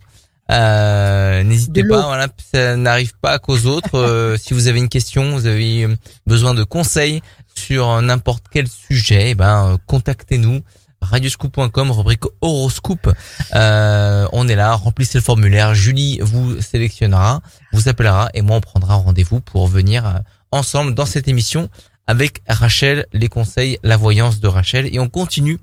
[0.52, 3.96] Euh, N'hésitez pas, voilà, ça n'arrive pas qu'aux autres.
[3.96, 5.88] Euh, si vous avez une question, vous avez
[6.28, 7.22] besoin de conseils
[7.56, 10.62] sur n'importe quel sujet, eh ben contactez-nous
[11.06, 13.14] radioscoop.com, rubrique horoscope.
[13.54, 15.74] Euh, on est là, remplissez le formulaire.
[15.74, 17.42] Julie vous sélectionnera,
[17.72, 20.14] vous appellera et moi on prendra rendez-vous pour venir euh,
[20.52, 21.70] ensemble dans cette émission
[22.08, 25.60] avec Rachel, les conseils, la voyance de Rachel et on continue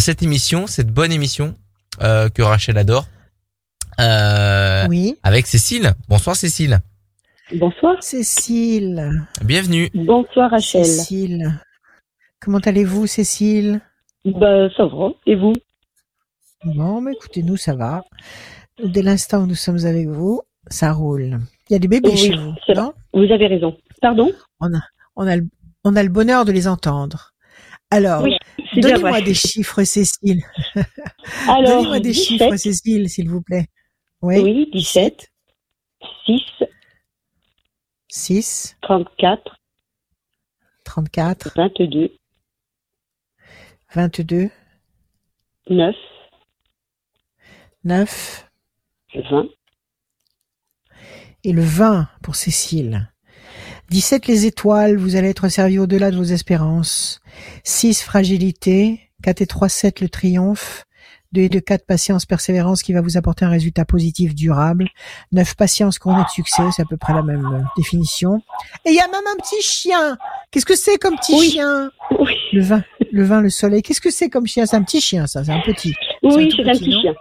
[0.00, 1.54] cette émission, cette bonne émission
[2.02, 3.06] euh, que Rachel adore.
[4.00, 5.16] Euh, oui.
[5.22, 5.92] Avec Cécile.
[6.08, 6.80] Bonsoir Cécile.
[7.54, 8.02] Bonsoir.
[8.02, 9.26] Cécile.
[9.42, 9.90] Bienvenue.
[9.94, 10.84] Bonsoir Rachel.
[10.84, 11.60] Cécile.
[12.40, 13.80] Comment allez-vous Cécile?
[14.24, 15.10] Bah ça va.
[15.26, 15.52] Et vous?
[16.64, 18.04] Bon, mais écoutez, nous ça va.
[18.82, 21.38] Dès l'instant où nous sommes avec vous, ça roule.
[21.68, 22.94] Il y a des bébés chez vous, non?
[23.12, 23.76] Vous avez raison.
[24.00, 24.32] Pardon?
[24.60, 24.80] On a,
[25.16, 25.36] on, a,
[25.84, 27.34] on a le bonheur de les entendre.
[27.90, 28.26] Alors,
[28.76, 30.42] donnez-moi des chiffres, Cécile.
[31.46, 33.66] donnez-moi des chiffres, Cécile, s'il vous plaît.
[34.22, 35.30] Oui, oui 17,
[36.26, 36.40] 6,
[38.08, 39.56] 6, 34,
[40.84, 42.10] 34, 22,
[43.94, 44.50] 22,
[45.70, 45.94] 9,
[47.84, 48.50] 9,
[49.14, 49.46] 20.
[51.44, 53.10] Et le 20 pour Cécile.
[53.90, 57.20] 17 les étoiles, vous allez être servi au-delà de vos espérances.
[57.64, 60.84] 6 fragilité, 4 et 3 7 le triomphe.
[61.32, 64.88] 2 et 2 4 patience, persévérance qui va vous apporter un résultat positif durable.
[65.32, 68.40] 9 patience couronné de succès, c'est à peu près la même euh, définition.
[68.86, 70.16] Et il y a même un petit chien.
[70.50, 71.90] Qu'est-ce que c'est comme petit chien?
[72.52, 73.82] Le vin, le vin, le soleil.
[73.82, 74.64] Qu'est-ce que c'est comme chien?
[74.66, 75.92] C'est un petit chien, ça, c'est un petit.
[76.22, 77.14] Oui, c'est un, petit chien.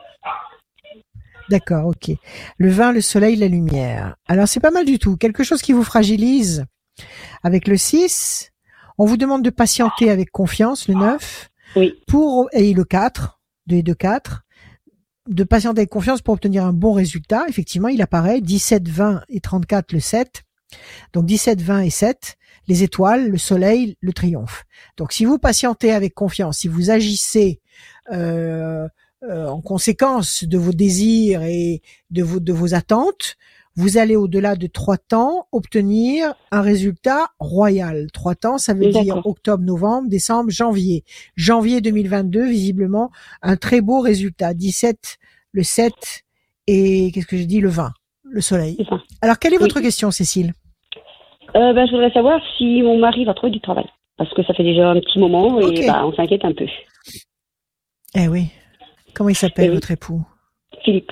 [1.50, 2.16] D'accord, ok.
[2.58, 4.16] Le vin, le soleil, la lumière.
[4.28, 5.18] Alors c'est pas mal du tout.
[5.18, 6.66] Quelque chose qui vous fragilise.
[7.42, 8.53] Avec le 6,
[8.98, 11.50] on vous demande de patienter avec confiance, le 9.
[11.76, 11.94] Oui.
[12.08, 14.42] Pour, et le 4, 2 et 2, 4.
[15.28, 17.46] De patienter avec confiance pour obtenir un bon résultat.
[17.48, 20.44] Effectivement, il apparaît 17, 20 et 34, le 7.
[21.14, 22.36] Donc 17, 20 et 7,
[22.68, 24.66] les étoiles, le soleil, le triomphe.
[24.98, 27.62] Donc si vous patientez avec confiance, si vous agissez
[28.12, 28.88] euh,
[29.24, 33.36] euh, en conséquence de vos désirs et de vos, de vos attentes,
[33.76, 38.08] vous allez au-delà de trois temps obtenir un résultat royal.
[38.14, 41.04] Trois temps, ça veut dire octobre, novembre, décembre, janvier.
[41.36, 43.10] Janvier 2022, visiblement,
[43.42, 44.54] un très beau résultat.
[44.54, 45.18] 17,
[45.52, 45.94] le 7
[46.68, 47.92] et qu'est-ce que j'ai dit, le 20,
[48.24, 48.78] le soleil.
[49.22, 50.54] Alors, quelle est votre question, Cécile?
[51.56, 53.86] Euh, ben, Je voudrais savoir si mon mari va trouver du travail.
[54.18, 56.68] Parce que ça fait déjà un petit moment et bah, on s'inquiète un peu.
[58.16, 58.50] Eh oui,
[59.14, 60.26] Comment il s'appelle votre époux?
[60.84, 61.12] Philippe.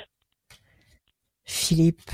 [1.46, 2.10] Philippe.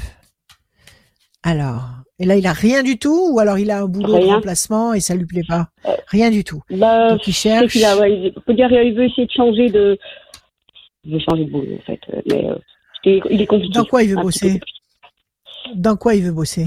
[1.48, 1.84] Alors,
[2.20, 4.94] et là, il a rien du tout, ou alors il a un boulot de remplacement
[4.94, 5.70] et ça lui plaît pas?
[5.86, 6.62] Euh, Rien du tout.
[6.70, 7.74] Bah, Donc il cherche.
[7.74, 9.98] Il, a, il, peut dire, il veut essayer de changer de.
[11.06, 12.56] Il veut changer de boulot en fait, mais euh,
[13.06, 13.74] il est compliqué.
[13.74, 14.60] Dans quoi il veut bosser?
[15.74, 16.66] Dans quoi il veut bosser?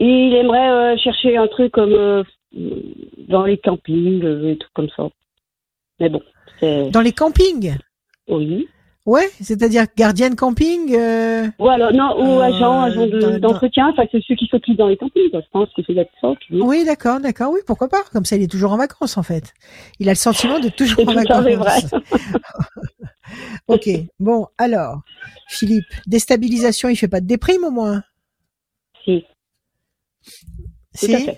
[0.00, 2.24] Il aimerait euh, chercher un truc comme
[3.28, 5.06] dans les campings, et tout comme ça.
[6.00, 6.22] Mais bon.
[6.62, 7.76] Dans les campings?
[8.26, 8.68] Oui.
[9.08, 10.94] Ouais, c'est-à-dire gardienne camping.
[10.94, 13.06] Euh, ou alors non, ou euh, agent, agent
[13.38, 13.88] d'entretien.
[13.88, 15.30] enfin, c'est ceux qui s'occupent dans les campings.
[15.32, 16.34] Je pense que c'est ça.
[16.50, 17.50] Oui, d'accord, d'accord.
[17.50, 19.54] Oui, pourquoi pas Comme ça, il est toujours en vacances, en fait.
[19.98, 21.42] Il a le sentiment de toujours en vacances.
[21.42, 21.80] C'est vrai.
[23.68, 23.88] ok.
[24.20, 25.00] Bon, alors,
[25.48, 28.02] Philippe, déstabilisation, il fait pas de déprime au moins?
[29.06, 29.24] Si.
[30.92, 31.30] Si?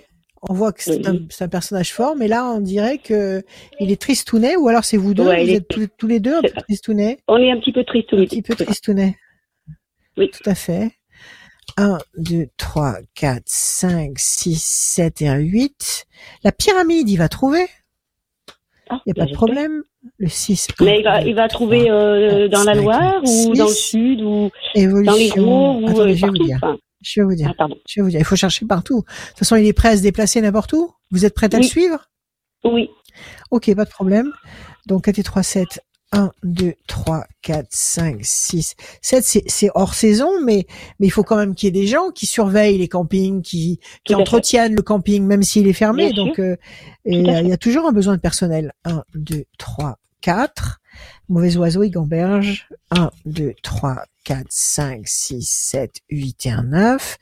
[0.49, 3.43] On voit que c'est un, personnage fort, mais là, on dirait que
[3.79, 6.61] il est tristounet, ou alors c'est vous deux, vous êtes tous, les deux un peu
[6.61, 7.19] tristounet?
[7.27, 8.23] On est un petit peu tristounet.
[8.23, 9.17] Un petit peu tristounet.
[10.17, 10.31] Oui.
[10.31, 10.93] Tout à fait.
[11.77, 14.63] 1, 2, 3, 4, 5, 6,
[14.95, 16.05] 7 et 1, 8.
[16.43, 17.67] La pyramide, il va trouver?
[18.89, 19.83] Il n'y a pas de problème.
[20.17, 20.69] Le 6.
[20.81, 24.49] Mais il va, il va trouver euh, dans la Loire ou dans le sud ou
[24.75, 26.59] dans les Gros ou je vais vous dire.
[27.01, 27.53] Je vais vous dire.
[27.57, 28.19] Ah, je vais vous dire.
[28.19, 29.01] Il faut chercher partout.
[29.01, 30.91] De toute façon, il est prêt à se déplacer n'importe où.
[31.11, 32.09] Vous êtes prête à le suivre?
[32.63, 32.89] Oui.
[33.49, 34.31] Ok, pas de problème.
[34.87, 35.81] Donc 4 et 3, 7.
[36.13, 40.65] 1, 2, 3, 4, 5, 6, 7, c'est hors saison, mais,
[40.99, 43.79] mais il faut quand même qu'il y ait des gens qui surveillent les campings, qui,
[44.03, 46.11] qui entretiennent le camping, même s'il est fermé.
[46.11, 46.57] donc, euh,
[47.05, 48.73] il y a toujours un besoin de personnel.
[48.83, 50.81] 1, 2, 3, 4.
[51.29, 52.67] Mauvais oiseau, il gamberge.
[52.91, 57.17] 1, 2, 3, 4, 5, 6, 7, 8 et 1, 9.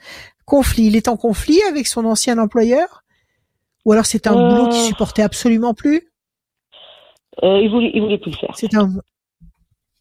[0.45, 0.87] Conflit.
[0.87, 3.03] Il est en conflit avec son ancien employeur?
[3.85, 4.49] Ou alors c'est un euh...
[4.49, 6.11] boulot qu'il supportait absolument plus?
[7.43, 8.53] Euh, il voulait, il voulait plus le faire.
[8.55, 8.91] C'est un...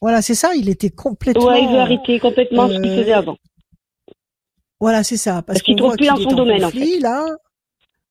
[0.01, 0.55] Voilà, c'est ça.
[0.55, 1.47] Il était complètement.
[1.47, 3.37] Ouais, il veut arrêter complètement ce qu'il faisait avant.
[4.81, 5.43] Voilà, c'est ça.
[5.43, 7.01] Parce, qu'il trouve plus dans son domaine, en fait.
[7.01, 7.27] Là,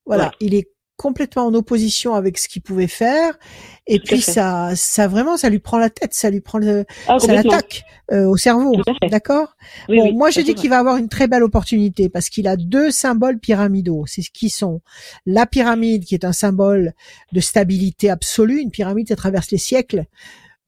[0.05, 0.67] voilà, il est
[0.97, 3.37] complètement en opposition avec ce qu'il pouvait faire.
[3.85, 7.19] Et puis ça ça vraiment ça lui prend la tête ça lui prend le ah,
[7.19, 8.75] ça l'attaque euh, au cerveau
[9.09, 9.55] d'accord?
[9.87, 12.91] Bon moi je dis qu'il va avoir une très belle opportunité parce qu'il a deux
[12.91, 14.03] symboles pyramidaux.
[14.07, 14.81] C'est ce qui sont
[15.25, 16.93] la pyramide qui est un symbole
[17.31, 18.59] de stabilité absolue.
[18.59, 20.05] Une pyramide ça traverse les siècles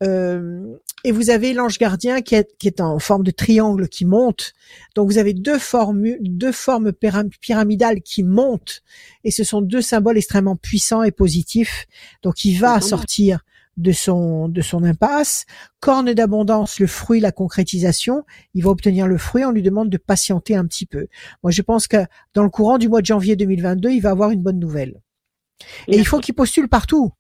[0.02, 4.54] et vous avez l'ange gardien qui est, qui est en forme de triangle qui monte.
[4.96, 8.82] Donc vous avez deux formes, deux formes pyramidales qui montent,
[9.24, 11.86] et ce sont deux symboles extrêmement puissants et positifs.
[12.24, 13.40] Donc il va sortir
[13.78, 15.46] de son de son impasse.
[15.80, 18.24] Corne d'abondance, le fruit, la concrétisation.
[18.54, 19.46] Il va obtenir le fruit.
[19.46, 21.08] On lui demande de patienter un petit peu.
[21.44, 21.98] Moi, je pense que
[22.34, 25.02] dans le courant du mois de janvier 2022, il va avoir une bonne nouvelle.
[25.88, 27.12] Et il faut qu'il postule partout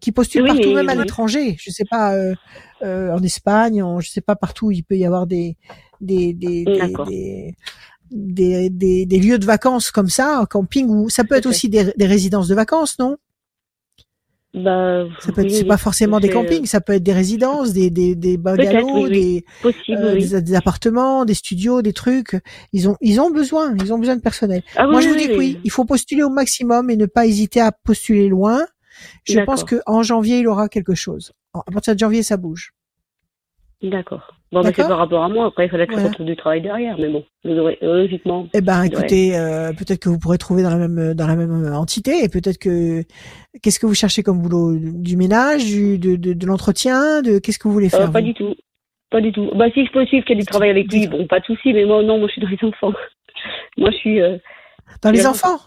[0.00, 1.56] qui postule partout, même à l'étranger.
[1.58, 2.34] Je sais pas, euh,
[2.82, 5.56] euh, en Espagne, en, je sais pas partout, il peut y avoir des
[6.00, 6.64] des des
[8.10, 11.68] des, des, des, lieux de vacances comme ça, un camping ou ça peut être aussi
[11.68, 13.16] des, des résidences de vacances, non?
[14.54, 17.90] Bah, ça peut être, c'est pas forcément des campings, ça peut être des résidences, des
[17.90, 19.44] des des bungalows, des,
[19.90, 22.40] euh, des, appartements, des studios, des trucs.
[22.72, 24.62] Ils ont ils ont besoin, ils ont besoin de personnel.
[24.76, 27.26] Ah Moi je vous dis que oui, il faut postuler au maximum et ne pas
[27.26, 28.64] hésiter à postuler loin
[29.24, 31.32] je pense que en janvier, il aura quelque chose.
[31.54, 32.72] À partir de janvier, ça bouge.
[33.82, 34.32] D'accord.
[34.52, 35.46] Bon, mais c'est par rapport à moi.
[35.46, 38.48] Après, il fallait que je retrouve du travail derrière, mais bon, logiquement.
[38.54, 41.72] Eh ben, écoutez, euh, peut-être que vous pourrez trouver dans la même dans la même
[41.74, 43.02] entité, et peut-être que
[43.62, 44.76] qu'est-ce que vous cherchez comme boulot?
[44.78, 48.22] Du ménage, du, de, de, de l'entretien, de qu'est-ce que vous voulez faire euh, Pas
[48.22, 48.54] du tout,
[49.10, 49.50] pas du tout.
[49.54, 51.44] Bah, si je peux suivre qu'il y a du travail avec lui, bon, pas de
[51.44, 52.92] souci, mais moi, non, moi, je suis dans les enfants.
[53.76, 54.22] moi, je suis.
[54.22, 54.38] Euh,
[55.02, 55.58] dans les enfants?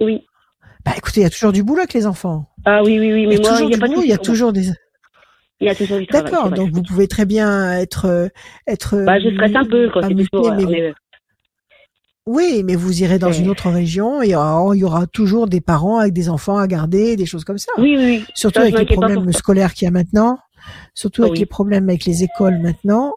[0.00, 0.26] Oui.
[0.88, 2.46] Bah, écoutez, il y a toujours du boulot avec les enfants.
[2.64, 4.54] Ah oui, oui, oui, mais moi, il y a pas de Il y a toujours
[4.54, 4.70] des.
[5.60, 6.30] Il y a toujours du travail.
[6.30, 8.28] D'accord, donc vous pouvez très bien être euh,
[8.66, 8.96] être.
[9.04, 10.56] Bah, je stresse un peu quand c'est du sport.
[12.26, 15.98] Oui, mais vous irez dans une autre région et il y, aura, toujours des parents
[15.98, 17.72] avec des enfants à garder, des choses comme ça.
[17.78, 18.24] Oui, oui.
[18.34, 20.38] Surtout avec les problèmes scolaires qu'il y a maintenant,
[20.94, 23.14] surtout avec les problèmes avec les écoles maintenant,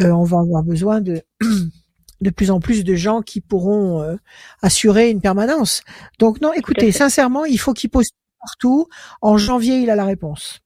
[0.00, 1.22] euh, on va avoir besoin de
[2.22, 4.16] de plus en plus de gens qui pourront euh,
[4.62, 5.82] assurer une permanence.
[6.18, 8.86] Donc non, écoutez, sincèrement, il faut qu'il pose partout.
[9.20, 10.60] En janvier, il a la réponse.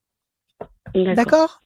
[0.94, 1.62] D'accord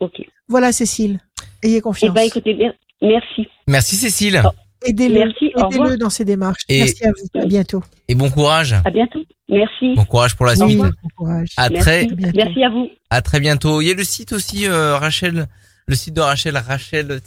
[0.00, 0.22] Ok.
[0.48, 1.20] Voilà, Cécile.
[1.62, 2.10] Ayez confiance.
[2.12, 2.56] Eh ben, écoutez,
[3.02, 3.48] merci.
[3.66, 4.42] Merci, Cécile.
[4.44, 4.50] Oh,
[4.86, 6.62] aidez-le dans ses démarches.
[6.68, 7.40] merci à vous.
[7.40, 7.82] À bientôt.
[8.08, 8.74] Et bon courage.
[8.84, 9.20] À bientôt.
[9.48, 9.94] Merci.
[9.94, 10.78] Bon courage pour la suite.
[10.78, 11.48] Bon courage.
[11.56, 11.82] À merci.
[11.82, 12.08] très.
[12.34, 12.88] Merci à vous.
[13.10, 13.80] À très bientôt.
[13.80, 15.46] Il y a le site aussi, euh, Rachel.
[15.88, 17.20] Le site de Rachel, Rachel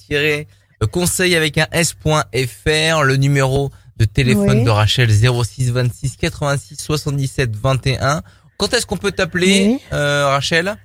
[0.86, 8.22] conseil avec un s.fr, le numéro de téléphone de Rachel 06 26 86 77 21.
[8.58, 10.78] Quand est-ce qu'on peut t'appeler, euh, Rachel?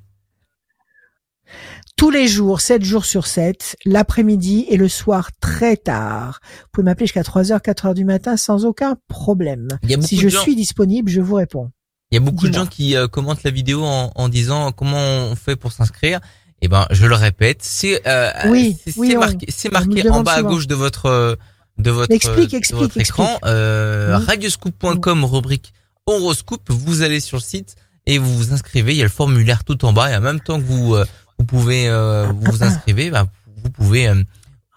[1.97, 6.41] Tous les jours, 7 jours sur 7, l'après-midi et le soir très tard.
[6.43, 9.69] Vous pouvez m'appeler jusqu'à 3h, 4h du matin sans aucun problème.
[10.01, 11.71] Si je suis disponible, je vous réponds.
[12.11, 14.99] Il y a beaucoup de gens qui euh, commentent la vidéo en, en, disant comment
[14.99, 16.21] on fait pour s'inscrire.
[16.65, 20.66] Eh ben, je le répète, c'est euh, oui, c'est marqué, marqué en bas à gauche
[20.66, 21.36] de votre
[21.77, 25.74] de votre, explique, explique, votre écran, euh, radioscoop.com rubrique
[26.07, 26.62] horoscope.
[26.70, 27.77] Vous allez sur le site
[28.07, 28.95] et vous vous inscrivez.
[28.95, 31.05] Il y a le formulaire tout en bas et en même temps que vous euh,
[31.39, 31.91] vous pouvez
[32.31, 33.27] vous vous inscrivez, bah,
[33.62, 34.11] vous pouvez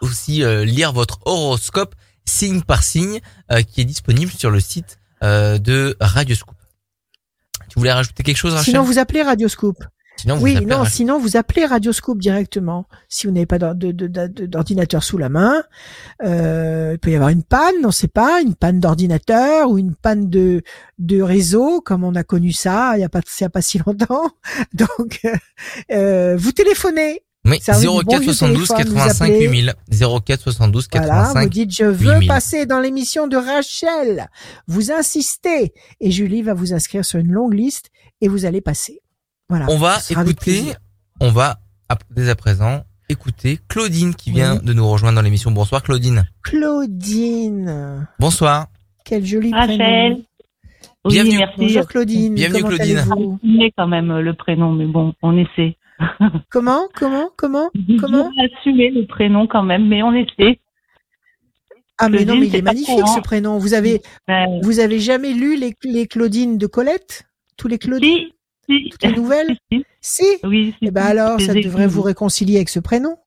[0.02, 1.96] aussi lire votre horoscope
[2.26, 3.22] signe par signe
[3.72, 6.58] qui est disponible sur le site de Radioscoop.
[7.70, 9.78] Tu voulais rajouter quelque chose Sinon vous appelez Radioscoop.
[10.18, 12.88] Sinon, oui, non, sinon vous appelez Radioscope directement.
[13.08, 15.64] Si vous n'avez pas d'ordinateur sous la main,
[16.24, 19.78] euh, il peut y avoir une panne, on ne sait pas, une panne d'ordinateur ou
[19.78, 20.64] une panne de
[20.98, 23.62] de réseau, comme on a connu ça il y a pas il y a pas
[23.62, 24.32] si longtemps.
[24.74, 25.22] Donc
[25.92, 27.22] euh, vous téléphonez.
[27.46, 29.74] Oui, 04 72 85 8000.
[30.26, 34.28] 04 72 85 voilà, vous dites je veux passer dans l'émission de Rachel.
[34.68, 37.90] Vous insistez et Julie va vous inscrire sur une longue liste
[38.20, 39.02] et vous allez passer.
[39.50, 40.74] On va écouter,
[41.22, 41.60] on va
[42.12, 45.52] dès à présent écouter Claudine qui vient de nous rejoindre dans l'émission.
[45.52, 46.26] Bonsoir Claudine.
[46.44, 48.10] Claudine.
[48.20, 48.68] Bonsoir.
[49.06, 49.78] Quel joli Rachel.
[49.78, 50.24] prénom.
[51.06, 51.38] Bienvenue.
[51.38, 51.56] merci.
[51.60, 52.36] Bonjour Claudine.
[52.36, 52.98] Bienvenue Comment Claudine.
[52.98, 55.78] Assumer quand même le prénom, mais bon, on essaie.
[56.50, 57.70] comment, comment, comment,
[58.02, 58.30] comment
[58.60, 60.60] Assumer le prénom quand même, mais on essaie.
[62.00, 63.60] Ah mais non, mais il est, magnifique ce prénom.
[63.60, 64.02] Vous avez,
[64.62, 67.24] vous avez jamais lu les, les Claudines de Colette?
[67.56, 68.18] Tous les Claudines?
[68.18, 68.37] Si.
[68.68, 69.58] Toutes les nouvelles
[70.02, 70.24] Si.
[70.44, 70.74] Oui.
[70.82, 73.18] Et eh ben alors, ça devrait vous réconcilier avec ce prénom.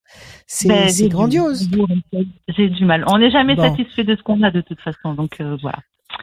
[0.47, 1.69] C'est ben, grandiose.
[2.49, 3.05] J'ai du mal.
[3.07, 5.79] On n'est jamais satisfait de ce qu'on a de toute façon, donc euh, voilà.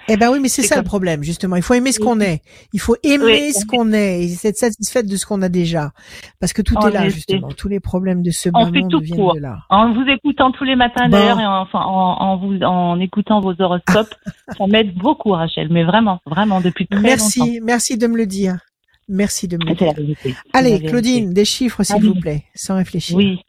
[0.10, 1.56] Eh ben oui, mais c'est ça le problème, justement.
[1.56, 2.42] Il faut aimer ce qu'on est.
[2.74, 5.92] Il faut aimer ce qu'on est et être satisfaite de ce qu'on a déjà.
[6.40, 7.50] Parce que tout est là, justement.
[7.50, 9.60] Tous les problèmes de ce monde viennent de là.
[9.70, 13.54] En vous écoutant tous les matins, d'ailleurs, et enfin, en, en, vous, en écoutant vos
[13.60, 14.14] horoscopes,
[14.58, 15.68] ça m'aide beaucoup, Rachel.
[15.72, 17.52] Mais vraiment, vraiment, depuis très merci, longtemps.
[17.52, 18.58] Merci, merci de me le dire.
[19.08, 19.94] Merci de me dire.
[20.54, 23.16] Allez, Claudine, des chiffres, s'il vous plaît, sans réfléchir.
[23.16, 23.42] Oui.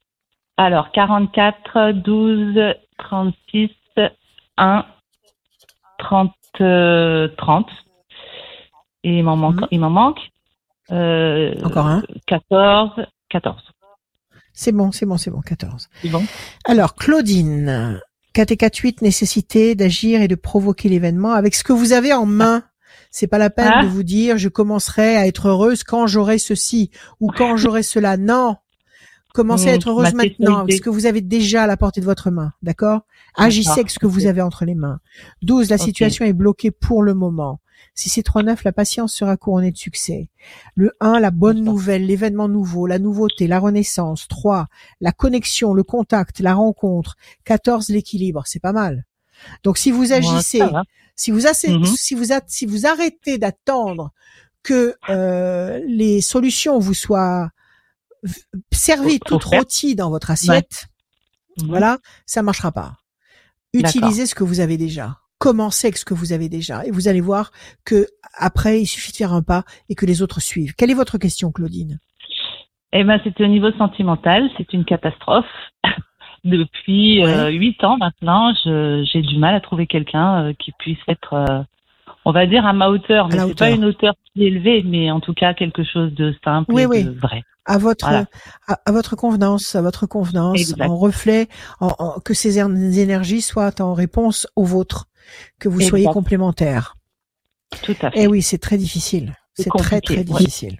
[0.56, 3.70] Alors, 44, 12, 36,
[4.56, 4.86] 1,
[5.98, 6.32] 30,
[7.36, 7.66] 30.
[9.04, 9.60] Et il m'en manque.
[9.60, 9.68] Mhm.
[9.70, 10.18] Il m'en manque.
[10.90, 12.02] Euh, Encore un.
[12.26, 12.90] 14,
[13.30, 13.62] 14.
[14.52, 15.88] C'est bon, c'est bon, c'est bon, 14.
[16.02, 16.24] C'est bon.
[16.64, 18.00] Alors, Claudine,
[18.32, 22.12] 4 et 4, 8, nécessité d'agir et de provoquer l'événement avec ce que vous avez
[22.12, 22.64] en main.
[23.10, 23.90] C'est pas la peine de ah.
[23.90, 26.90] vous dire je commencerai à être heureuse quand j'aurai ceci
[27.20, 28.16] ou quand j'aurai cela.
[28.16, 28.56] Non.
[29.34, 32.30] Commencez à être heureuse maintenant ce que vous avez déjà à la portée de votre
[32.30, 32.52] main.
[32.62, 33.02] D'accord?
[33.36, 35.00] Agissez avec ce que vous avez entre les mains.
[35.42, 35.70] 12.
[35.70, 37.60] La situation est bloquée pour le moment.
[37.94, 40.28] Si c'est 3-9, la patience sera couronnée de succès.
[40.74, 44.28] Le 1, la bonne nouvelle, l'événement nouveau, la nouveauté, la renaissance.
[44.28, 44.66] 3,
[45.00, 47.16] la connexion, le contact, la rencontre.
[47.44, 48.42] 14, l'équilibre.
[48.46, 49.04] C'est pas mal.
[49.62, 50.62] Donc si vous agissez,
[51.18, 51.84] si vous, mm-hmm.
[51.84, 54.12] si vous, si vous arrêtez d'attendre
[54.62, 57.50] que euh, les solutions vous soient
[58.72, 60.86] servies toutes rôties dans votre assiette,
[61.58, 61.66] mm-hmm.
[61.66, 62.94] voilà, ça marchera pas.
[63.74, 65.18] Utilisez ce que vous avez déjà.
[65.38, 67.50] Commencez avec ce que vous avez déjà et vous allez voir
[67.84, 70.74] que après il suffit de faire un pas et que les autres suivent.
[70.74, 71.98] Quelle est votre question, Claudine?
[72.92, 75.44] Eh ben, c'est au niveau sentimental, c'est une catastrophe.
[76.44, 81.34] Depuis euh, huit ans maintenant, j'ai du mal à trouver quelqu'un euh, qui puisse être,
[81.34, 81.62] euh,
[82.24, 83.28] on va dire, à ma hauteur.
[83.28, 86.78] Mais c'est pas une hauteur est élevée, mais en tout cas quelque chose de simple
[86.78, 87.42] et de vrai.
[87.64, 91.48] À votre, à, votre convenance, à votre convenance, en reflet,
[91.80, 95.06] en, que ces énergies soient en réponse aux vôtres,
[95.58, 96.96] que vous soyez complémentaires.
[97.82, 98.20] Tout à fait.
[98.20, 99.34] Et eh oui, c'est très difficile.
[99.52, 100.78] C'est très très difficile.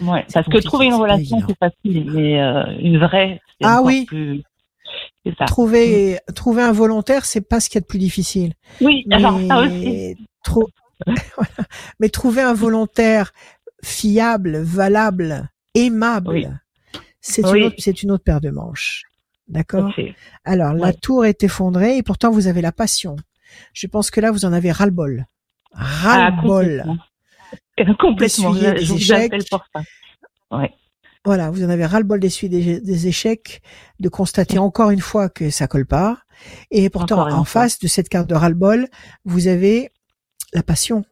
[0.00, 2.38] Ouais, parce que trouver une relation c'est facile, mais
[2.80, 4.06] une vraie, c'est ah, oui.
[4.06, 4.42] plus
[5.46, 8.54] Trouver, trouver un volontaire, c'est pas ce qu'il y a de plus difficile.
[8.80, 10.16] Oui, mais, alors ça aussi.
[12.00, 13.32] mais trouver un volontaire
[13.84, 16.60] fiable, valable, aimable,
[17.20, 19.04] c'est une autre, c'est une autre paire de manches.
[19.48, 19.92] D'accord?
[20.44, 23.16] Alors, la tour est effondrée et pourtant vous avez la passion.
[23.74, 25.26] Je pense que là, vous en avez ras-le-bol.
[25.72, 26.84] Ras-le-bol.
[27.78, 28.54] Ah, complètement.
[28.54, 29.32] Des échecs.
[29.50, 29.82] Pour ça.
[30.50, 30.72] Ouais.
[31.24, 33.62] Voilà, vous en avez ras-le-bol d'essuyer des, échecs,
[34.00, 36.18] de constater encore une fois que ça colle pas.
[36.70, 38.88] Et pourtant, en face de cette carte de ras-le-bol,
[39.24, 39.92] vous avez
[40.52, 41.04] la passion.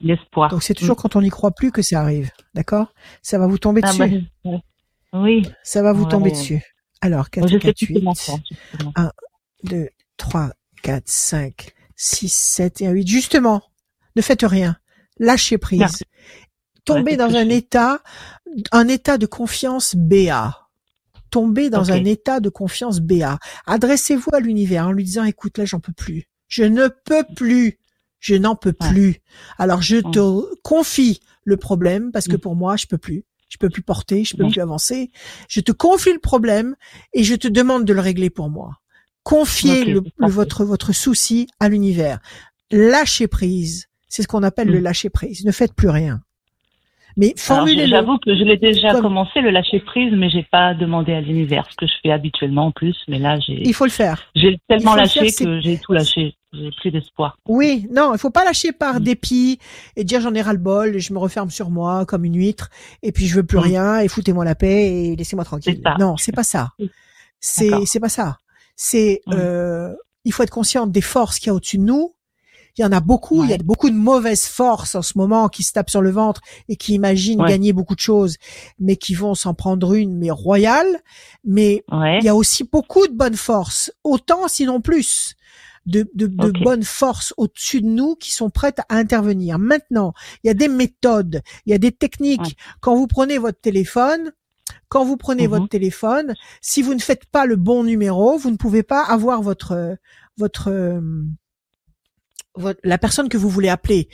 [0.00, 0.50] L'espoir.
[0.50, 1.00] Donc c'est toujours mm.
[1.02, 2.30] quand on n'y croit plus que ça arrive.
[2.54, 2.94] D'accord?
[3.20, 4.24] Ça va vous tomber ah, dessus.
[4.44, 4.50] Bah,
[5.12, 5.46] oui.
[5.62, 6.62] Ça va vous tomber dessus.
[7.02, 8.04] Alors, 4, 4, 8,
[8.94, 9.10] 1,
[9.64, 10.50] 2, 3,
[10.82, 13.06] 4, 5, 6, 7 et 8.
[13.06, 13.62] Justement,
[14.16, 14.76] ne faites rien.
[15.18, 16.02] Lâchez prise.
[16.84, 18.02] Tombez dans un état
[18.72, 20.68] un état de confiance BA.
[21.30, 23.38] Tombez dans un état de confiance BA.
[23.66, 26.28] Adressez-vous à l'univers en lui disant, écoute, là, j'en peux plus.
[26.48, 27.78] Je ne peux plus.
[28.18, 29.20] Je n'en peux plus.
[29.56, 32.40] Alors, je te confie le problème parce que mm.
[32.40, 33.24] pour moi, je peux plus.
[33.48, 35.10] Je peux plus porter, je peux plus avancer.
[35.48, 36.76] Je te confie le problème
[37.12, 38.76] et je te demande de le régler pour moi.
[39.22, 42.20] Confiez le, votre, votre souci à l'univers.
[42.70, 43.86] Lâchez prise.
[44.08, 44.84] C'est ce qu'on appelle le mm.
[44.84, 45.44] lâcher prise.
[45.44, 46.22] Ne faites plus rien.
[47.20, 47.86] Mais formulez-le.
[47.86, 51.66] J'avoue que je l'ai déjà commencé le lâcher prise, mais j'ai pas demandé à l'univers
[51.70, 52.96] ce que je fais habituellement en plus.
[53.08, 53.60] Mais là, j'ai.
[53.62, 54.22] Il faut le faire.
[54.34, 56.34] J'ai tellement lâché que j'ai tout lâché.
[56.54, 57.36] J'ai plus d'espoir.
[57.46, 59.04] Oui, non, il faut pas lâcher par mm.
[59.04, 59.58] dépit
[59.96, 62.36] et dire j'en ai ras le bol, et je me referme sur moi comme une
[62.36, 62.70] huître
[63.02, 63.62] et puis je veux plus mm.
[63.62, 65.80] rien et foutez-moi la paix et laissez-moi tranquille.
[65.98, 66.70] Non, c'est pas ça.
[67.38, 68.38] C'est c'est pas ça.
[68.76, 69.32] C'est mm.
[69.34, 69.92] euh,
[70.24, 72.14] il faut être conscient des forces qu'il y a au-dessus de nous
[72.80, 73.44] il y en a beaucoup.
[73.44, 76.10] Il y a beaucoup de mauvaises forces en ce moment qui se tapent sur le
[76.10, 78.36] ventre et qui imaginent gagner beaucoup de choses,
[78.78, 80.86] mais qui vont s'en prendre une, mais royale.
[81.44, 85.34] Mais il y a aussi beaucoup de bonnes forces, autant sinon plus.
[85.86, 89.58] De, de, de bonnes forces au-dessus de nous qui sont prêtes à intervenir.
[89.58, 90.12] Maintenant,
[90.44, 92.58] il y a des méthodes, il y a des techniques.
[92.80, 94.30] Quand vous prenez votre téléphone,
[94.88, 95.50] quand vous prenez mhm.
[95.54, 99.40] votre téléphone, si vous ne faites pas le bon numéro, vous ne pouvez pas avoir
[99.40, 99.96] votre
[100.36, 100.70] votre
[102.82, 104.08] la personne que vous voulez appeler.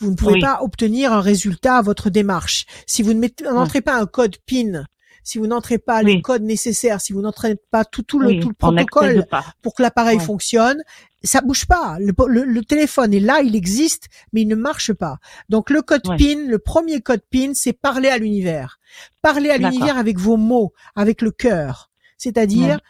[0.00, 2.66] Vous ne pouvez pas obtenir un résultat à votre démarche.
[2.86, 4.84] Si vous ne n'entrez pas un code PIN,
[5.24, 8.48] si vous n'entrez pas le code nécessaire, si vous n'entrez pas tout, tout, le, tout
[8.48, 9.24] le protocole
[9.62, 10.82] pour que l'appareil fonctionne,
[11.22, 11.96] ça bouge pas.
[12.00, 15.18] Le, téléphone est là, il existe, mais il ne marche pas.
[15.48, 18.80] Donc le code PIN, le premier code PIN, c'est parler à l'univers.
[19.20, 21.90] Parler à l'univers avec vos mots, avec le cœur.
[22.18, 22.80] C'est-à-dire,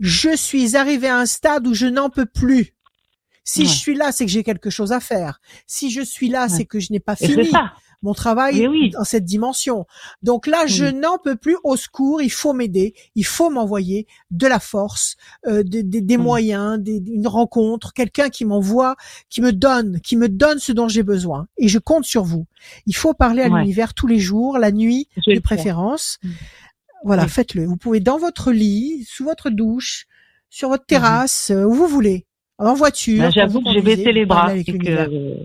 [0.00, 2.75] je suis arrivé à un stade où je n'en peux plus.
[3.48, 5.40] Si je suis là, c'est que j'ai quelque chose à faire.
[5.68, 7.48] Si je suis là, c'est que je n'ai pas fini
[8.02, 9.86] mon travail dans cette dimension.
[10.22, 11.56] Donc là, je n'en peux plus.
[11.64, 15.16] Au secours, il faut m'aider, il faut m'envoyer de la force,
[15.46, 18.96] euh, des, moyens, une rencontre, quelqu'un qui m'envoie,
[19.30, 21.46] qui me donne, qui me donne ce dont j'ai besoin.
[21.56, 22.46] Et je compte sur vous.
[22.86, 26.18] Il faut parler à l'univers tous les jours, la nuit de préférence.
[26.22, 26.30] Mm.
[27.04, 27.64] Voilà, faites-le.
[27.64, 30.06] Vous pouvez dans votre lit, sous votre douche,
[30.50, 30.88] sur votre mm-hmm.
[30.88, 32.25] terrasse, euh, où vous voulez
[32.58, 33.22] en voiture.
[33.22, 34.52] Bah, j'avoue que j'ai baissé les bras.
[34.54, 35.36] Que, euh,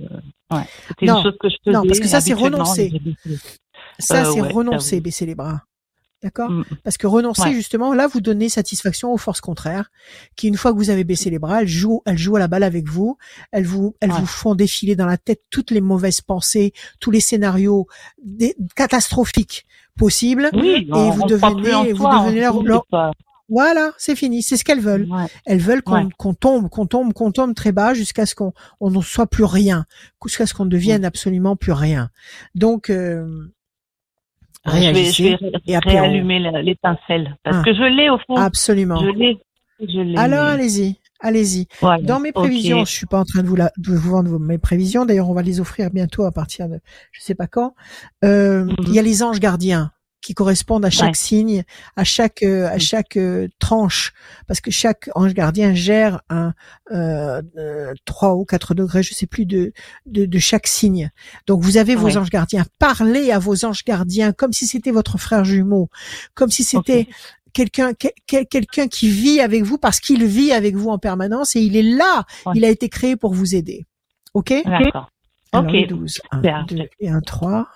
[0.52, 1.76] ouais, c'était une chose que je faisais.
[1.76, 2.92] Non, parce que ça c'est renoncer.
[4.00, 5.62] Ça euh, c'est renoncer, baisser les bras.
[6.24, 6.52] D'accord?
[6.52, 6.66] Mm.
[6.84, 9.90] Parce que renoncer justement, là vous donnez satisfaction aux forces contraires,
[10.36, 12.48] qui une fois que vous avez baissé les bras, elles jouent, elles jouent à la
[12.48, 13.18] balle avec vous,
[13.52, 17.22] elles vous, elles vous font défiler dans la tête toutes les mauvaises pensées, tous les
[17.22, 17.88] scénarios
[18.76, 19.66] catastrophiques
[19.98, 22.86] possibles, oui, et vous devenez, vous devenez leur,
[23.52, 24.41] voilà, c'est fini.
[24.41, 25.07] C'est ce qu'elles veulent.
[25.45, 29.02] Elles veulent qu'on tombe, qu'on tombe, qu'on tombe très bas jusqu'à ce qu'on on ne
[29.02, 29.86] soit plus rien,
[30.26, 32.10] jusqu'à ce qu'on devienne absolument plus rien.
[32.56, 33.52] Donc, euh,
[34.65, 37.64] je vais, je vais réallumer l'étincelle parce ah.
[37.64, 38.36] que je l'ai au fond.
[38.38, 38.99] Absolument.
[38.99, 39.38] Je l'ai.
[39.82, 40.18] Je.
[40.18, 40.95] Alors allez-y.
[41.19, 41.68] Allez-y.
[42.03, 44.57] Dans mes prévisions, je suis pas en train de vous, la, de vous vendre mes
[44.57, 45.06] prévisions.
[45.06, 46.80] D'ailleurs, on va les offrir bientôt à partir de,
[47.11, 47.76] je sais pas quand.
[48.23, 48.76] Euh, mhm.
[48.88, 49.91] Il y a les anges gardiens
[50.22, 51.64] qui correspondent à chaque signe,
[51.95, 54.14] à chaque euh, à chaque euh, tranche,
[54.48, 56.53] parce que chaque ange gardien gère un
[56.91, 57.41] euh,
[58.06, 59.73] 3 euh, ou 4 degrés, je sais plus de
[60.06, 61.11] de, de chaque signe.
[61.48, 62.65] Donc vous avez vos anges gardiens.
[62.80, 65.89] Parlez à vos anges gardiens comme si c'était votre frère jumeau,
[66.35, 67.07] comme si c'était
[67.53, 67.93] quelqu'un
[68.27, 71.84] quelqu'un qui vit avec vous parce qu'il vit avec vous en permanence et il est
[71.84, 72.26] là.
[72.53, 73.85] Il a été créé pour vous aider.
[74.34, 74.53] Ok?
[74.65, 75.10] D'accord.
[75.53, 75.88] Ok.
[75.89, 77.68] 12, 1, 2 et un 3.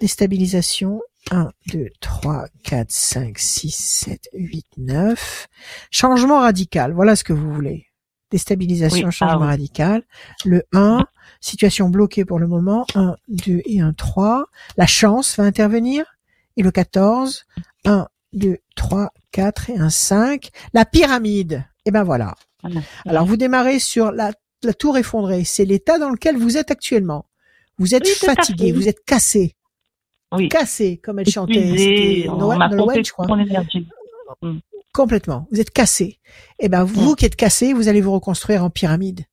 [0.00, 1.00] Déstabilisation
[1.30, 5.48] 1, 2, 3, 4, 5, 6, 7, 8, 9.
[5.90, 7.86] Changement radical, voilà ce que vous voulez.
[8.30, 10.02] Déstabilisation, changement ah radical.
[10.44, 11.04] Le 1,
[11.40, 12.84] situation bloquée pour le moment.
[12.94, 14.46] 1, 2 et 1, 3.
[14.76, 16.04] La chance va intervenir.
[16.56, 17.44] Et le 14,
[17.84, 20.50] 1, 2, 3, 4 et 1, 5.
[20.72, 21.64] La pyramide.
[21.84, 22.34] Et ben voilà.
[22.64, 22.68] Ah
[23.06, 24.32] Alors vous démarrez sur la,
[24.64, 25.44] la tour effondrée.
[25.44, 27.26] C'est l'état dans lequel vous êtes actuellement.
[27.78, 29.54] Vous êtes fatigué, vous êtes cassé
[30.32, 30.48] oui.
[30.48, 31.76] cassé, comme elle chantait.
[31.76, 33.26] C'était Noël, je crois.
[34.42, 34.58] Mm.
[34.92, 35.46] Complètement.
[35.50, 36.04] Vous êtes cassé.
[36.58, 37.16] Et eh ben, vous mm.
[37.16, 39.24] qui êtes cassé, vous allez vous reconstruire en pyramide.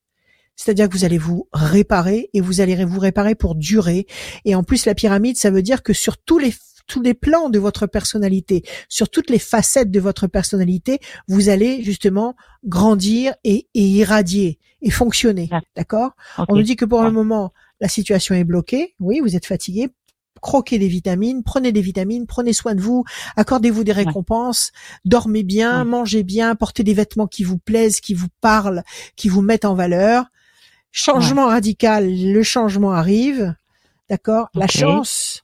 [0.55, 4.05] C'est-à-dire que vous allez vous réparer et vous allez vous réparer pour durer.
[4.45, 6.53] Et en plus, la pyramide, ça veut dire que sur tous les
[6.85, 10.99] tous les plans de votre personnalité, sur toutes les facettes de votre personnalité,
[11.29, 15.49] vous allez justement grandir et, et irradier et fonctionner.
[15.77, 16.11] D'accord?
[16.49, 18.95] On nous dit que pour le moment, la situation est bloquée.
[18.99, 19.89] Oui, vous êtes fatigué
[20.43, 23.03] croquez des vitamines, prenez des vitamines, prenez soin de vous,
[23.37, 24.71] accordez-vous des récompenses,
[25.05, 28.83] dormez bien, mangez bien, portez des vêtements qui vous plaisent, qui vous parlent,
[29.15, 30.25] qui vous mettent en valeur.
[30.91, 33.55] Changement radical, le changement arrive,
[34.09, 34.49] d'accord?
[34.53, 35.43] La chance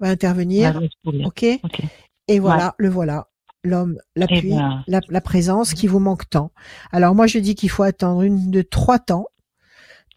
[0.00, 1.44] va intervenir, ok?
[2.26, 3.28] Et voilà, le voilà
[3.62, 6.50] l'homme, l'appui, eh ben, la, la, présence qui vous manque tant.
[6.92, 9.26] Alors moi je dis qu'il faut attendre une de trois temps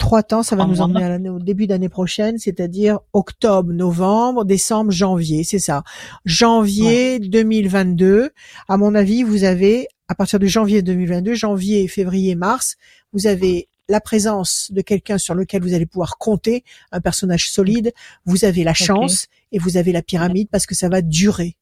[0.03, 5.45] trois temps, ça va nous emmener au début d'année prochaine, c'est-à-dire octobre, novembre, décembre, janvier,
[5.45, 5.83] c'est ça.
[6.25, 8.31] Janvier 2022,
[8.67, 12.75] à mon avis, vous avez, à partir de janvier 2022, janvier, février, mars,
[13.13, 17.93] vous avez la présence de quelqu'un sur lequel vous allez pouvoir compter, un personnage solide,
[18.25, 21.55] vous avez la chance et vous avez la pyramide parce que ça va durer.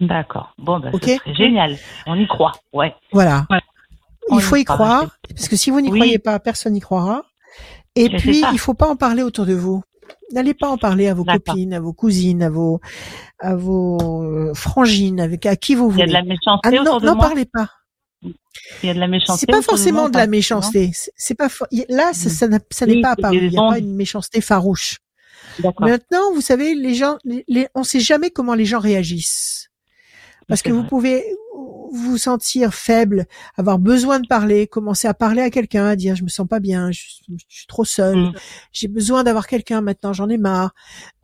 [0.00, 0.54] D'accord.
[0.58, 1.76] Bon, bah, c'est génial.
[2.06, 2.52] On y croit.
[2.72, 2.92] Ouais.
[3.12, 3.46] Voilà.
[4.32, 7.22] Il faut y croire, parce que si vous n'y croyez pas, personne n'y croira.
[7.96, 9.82] Et puis, il faut pas en parler autour de vous.
[10.32, 12.80] N'allez pas en parler à vos copines, à vos cousines, à vos,
[13.38, 16.04] à vos euh, frangines, avec à qui vous voulez.
[16.04, 17.70] Il y a de la méchanceté ah, non, n'en parlez pas.
[18.22, 19.46] Il y a de la méchanceté.
[19.46, 20.90] C'est pas forcément de, la méchanceté.
[21.16, 21.48] C'est pas
[21.88, 23.36] là, ça, ça, n'est pas apparu.
[23.36, 24.98] Il n'y a pas une méchanceté farouche.
[25.78, 29.68] Maintenant, vous savez, les gens, les, on sait jamais comment les gens réagissent.
[30.48, 31.24] Parce que vous pouvez
[31.92, 33.26] vous sentir faible,
[33.56, 36.60] avoir besoin de parler, commencer à parler à quelqu'un, à dire je me sens pas
[36.60, 37.00] bien, je,
[37.48, 38.32] suis trop seul, mm.
[38.72, 40.74] j'ai besoin d'avoir quelqu'un maintenant, j'en ai marre.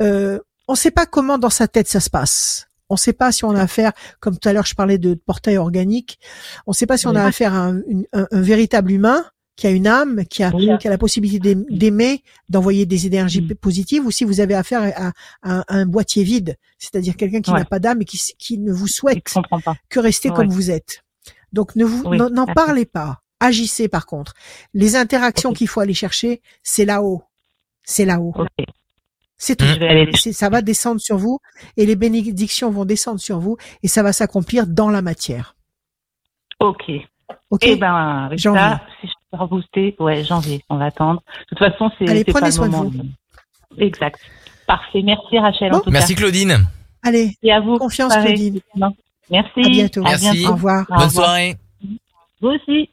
[0.00, 0.38] Euh,
[0.68, 2.66] on ne sait pas comment dans sa tête ça se passe.
[2.88, 5.14] On ne sait pas si on a affaire, comme tout à l'heure je parlais de
[5.14, 6.18] portail organique,
[6.66, 7.80] on ne sait pas si on a affaire à un,
[8.12, 9.24] un véritable humain
[9.60, 13.56] qui a une âme, qui a, qui a la possibilité d'aimer, d'envoyer des énergies mm.
[13.56, 15.12] positives, ou si vous avez affaire
[15.42, 18.86] à, un boîtier vide, c'est-à-dire quelqu'un qui n'a pas d'âme et qui, qui ne vous
[18.86, 19.22] souhaite
[19.90, 21.04] que rester comme vous êtes.
[21.52, 23.20] Donc ne vous n'en parlez pas.
[23.38, 24.32] Agissez par contre.
[24.72, 27.22] Les interactions qu'il faut aller chercher, c'est là-haut.
[27.82, 28.32] C'est là-haut.
[29.36, 29.66] C'est tout.
[30.32, 31.38] Ça va descendre sur vous
[31.76, 35.54] et les bénédictions vont descendre sur vous et ça va s'accomplir dans la matière.
[36.60, 36.90] Ok.
[37.50, 37.60] Ok?
[37.62, 38.38] Eh ben, si
[39.06, 41.22] je rebooster, ouais, janvier, on va attendre.
[41.50, 42.92] De toute façon, c'est Allez, prenez pas soin de vous.
[43.78, 44.18] Exact.
[44.66, 45.02] Parfait.
[45.02, 45.74] Merci Rachel.
[45.74, 46.66] En tout Merci Claudine.
[47.02, 47.34] Allez.
[47.42, 47.78] Et à vous.
[47.78, 48.60] Confiance Claudine.
[49.30, 49.60] Merci.
[49.64, 50.02] À bientôt.
[50.02, 50.46] Merci.
[50.46, 50.86] Au revoir.
[50.88, 51.56] Bonne soirée.
[52.40, 52.90] Vous aussi.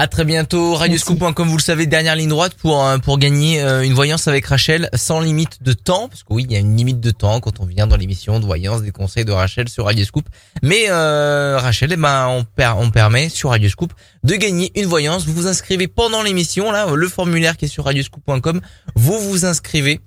[0.00, 0.76] À très bientôt.
[0.76, 4.46] Radioscoop.com, vous le savez, dernière ligne droite pour euh, pour gagner euh, une voyance avec
[4.46, 7.40] Rachel sans limite de temps, parce que oui, il y a une limite de temps
[7.40, 10.28] quand on vient dans l'émission de voyance, des conseils de Rachel sur Radioscoop.
[10.62, 12.46] Mais euh, Rachel, eh ben on,
[12.76, 13.92] on permet sur Radioscoop
[14.22, 15.26] de gagner une voyance.
[15.26, 18.60] Vous vous inscrivez pendant l'émission, là, le formulaire qui est sur Radioscoop.com,
[18.94, 19.98] vous vous inscrivez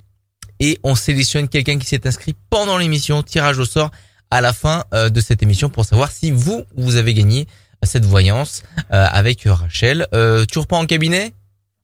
[0.62, 3.92] et on sélectionne quelqu'un qui s'est inscrit pendant l'émission, tirage au sort
[4.30, 7.46] à la fin de cette émission pour savoir si vous vous avez gagné
[7.86, 10.08] cette voyance euh, avec Rachel.
[10.14, 11.34] Euh, toujours pas en cabinet,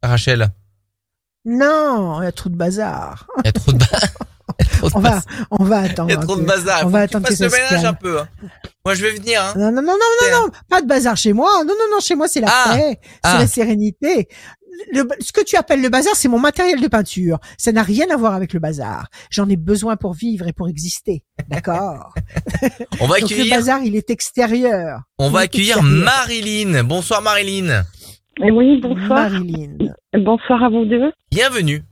[0.03, 0.49] Rachel?
[1.45, 3.27] Non, il y a trop de bazar.
[3.39, 4.09] Il y a trop de bazar.
[4.95, 5.21] on va,
[5.51, 6.09] on va attendre.
[6.09, 6.85] Il y a trop de bazar.
[6.85, 8.19] On va attendre que ça se ménage un peu.
[8.19, 8.27] Hein.
[8.85, 9.41] Moi, je vais venir.
[9.41, 9.53] Hein.
[9.55, 11.49] Non, non, non, non, non, non, pas de bazar chez moi.
[11.59, 12.75] Non, non, non, chez moi, c'est la ah.
[12.75, 13.39] paix, c'est ah.
[13.39, 14.27] la sérénité
[15.19, 17.39] ce que tu appelles le bazar, c'est mon matériel de peinture.
[17.57, 19.07] Ça n'a rien à voir avec le bazar.
[19.29, 21.23] J'en ai besoin pour vivre et pour exister.
[21.47, 22.13] D'accord.
[22.99, 23.45] On va Donc accueillir.
[23.45, 25.01] Le bazar, il est extérieur.
[25.17, 26.83] On va accueillir Marilyn.
[26.83, 27.83] Bonsoir Marilyn.
[28.43, 29.29] Eh oui, bonsoir.
[29.29, 29.93] Marilyn.
[30.13, 31.11] Bonsoir à vous deux.
[31.31, 31.83] Bienvenue.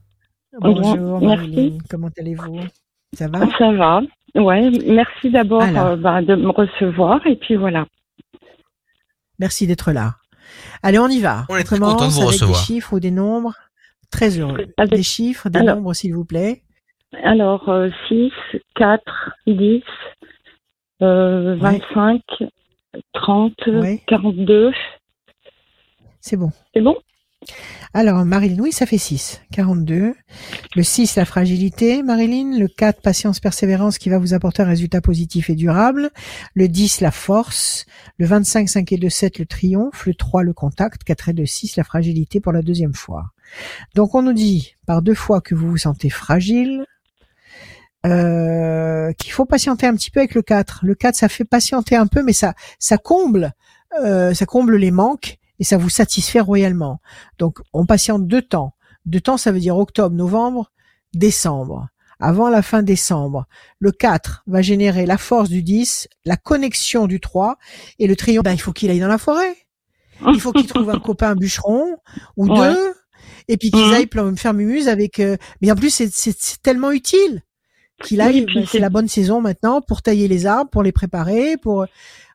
[0.59, 1.77] Bonjour Marilyn.
[1.89, 2.59] Comment allez-vous?
[3.13, 3.39] Ça va?
[3.57, 4.01] Ça va.
[4.35, 4.69] Ouais.
[4.85, 7.85] Merci d'abord euh, bah, de me recevoir et puis voilà.
[9.39, 10.15] Merci d'être là.
[10.85, 11.47] Allez, on y va.
[11.49, 12.59] On est très content de vous recevoir.
[12.59, 13.55] Des chiffres ou des nombres.
[14.11, 14.67] Très heureux.
[14.77, 16.61] Des chiffres, des nombres, s'il vous plaît.
[17.23, 17.67] Alors,
[18.07, 18.31] 6,
[18.75, 19.81] 4, 10,
[20.99, 22.21] 25,
[23.13, 23.53] 30,
[24.05, 24.71] 42.
[26.21, 26.51] C'est bon.
[26.75, 26.95] C'est bon?
[27.95, 29.41] Alors, Marilyn, oui, ça fait 6.
[29.53, 30.15] 42.
[30.75, 32.59] Le 6, la fragilité, Marilyn.
[32.59, 36.09] Le 4, patience, persévérance qui va vous apporter un résultat positif et durable.
[36.55, 37.85] Le 10, la force.
[38.17, 40.05] Le 25, 5 et 2, 7, le triomphe.
[40.07, 41.05] Le 3, le contact.
[41.05, 43.31] 4 et 2, 6, la fragilité pour la deuxième fois.
[43.95, 46.85] Donc, on nous dit par deux fois que vous vous sentez fragile,
[48.05, 50.81] euh, qu'il faut patienter un petit peu avec le 4.
[50.83, 53.53] Le 4, ça fait patienter un peu, mais ça, ça comble,
[54.03, 56.99] euh, ça comble les manques et ça vous satisfait royalement.
[57.37, 58.73] Donc, on patiente deux temps.
[59.05, 60.71] Deux temps, ça veut dire octobre, novembre,
[61.13, 61.87] décembre.
[62.19, 63.45] Avant la fin décembre,
[63.79, 67.57] le 4 va générer la force du 10, la connexion du 3,
[67.99, 69.55] et le triomphe, ben, il faut qu'il aille dans la forêt.
[70.27, 71.97] Il faut qu'il trouve un copain bûcheron,
[72.37, 72.93] ou deux,
[73.47, 73.93] et puis qu'ils mmh.
[73.93, 75.19] aillent faire mumuse avec...
[75.19, 77.41] Euh, mais en plus, c'est tellement utile
[78.01, 81.57] qu'il aille, ben, c'est la bonne saison maintenant pour tailler les arbres, pour les préparer,
[81.57, 81.85] pour...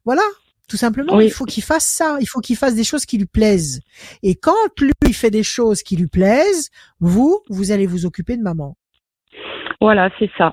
[0.05, 0.23] Voilà,
[0.71, 2.17] tout simplement, il faut qu'il fasse ça.
[2.21, 3.81] Il faut qu'il fasse des choses qui lui plaisent.
[4.23, 6.71] Et quand lui il fait des choses qui lui plaisent,
[7.01, 8.77] vous, vous allez vous occuper de maman.
[9.81, 10.53] Voilà, c'est ça.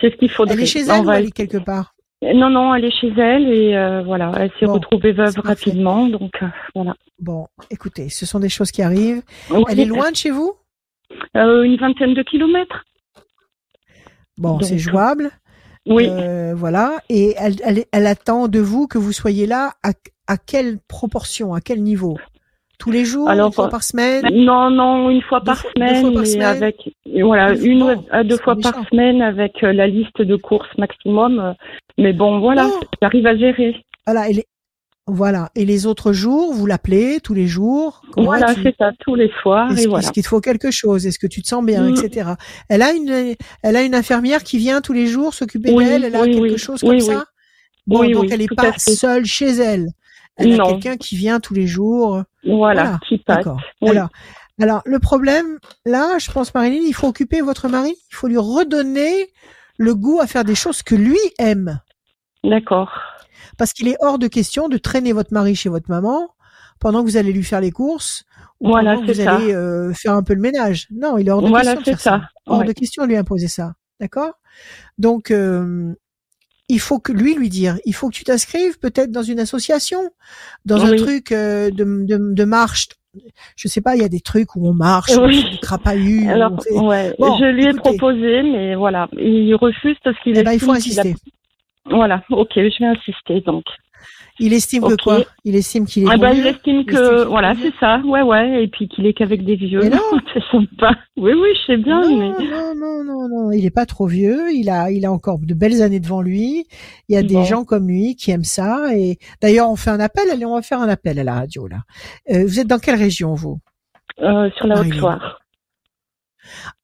[0.00, 0.54] C'est ce qu'il faudrait.
[0.54, 1.94] Elle est chez elle ou elle est quelque part?
[2.22, 6.32] Non, non, elle est chez elle et euh, voilà, elle s'est retrouvée veuve rapidement, donc
[6.42, 6.94] euh, voilà.
[7.18, 9.22] Bon, écoutez, ce sont des choses qui arrivent.
[9.68, 10.54] Elle est loin de chez vous?
[11.36, 12.82] Euh, Une vingtaine de kilomètres.
[14.38, 15.30] Bon, c'est jouable.
[15.86, 16.08] Oui.
[16.08, 16.98] Euh, voilà.
[17.08, 19.90] Et elle, elle, elle, attend de vous que vous soyez là à,
[20.26, 22.16] à quelle proportion, à quel niveau?
[22.78, 24.26] Tous les jours, une fois par semaine?
[24.32, 29.22] Non, non, une fois par semaine, mais avec voilà une à deux fois par semaine
[29.22, 31.54] avec euh, la liste de courses maximum.
[31.98, 32.68] Mais bon, voilà,
[33.00, 33.76] j'arrive à gérer.
[34.06, 34.46] Voilà, elle est
[35.06, 35.50] Voilà.
[35.54, 38.00] Et les autres jours, vous l'appelez tous les jours?
[38.16, 39.70] Voilà, c'est ça, tous les soirs.
[39.70, 40.08] Est-ce, et voilà.
[40.08, 41.06] qu'il te faut quelque chose?
[41.06, 41.94] Est-ce que tu te sens bien, mm.
[41.94, 42.30] etc.
[42.70, 46.04] Elle a une, elle a une infirmière qui vient tous les jours s'occuper d'elle?
[46.04, 47.24] Elle a quelque chose comme ça?
[47.86, 49.88] Bon, donc elle n'est pas seule chez elle.
[50.36, 52.22] Elle a quelqu'un qui vient tous les jours.
[52.44, 53.46] Voilà, qui passe.
[53.82, 54.08] Alors,
[54.60, 57.94] alors, le problème, là, je pense, Marilyn, il faut occuper votre mari.
[58.10, 59.32] Il faut lui redonner
[59.76, 61.80] le goût à faire des choses que lui aime.
[62.42, 62.90] D'accord
[63.56, 66.28] parce qu'il est hors de question de traîner votre mari chez votre maman
[66.80, 68.24] pendant que vous allez lui faire les courses
[68.60, 70.88] ou pendant que vous allez euh, faire un peu le ménage.
[70.90, 72.22] Non, il est hors de question de faire ça.
[72.46, 73.74] Hors de question de lui imposer ça.
[74.00, 74.32] D'accord?
[74.98, 75.94] Donc, euh,
[76.68, 80.10] il faut que lui lui dire, il faut que tu t'inscrives peut-être dans une association,
[80.64, 82.88] dans un truc euh, de, de, de marche
[83.56, 85.44] je sais pas, il y a des trucs où on marche, oui.
[85.50, 86.28] du crapahut.
[86.28, 90.60] Alors, ouais, je lui ai proposé, mais voilà, il refuse parce qu'il eh ben, il
[90.60, 91.14] faut insister.
[91.86, 93.64] Voilà, ok, je vais insister donc.
[94.40, 95.20] Il estime que quoi?
[95.44, 96.10] Il estime qu'il est.
[96.10, 98.00] Ah bah, il estime que voilà, c'est ça.
[98.04, 99.88] Ouais, ouais, et puis qu'il est qu'avec des vieux.
[99.88, 100.00] non,
[100.34, 100.96] c'est sympa.
[101.16, 102.00] Oui, oui, je sais bien.
[102.00, 102.46] Non, mais...
[102.46, 104.50] non, non, non, non, il est pas trop vieux.
[104.52, 106.66] Il a, il a encore de belles années devant lui.
[107.08, 108.88] Il y a des gens comme lui qui aiment ça.
[108.96, 110.28] Et d'ailleurs, on fait un appel.
[110.30, 111.82] Allez, on va faire un appel à la radio là.
[112.30, 113.60] Euh, vous êtes dans quelle région vous?
[114.20, 115.40] Euh, Sur la Haute-Loire.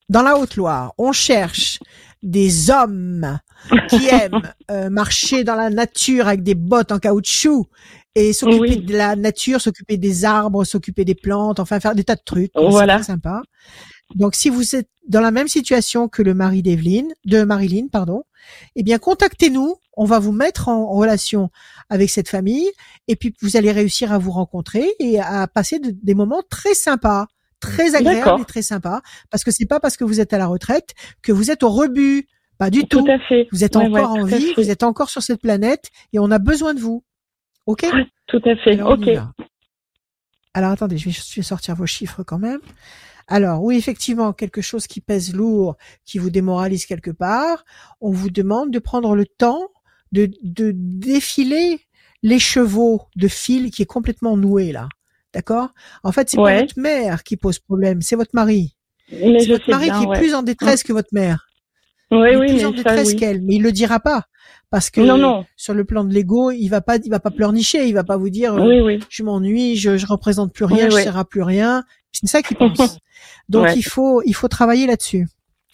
[0.08, 1.78] Dans la Haute-Loire, on cherche
[2.22, 3.38] des hommes
[3.88, 7.66] qui aiment euh, marcher dans la nature avec des bottes en caoutchouc
[8.14, 12.16] et s'occuper de la nature, s'occuper des arbres, s'occuper des plantes, enfin faire des tas
[12.16, 12.52] de trucs.
[12.54, 12.98] Voilà.
[12.98, 13.42] C'est sympa.
[14.14, 18.24] Donc si vous êtes dans la même situation que le mari d'Evelyne, de Marilyn, pardon,
[18.76, 19.76] eh bien contactez-nous.
[19.96, 21.50] On va vous mettre en relation
[21.88, 22.70] avec cette famille
[23.06, 27.26] et puis vous allez réussir à vous rencontrer et à passer des moments très sympas
[27.60, 30.46] très agréable et très sympa parce que c'est pas parce que vous êtes à la
[30.46, 32.26] retraite que vous êtes au rebut.
[32.58, 33.02] Pas du tout.
[33.02, 33.10] tout.
[33.10, 33.48] À fait.
[33.52, 36.74] Vous êtes encore en vie, vous êtes encore sur cette planète et on a besoin
[36.74, 37.04] de vous.
[37.66, 37.86] OK?
[38.26, 38.82] Tout à fait.
[38.82, 39.08] OK.
[40.52, 42.60] Alors attendez, je vais, je vais sortir vos chiffres quand même.
[43.28, 47.64] Alors oui, effectivement, quelque chose qui pèse lourd, qui vous démoralise quelque part,
[48.00, 49.68] on vous demande de prendre le temps
[50.12, 51.80] de, de défiler
[52.22, 54.88] les chevaux de fil qui est complètement noué là.
[55.34, 55.68] D'accord?
[56.02, 58.76] En fait, c'est pas votre mère qui pose problème, c'est votre mari.
[59.10, 61.46] C'est votre mari qui est plus en détresse que votre mère.
[62.12, 64.26] Oui, il oui, plus en détresse qu'elle, mais il le dira pas
[64.70, 65.00] parce que
[65.56, 68.16] sur le plan de l'ego, il va pas, il va pas pleurnicher, il va pas
[68.16, 71.84] vous dire, euh, je m'ennuie, je, je représente plus rien, je ne serai plus rien.
[72.12, 72.98] C'est ça qu'il pense.
[73.48, 75.26] Donc il faut, il faut travailler là-dessus.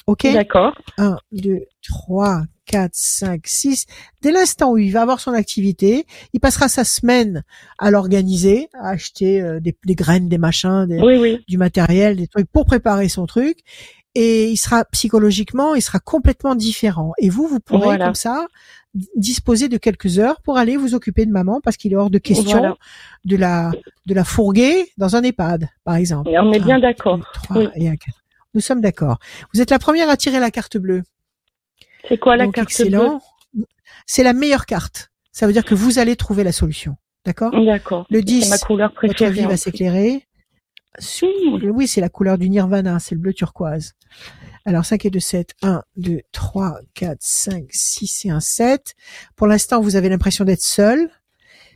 [0.06, 0.72] Ok D'accord.
[0.98, 3.86] 1, 2, 3, 4, 5, 6.
[4.22, 7.42] Dès l'instant où il va avoir son activité, il passera sa semaine
[7.78, 10.86] à l'organiser, à acheter euh, des, graines, des machins,
[11.48, 13.58] du matériel, des trucs pour préparer son truc.
[14.14, 17.12] Et il sera psychologiquement, il sera complètement différent.
[17.18, 18.46] Et vous, vous pourrez comme ça
[19.14, 22.16] disposer de quelques heures pour aller vous occuper de maman parce qu'il est hors de
[22.16, 22.76] question
[23.26, 23.72] de la
[24.06, 26.30] de la fourguer dans un EHPAD, par exemple.
[26.30, 27.20] Et on est bien d'accord.
[28.56, 29.18] Nous sommes d'accord.
[29.52, 31.02] Vous êtes la première à tirer la carte bleue.
[32.08, 33.20] C'est quoi la carte excellent.
[34.06, 35.12] C'est la meilleure carte.
[35.30, 36.96] Ça veut dire que vous allez trouver la solution.
[37.26, 37.52] D'accord?
[37.66, 38.06] D'accord.
[38.08, 40.26] Le 10, ma couleur préférée, votre vie va s'éclairer.
[41.64, 43.92] Oui, c'est la couleur du nirvana, c'est le bleu turquoise.
[44.64, 48.94] Alors 5 et 2, 7, 1, 2, 3, 4, 5, 6 et 1, 7.
[49.34, 51.10] Pour l'instant, vous avez l'impression d'être seul,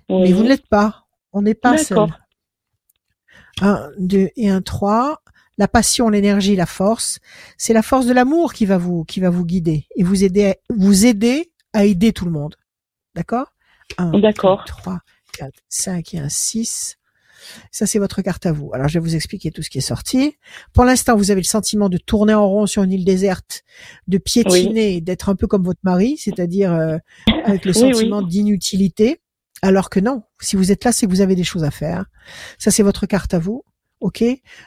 [0.08, 1.04] mais vous ne l'êtes pas.
[1.34, 2.08] On n'est pas seul.
[3.60, 5.22] 1, 2 et 1, 3
[5.60, 7.18] la passion, l'énergie, la force,
[7.58, 10.54] c'est la force de l'amour qui va vous qui va vous guider et vous aider
[10.70, 12.56] vous aider à aider tout le monde.
[13.14, 13.52] D'accord?
[14.18, 14.64] D'accord.
[14.64, 15.00] 3
[15.36, 16.96] 4 5 et 1 6.
[17.70, 18.70] Ça, c'est votre carte à vous.
[18.72, 20.36] Alors, je vais vous expliquer tout ce qui est sorti.
[20.72, 23.62] Pour l'instant, vous avez le sentiment de tourner en rond sur une île déserte,
[24.08, 26.96] de piétiner, d'être un peu comme votre mari, c'est-à-dire euh,
[27.44, 29.20] avec le sentiment d'inutilité.
[29.62, 32.06] Alors que non, si vous êtes là, c'est que vous avez des choses à faire.
[32.58, 33.62] Ça, c'est votre carte à vous.
[34.00, 34.24] OK.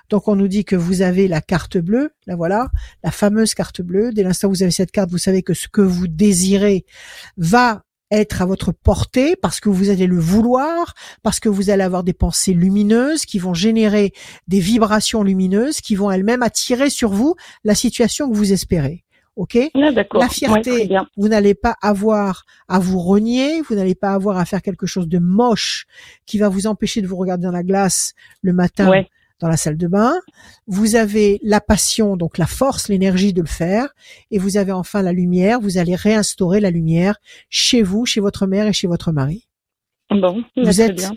[0.10, 2.69] Donc on nous dit que vous avez la carte bleue, la voilà,
[3.03, 4.11] la fameuse carte bleue.
[4.11, 6.85] Dès l'instant où vous avez cette carte, vous savez que ce que vous désirez
[7.38, 10.93] va être à votre portée parce que vous allez le vouloir,
[11.23, 14.14] parce que vous allez avoir des pensées lumineuses qui vont générer
[14.47, 19.03] des vibrations lumineuses qui vont elles-mêmes attirer sur vous la situation que vous espérez.
[19.35, 19.57] Ok.
[19.57, 24.45] Ah, La fierté, vous n'allez pas avoir à vous renier, vous n'allez pas avoir à
[24.45, 25.88] faire quelque chose de moche
[26.27, 28.91] qui va vous empêcher de vous regarder dans la glace le matin
[29.39, 30.14] dans la salle de bain.
[30.68, 33.93] Vous avez la passion, donc la force, l'énergie de le faire.
[34.31, 35.60] Et vous avez enfin la lumière.
[35.60, 37.18] Vous allez réinstaurer la lumière
[37.49, 39.47] chez vous, chez votre mère et chez votre mari.
[40.10, 41.10] Bon, vous êtes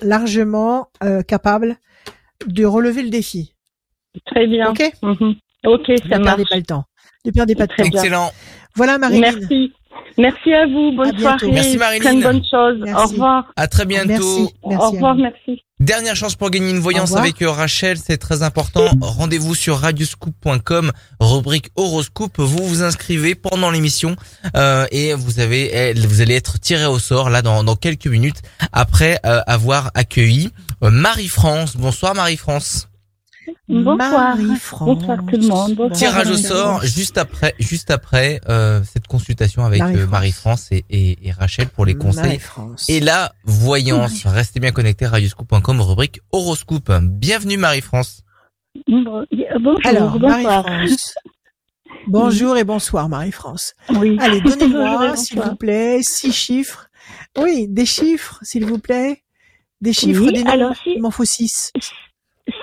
[0.00, 1.76] largement euh, capable
[2.46, 3.54] de relever le défi.
[4.26, 4.70] Très bien.
[4.70, 4.92] Ok?
[5.02, 5.36] Mhm.
[5.64, 6.84] Ok, ça ne perdez pas le temps.
[7.24, 7.84] Ne perdez pas de temps.
[7.84, 8.30] Excellent.
[8.74, 9.20] Voilà, Marie.
[9.20, 9.72] Merci.
[10.18, 10.92] Merci à vous.
[10.92, 11.50] Bonne soirée.
[11.50, 12.20] Merci Marilyn.
[12.20, 12.80] Plein bonne chose.
[12.94, 13.52] Au revoir.
[13.56, 14.50] À très bientôt.
[14.62, 15.14] Au revoir.
[15.14, 15.62] Merci.
[15.82, 18.84] Dernière chance pour gagner une voyance avec euh, Rachel, c'est très important.
[19.00, 22.38] Rendez-vous sur radioscoop.com, rubrique horoscope.
[22.38, 24.14] Vous vous inscrivez pendant l'émission
[24.56, 28.06] euh, et vous avez, eh, vous allez être tiré au sort là dans, dans quelques
[28.06, 31.76] minutes après euh, avoir accueilli Marie-France.
[31.76, 32.88] Bonsoir Marie-France.
[33.68, 34.36] Bonsoir.
[34.36, 35.92] Bonsoir tout le monde.
[35.92, 41.32] Tirage au sort juste après, juste après euh, cette consultation avec euh, Marie-France et, et,
[41.32, 42.40] Rachel pour les conseils.
[42.88, 44.26] Et la voyance.
[44.26, 46.92] Restez bien connectés radioscoop.com rubrique horoscope.
[47.02, 48.22] Bienvenue Marie-France.
[48.86, 49.24] Bonjour.
[49.84, 51.14] Alors Marie-France.
[52.08, 53.74] Bonjour et bonsoir Marie-France.
[53.90, 54.16] Oui.
[54.20, 56.88] Allez, donnez-moi s'il vous plaît six chiffres.
[57.38, 59.22] Oui, des chiffres s'il vous plaît.
[59.80, 60.74] Des chiffres, des nombres.
[60.86, 61.72] Il m'en faut six.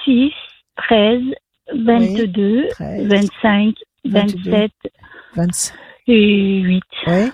[0.06, 0.32] 6,
[0.88, 1.22] 13,
[1.86, 3.76] 22, 25,
[4.06, 4.72] 27
[6.08, 6.84] et 8.
[7.08, 7.32] Oui.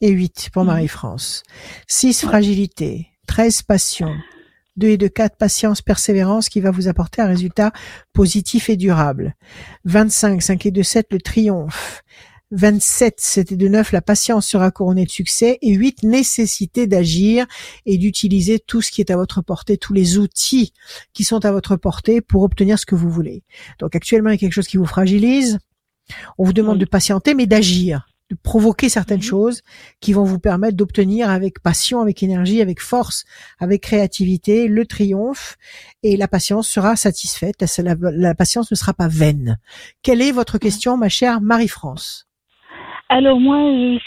[0.00, 1.42] Et 8 pour Marie-France.
[1.86, 4.14] 6 fragilité, 13 passion,
[4.76, 7.72] 2 et 2, 4 patience, persévérance qui va vous apporter un résultat
[8.12, 9.34] positif et durable.
[9.84, 12.02] 25, 5 et 2, 7 le triomphe.
[12.50, 15.58] 27, c'était de 9, la patience sera couronnée de succès.
[15.62, 17.46] Et 8, nécessité d'agir
[17.86, 20.72] et d'utiliser tout ce qui est à votre portée, tous les outils
[21.12, 23.42] qui sont à votre portée pour obtenir ce que vous voulez.
[23.78, 25.58] Donc actuellement, il y a quelque chose qui vous fragilise.
[26.38, 29.22] On vous demande de patienter, mais d'agir, de provoquer certaines mhm.
[29.22, 29.62] choses
[30.00, 33.24] qui vont vous permettre d'obtenir avec passion, avec énergie, avec force,
[33.58, 35.56] avec créativité, le triomphe.
[36.02, 37.64] Et la patience sera satisfaite.
[37.78, 39.58] La, la patience ne sera pas vaine.
[40.02, 42.28] Quelle est votre question, ma chère Marie-France?
[43.08, 43.58] Alors moi,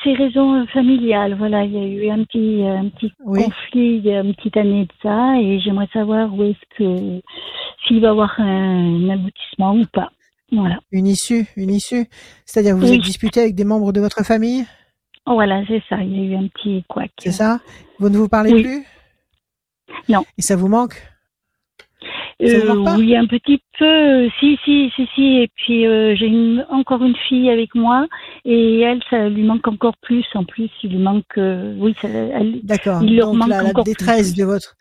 [0.03, 1.35] c'est raison familiale.
[1.37, 4.57] Voilà, il y a eu un petit, un petit conflit il y a une petite
[4.57, 7.21] année de ça, et j'aimerais savoir où est-ce que
[7.87, 10.09] s'il va y avoir un, aboutissement ou pas.
[10.51, 10.79] Voilà.
[10.91, 12.05] Une issue, une issue.
[12.45, 14.65] C'est-à-dire vous vous êtes disputé avec des membres de votre famille?
[15.25, 16.01] Voilà, c'est ça.
[16.01, 17.11] Il y a eu un petit couac.
[17.19, 17.59] C'est ça?
[17.99, 18.85] Vous ne vous parlez plus?
[20.07, 20.23] Non.
[20.37, 21.01] Et ça vous manque?
[22.43, 24.29] Euh, oui, un petit peu.
[24.39, 25.37] Si, si, si, si.
[25.37, 28.07] Et puis euh, j'ai une, encore une fille avec moi,
[28.45, 30.25] et elle, ça lui manque encore plus.
[30.35, 31.25] En plus, il lui manque.
[31.37, 32.07] Euh, oui, ça,
[32.63, 33.01] D'accord.
[33.03, 34.75] Il leur manque la, la détresse de votre,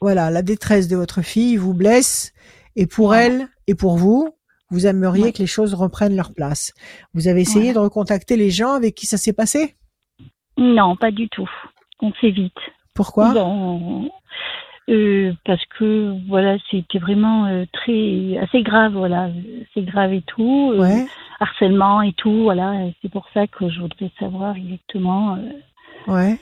[0.00, 2.32] voilà, la détresse de votre fille vous blesse,
[2.76, 4.28] et pour elle et pour vous,
[4.70, 6.72] vous aimeriez que les choses reprennent leur place.
[7.14, 9.76] Vous avez essayé de recontacter les gens avec qui ça s'est passé?
[10.56, 11.48] Non, pas du tout.
[12.00, 12.52] On vite.
[12.94, 13.32] Pourquoi?
[14.88, 19.30] Euh, parce que voilà, c'était vraiment euh, très assez grave, voilà,
[19.72, 20.98] c'est grave et tout, euh,
[21.40, 22.74] harcèlement et tout, voilà.
[23.00, 25.38] C'est pour ça que je voudrais savoir exactement.
[26.08, 26.38] ouais.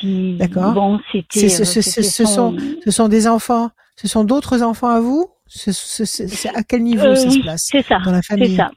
[0.00, 0.72] Si d'accord.
[0.72, 1.48] Bon, c'était.
[1.48, 5.28] Ce, ce, ce, sont ce sont des enfants, ce sont d'autres enfants à vous?
[5.46, 7.98] C'est à quel niveau ça se place C'est ça.
[8.04, 8.48] Dans la famille?
[8.50, 8.70] C'est ça.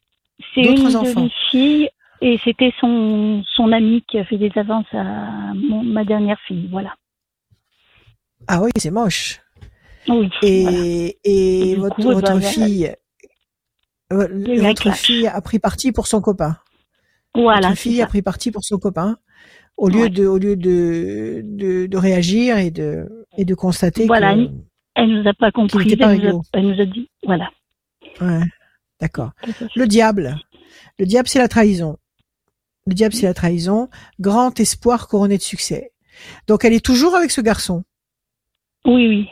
[0.53, 1.27] C'est une enfants.
[1.49, 1.89] fille
[2.21, 6.93] et c'était son son ami qui a fait des avances à ma dernière fille, voilà.
[8.47, 9.41] Ah oui, c'est moche.
[10.07, 10.29] Oui.
[10.41, 12.93] Et, et, votre, votre bah, fille,
[14.13, 14.27] euh,
[14.61, 16.57] votre fille a pris parti pour son copain.
[17.35, 17.69] Voilà.
[17.69, 19.17] Votre fille a pris parti pour son copain
[19.75, 24.33] au lieu de au lieu de, de, de réagir et de et de constater voilà,
[24.33, 24.49] que
[24.95, 27.51] elle nous a pas compris elle, nous a, elle, nous a, dit voilà.
[28.19, 28.41] Ouais
[28.99, 29.31] d'accord.
[29.75, 30.37] Le diable.
[30.99, 31.97] Le diable c'est la trahison.
[32.87, 33.89] Le diable c'est la trahison.
[34.19, 35.91] Grand espoir couronné de succès.
[36.47, 37.83] Donc elle est toujours avec ce garçon
[38.85, 39.29] oui, oui.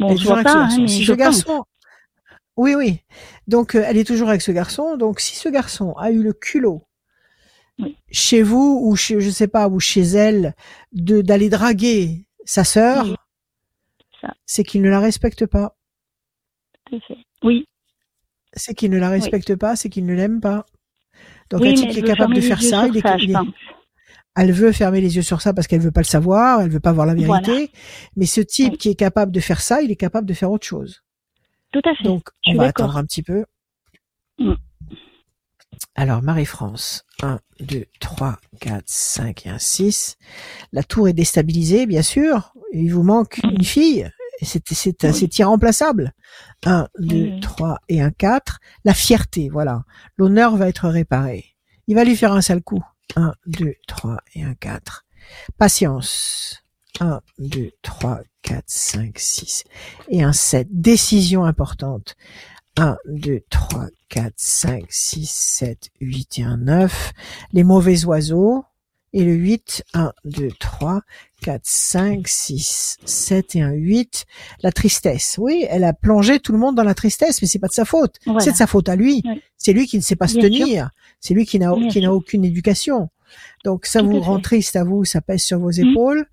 [0.00, 1.64] Bon, je vois pas, hein, ce garçon,
[2.56, 3.00] oui, oui.
[3.46, 4.96] Donc, euh, elle est toujours avec ce garçon.
[4.96, 6.86] Donc, si ce garçon a eu le culot
[8.10, 10.54] chez vous ou chez, je sais pas, ou chez elle,
[10.92, 13.06] de d'aller draguer sa sœur,
[14.46, 15.76] c'est qu'il ne la respecte pas.
[17.42, 17.66] Oui.
[18.52, 20.66] C'est qu'il ne la respecte pas, c'est qu'il ne l'aime pas.
[21.50, 23.34] Donc, type qui est capable de faire ça, il est,
[24.34, 26.80] elle veut fermer les yeux sur ça parce qu'elle veut pas le savoir, elle veut
[26.80, 27.70] pas voir la vérité.
[28.16, 30.66] Mais ce type qui est capable de faire ça, il est capable de faire autre
[30.66, 31.02] chose.
[31.72, 32.04] Tout à fait.
[32.04, 33.44] Donc, on va attendre un petit peu.
[34.38, 34.54] Mm.
[35.94, 40.16] Alors, Marie-France, 1, 2, 3, 4, 5 et 1, 6.
[40.72, 42.54] La tour est déstabilisée, bien sûr.
[42.72, 43.50] Il vous manque mm.
[43.50, 44.10] une fille.
[44.40, 46.12] C'est, c'est irremplaçable.
[46.64, 48.60] 1, 2, 3 et 1, 4.
[48.84, 49.84] La fierté, voilà.
[50.16, 51.44] L'honneur va être réparé.
[51.86, 52.82] Il va lui faire un sale coup.
[53.16, 55.04] 1, 2, 3 et 1, 4.
[55.58, 56.62] Patience.
[57.00, 59.64] 1, 2, 3, 4, 5, 6
[60.08, 60.68] et un 7.
[60.70, 62.16] Décision importante.
[62.76, 67.12] 1, 2, 3, 4, 5, 6, 7, 8 et un 9.
[67.52, 68.64] Les mauvais oiseaux.
[69.14, 71.02] Et le 8, 1, 2, 3,
[71.42, 74.24] 4, 5, 6, 7 et un 8.
[74.62, 75.36] La tristesse.
[75.38, 77.84] Oui, elle a plongé tout le monde dans la tristesse, mais c'est pas de sa
[77.84, 78.16] faute.
[78.38, 79.22] C'est de sa faute à lui.
[79.58, 80.90] C'est lui qui ne sait pas se tenir.
[81.20, 83.10] C'est lui qui n'a qui n'a aucune éducation.
[83.64, 85.88] Donc ça vous rend triste à vous, ça pèse sur vos mmh.
[85.88, 86.26] épaules.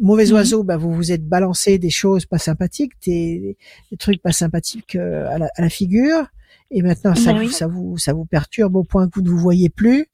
[0.00, 0.32] Mauvais mmh.
[0.32, 3.56] oiseau, bah, vous vous êtes balancé des choses pas sympathiques, des,
[3.90, 6.26] des trucs pas sympathiques euh, à la, à la figure.
[6.70, 9.30] Et maintenant, ça, bah vous, ça vous ça vous perturbe au point que vous ne
[9.30, 10.06] vous voyez plus.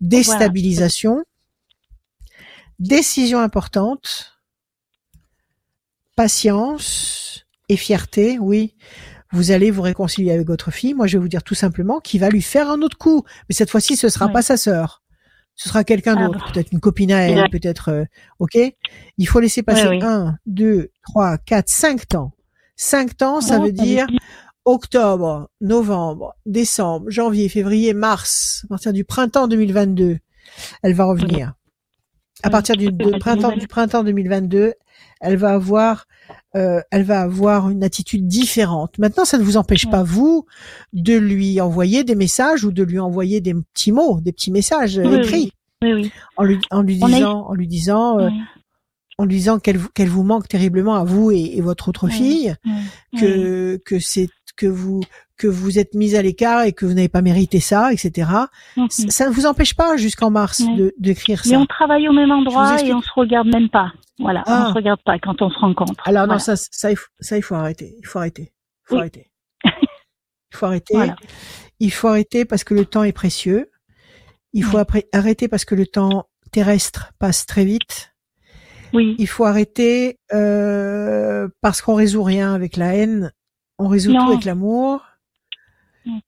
[0.00, 1.22] Déstabilisation
[2.78, 4.38] décision importante,
[6.16, 8.74] patience et fierté, oui.
[9.30, 10.94] Vous allez vous réconcilier avec votre fille.
[10.94, 13.24] Moi, je vais vous dire tout simplement qu'il va lui faire un autre coup.
[13.48, 15.02] Mais cette fois-ci, ce sera pas sa sœur.
[15.54, 16.50] Ce sera quelqu'un ah d'autre.
[16.52, 18.04] Peut-être une copine à elle, peut-être, euh,
[18.38, 18.56] ok?
[19.18, 22.32] Il faut laisser passer un, deux, trois, quatre, cinq temps.
[22.76, 24.06] Cinq temps, ça veut dire
[24.64, 30.18] octobre, novembre, décembre, janvier, février, mars, à partir du printemps 2022.
[30.82, 31.54] Elle va revenir
[32.42, 34.74] à partir du printemps du printemps 2022,
[35.20, 36.06] elle va avoir
[36.54, 38.98] euh, elle va avoir une attitude différente.
[38.98, 40.46] Maintenant, ça ne vous empêche pas vous
[40.92, 44.98] de lui envoyer des messages ou de lui envoyer des petits mots, des petits messages
[44.98, 45.52] écrits,
[46.36, 48.30] en lui en lui disant en lui disant euh,
[49.18, 52.54] en lui disant qu'elle qu'elle vous manque terriblement à vous et, et votre autre fille,
[53.18, 55.00] que que c'est que vous
[55.38, 58.30] que vous êtes mise à l'écart et que vous n'avez pas mérité ça, etc.
[58.76, 58.88] Mhm.
[58.90, 60.62] Ça ne vous empêche pas jusqu'en mars
[60.98, 61.50] d'écrire ça.
[61.50, 63.92] Mais on travaille au même endroit et on se regarde même pas.
[64.18, 64.68] Voilà, on ah.
[64.70, 66.06] se regarde pas quand on se rencontre.
[66.06, 67.94] Alors non, ça, ça, il faut, ça, il faut arrêter.
[68.00, 68.52] Il faut arrêter.
[68.90, 69.30] Il faut arrêter.
[69.64, 70.94] il faut arrêter.
[71.78, 73.70] Il faut arrêter parce que le temps est précieux.
[74.52, 74.78] Il faut
[75.12, 78.14] arrêter parce que le temps terrestre passe très vite.
[78.92, 79.14] Oui.
[79.18, 83.32] Il faut arrêter euh, parce qu'on résout rien avec la haine.
[83.78, 85.02] On résout tout avec l'amour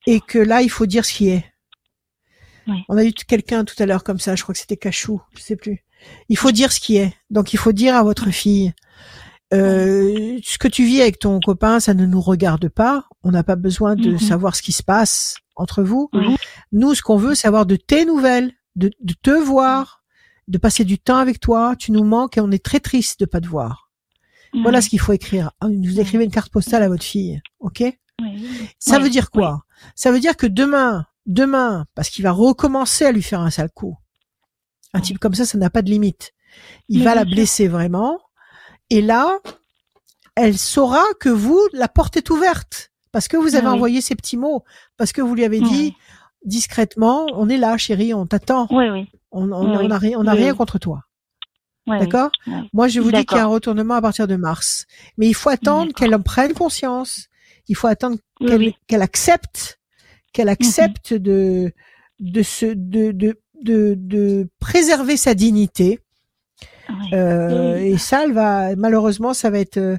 [0.07, 1.45] et que là, il faut dire ce qui est.
[2.89, 5.43] On a eu quelqu'un tout à l'heure comme ça, je crois que c'était Cachou, je
[5.43, 5.85] sais plus.
[6.29, 7.13] Il faut dire ce qui est.
[7.29, 8.73] Donc il faut dire à votre fille,
[9.53, 13.07] euh, ce que tu vis avec ton copain, ça ne nous regarde pas.
[13.23, 14.19] On n'a pas besoin de mhm.
[14.19, 16.11] savoir ce qui se passe entre vous.
[16.73, 18.91] Nous, ce qu'on veut, c'est avoir de tes nouvelles, de,
[19.23, 20.03] te voir,
[20.49, 21.75] de passer du temps avec toi.
[21.79, 23.91] Tu nous manques et on est très triste de pas te voir.
[24.63, 25.53] Voilà ce qu'il faut écrire.
[25.63, 27.85] Vous écrivez une carte postale à votre fille, ok?
[28.79, 29.65] Ça veut dire quoi?
[29.95, 33.71] Ça veut dire que demain, demain, parce qu'il va recommencer à lui faire un sale
[33.71, 33.97] coup.
[34.93, 36.33] Un type comme ça, ça n'a pas de limite.
[36.89, 38.19] Il va la blesser vraiment.
[38.91, 39.39] Et là,
[40.35, 42.91] elle saura que vous, la porte est ouverte.
[43.13, 44.65] Parce que vous avez envoyé ces petits mots.
[44.97, 45.95] Parce que vous lui avez dit
[46.45, 48.67] discrètement, on est là, chérie, on t'attend.
[48.71, 49.09] Oui, oui.
[49.31, 51.03] On, on, on a rien, on a rien contre toi.
[51.87, 52.31] D'accord?
[52.73, 54.87] Moi, je vous dis qu'il y a un retournement à partir de mars.
[55.19, 57.27] Mais il faut attendre qu'elle en prenne conscience
[57.71, 58.19] il faut attendre
[58.89, 59.81] qu'elle accepte,
[60.33, 60.53] qu'elle mhm.
[60.53, 61.73] accepte de
[62.19, 66.01] de se de, de de de préserver sa dignité.
[67.13, 69.97] Euh, et ça, elle va malheureusement, ça va être euh,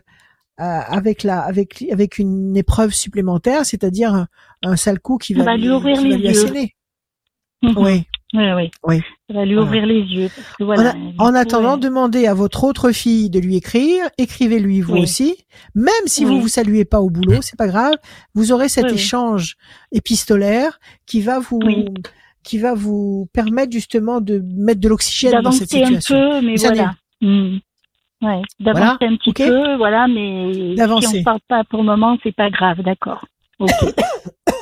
[0.57, 4.27] avec la avec avec une épreuve supplémentaire, c'est-à-dire
[4.61, 6.68] un, sale coup qui va, lui, ouvrir les yeux.
[7.64, 7.77] Mhm.
[7.77, 8.03] Oui.
[8.34, 8.72] Oui, oui.
[8.84, 9.02] oui.
[9.32, 10.30] Ça va lui ouvrir les yeux.
[10.60, 14.06] voilà, en, attendant, demandez à votre autre fille de lui écrire.
[14.18, 15.38] Écrivez-lui vous aussi.
[15.74, 17.94] Même si vous vous saluez pas au boulot, c'est pas grave.
[18.36, 19.56] Vous aurez cet échange
[19.91, 21.60] épistolaire qui va vous
[22.44, 26.16] qui va vous permettre justement de mettre de l'oxygène dans cette situation.
[26.16, 26.95] un peu, mais voilà.
[28.24, 32.36] Ouais, d'avancer un petit peu, voilà, mais si on parle pas pour le moment, c'est
[32.36, 33.26] pas grave, d'accord.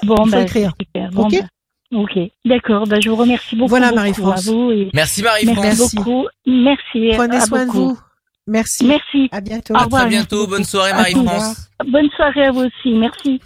[0.03, 0.71] Bon, ben, écrire.
[0.79, 1.09] Super.
[1.11, 1.45] Bon, ben,
[1.93, 2.85] Ok, d'accord.
[2.85, 3.69] Ben, je vous remercie beaucoup.
[3.69, 4.49] Voilà Marie-France.
[4.93, 5.65] Merci Marie-France.
[5.65, 6.27] Merci beaucoup.
[6.45, 7.09] Merci.
[7.15, 7.99] Prenez soin de vous.
[8.47, 8.85] Merci.
[8.85, 9.29] Merci.
[9.31, 9.75] À bientôt.
[9.75, 10.47] À très bientôt.
[10.47, 11.69] Bonne soirée Marie-France.
[11.87, 12.93] Bonne soirée à vous aussi.
[12.93, 13.41] Merci.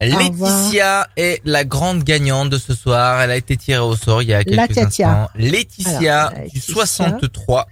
[0.00, 3.20] Laetitia est la grande gagnante de ce soir.
[3.22, 5.28] Elle a été tirée au sort il y a quelques instants.
[5.34, 7.66] Laetitia, du 63.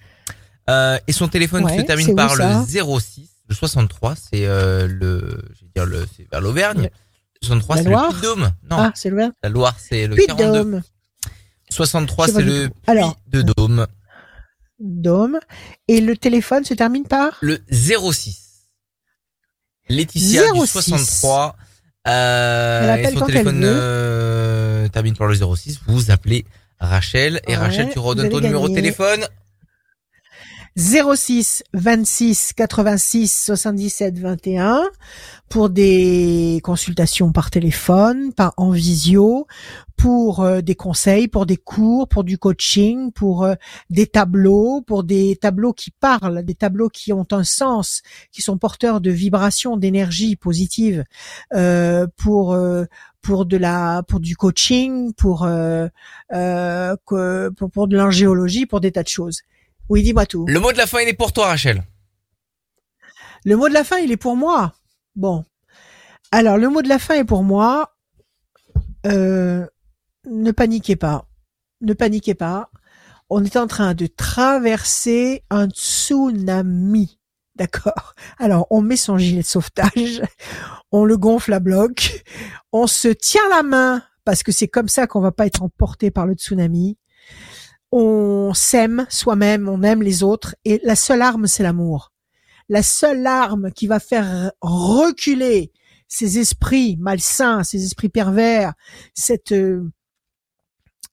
[0.71, 3.29] Euh, et son téléphone se termine par le 06.
[3.49, 6.89] Le 63, c'est euh, le, je vais dire le, c'est vers l'Auvergne.
[7.43, 8.51] 63, c'est le Puy-de-Dôme.
[8.71, 8.77] Non.
[8.79, 9.31] Ah, c'est Loire.
[9.43, 10.81] La Loire, c'est le 42.
[11.71, 13.87] 63, c'est le Alors, Puy de Dôme.
[14.79, 15.39] Dôme.
[15.89, 18.69] Et le téléphone se termine par Le 06.
[19.89, 20.61] Laetitia 06.
[20.61, 21.57] du 63.
[22.09, 25.81] Euh, et son téléphone euh, termine par le 06.
[25.87, 26.45] Vous appelez
[26.81, 27.41] Rachel.
[27.47, 29.27] Et Rachel, tu redonnes ton numéro de téléphone
[30.75, 34.83] 06 26 86 77 21
[35.51, 39.47] pour des consultations par téléphone, par en visio,
[39.99, 43.55] pour euh, des conseils, pour des cours, pour du coaching, pour euh,
[43.91, 48.01] des tableaux, pour des tableaux qui parlent, des tableaux qui ont un sens,
[48.31, 51.05] qui sont porteurs de vibrations, d'énergie positive,
[51.53, 52.57] euh, pour
[53.21, 55.47] pour de la pour du coaching, pour
[57.07, 59.43] pour, pour de l'angéologie, pour des tas de choses
[59.89, 60.47] Oui, dis-moi tout.
[60.47, 61.85] Le mot de la fin, il est pour toi, Rachel.
[63.45, 64.75] Le mot de la fin, il est pour moi.
[65.17, 65.45] Bon.
[66.31, 67.95] Alors, le mot de la fin est pour moi.
[69.07, 69.67] Euh,
[70.27, 71.27] ne paniquez pas.
[71.81, 72.71] Ne paniquez pas.
[73.29, 77.19] On est en train de traverser un tsunami.
[77.57, 80.23] D'accord Alors, on met son gilet de sauvetage,
[80.91, 82.25] on le gonfle à bloc,
[82.73, 86.11] on se tient la main parce que c'est comme ça qu'on va pas être emporté
[86.11, 86.97] par le tsunami.
[87.93, 92.11] On s'aime soi-même, on aime les autres et la seule arme, c'est l'amour.
[92.69, 95.73] La seule arme qui va faire reculer
[96.09, 98.73] ces esprits malsains, ces esprits pervers,
[99.15, 99.55] cette,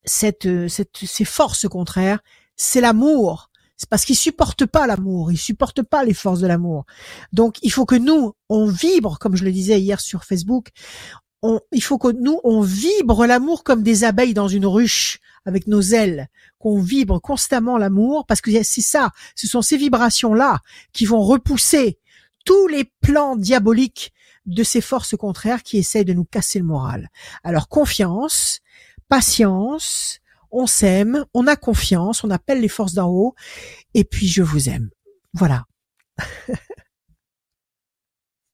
[0.05, 2.19] cette, cette ces forces contraires,
[2.55, 3.49] c'est l'amour.
[3.75, 6.85] C'est parce qu'ils supportent pas l'amour, ils supportent pas les forces de l'amour.
[7.31, 10.67] Donc il faut que nous, on vibre, comme je le disais hier sur Facebook,
[11.41, 15.67] on, il faut que nous, on vibre l'amour comme des abeilles dans une ruche avec
[15.67, 20.59] nos ailes, qu'on vibre constamment l'amour, parce que c'est ça, ce sont ces vibrations-là
[20.93, 21.99] qui vont repousser
[22.45, 24.13] tous les plans diaboliques
[24.45, 27.09] de ces forces contraires qui essayent de nous casser le moral.
[27.43, 28.59] Alors confiance,
[29.07, 30.19] patience,
[30.51, 33.35] on s'aime, on a confiance, on appelle les forces d'en haut,
[33.93, 34.89] et puis je vous aime.
[35.33, 35.65] Voilà.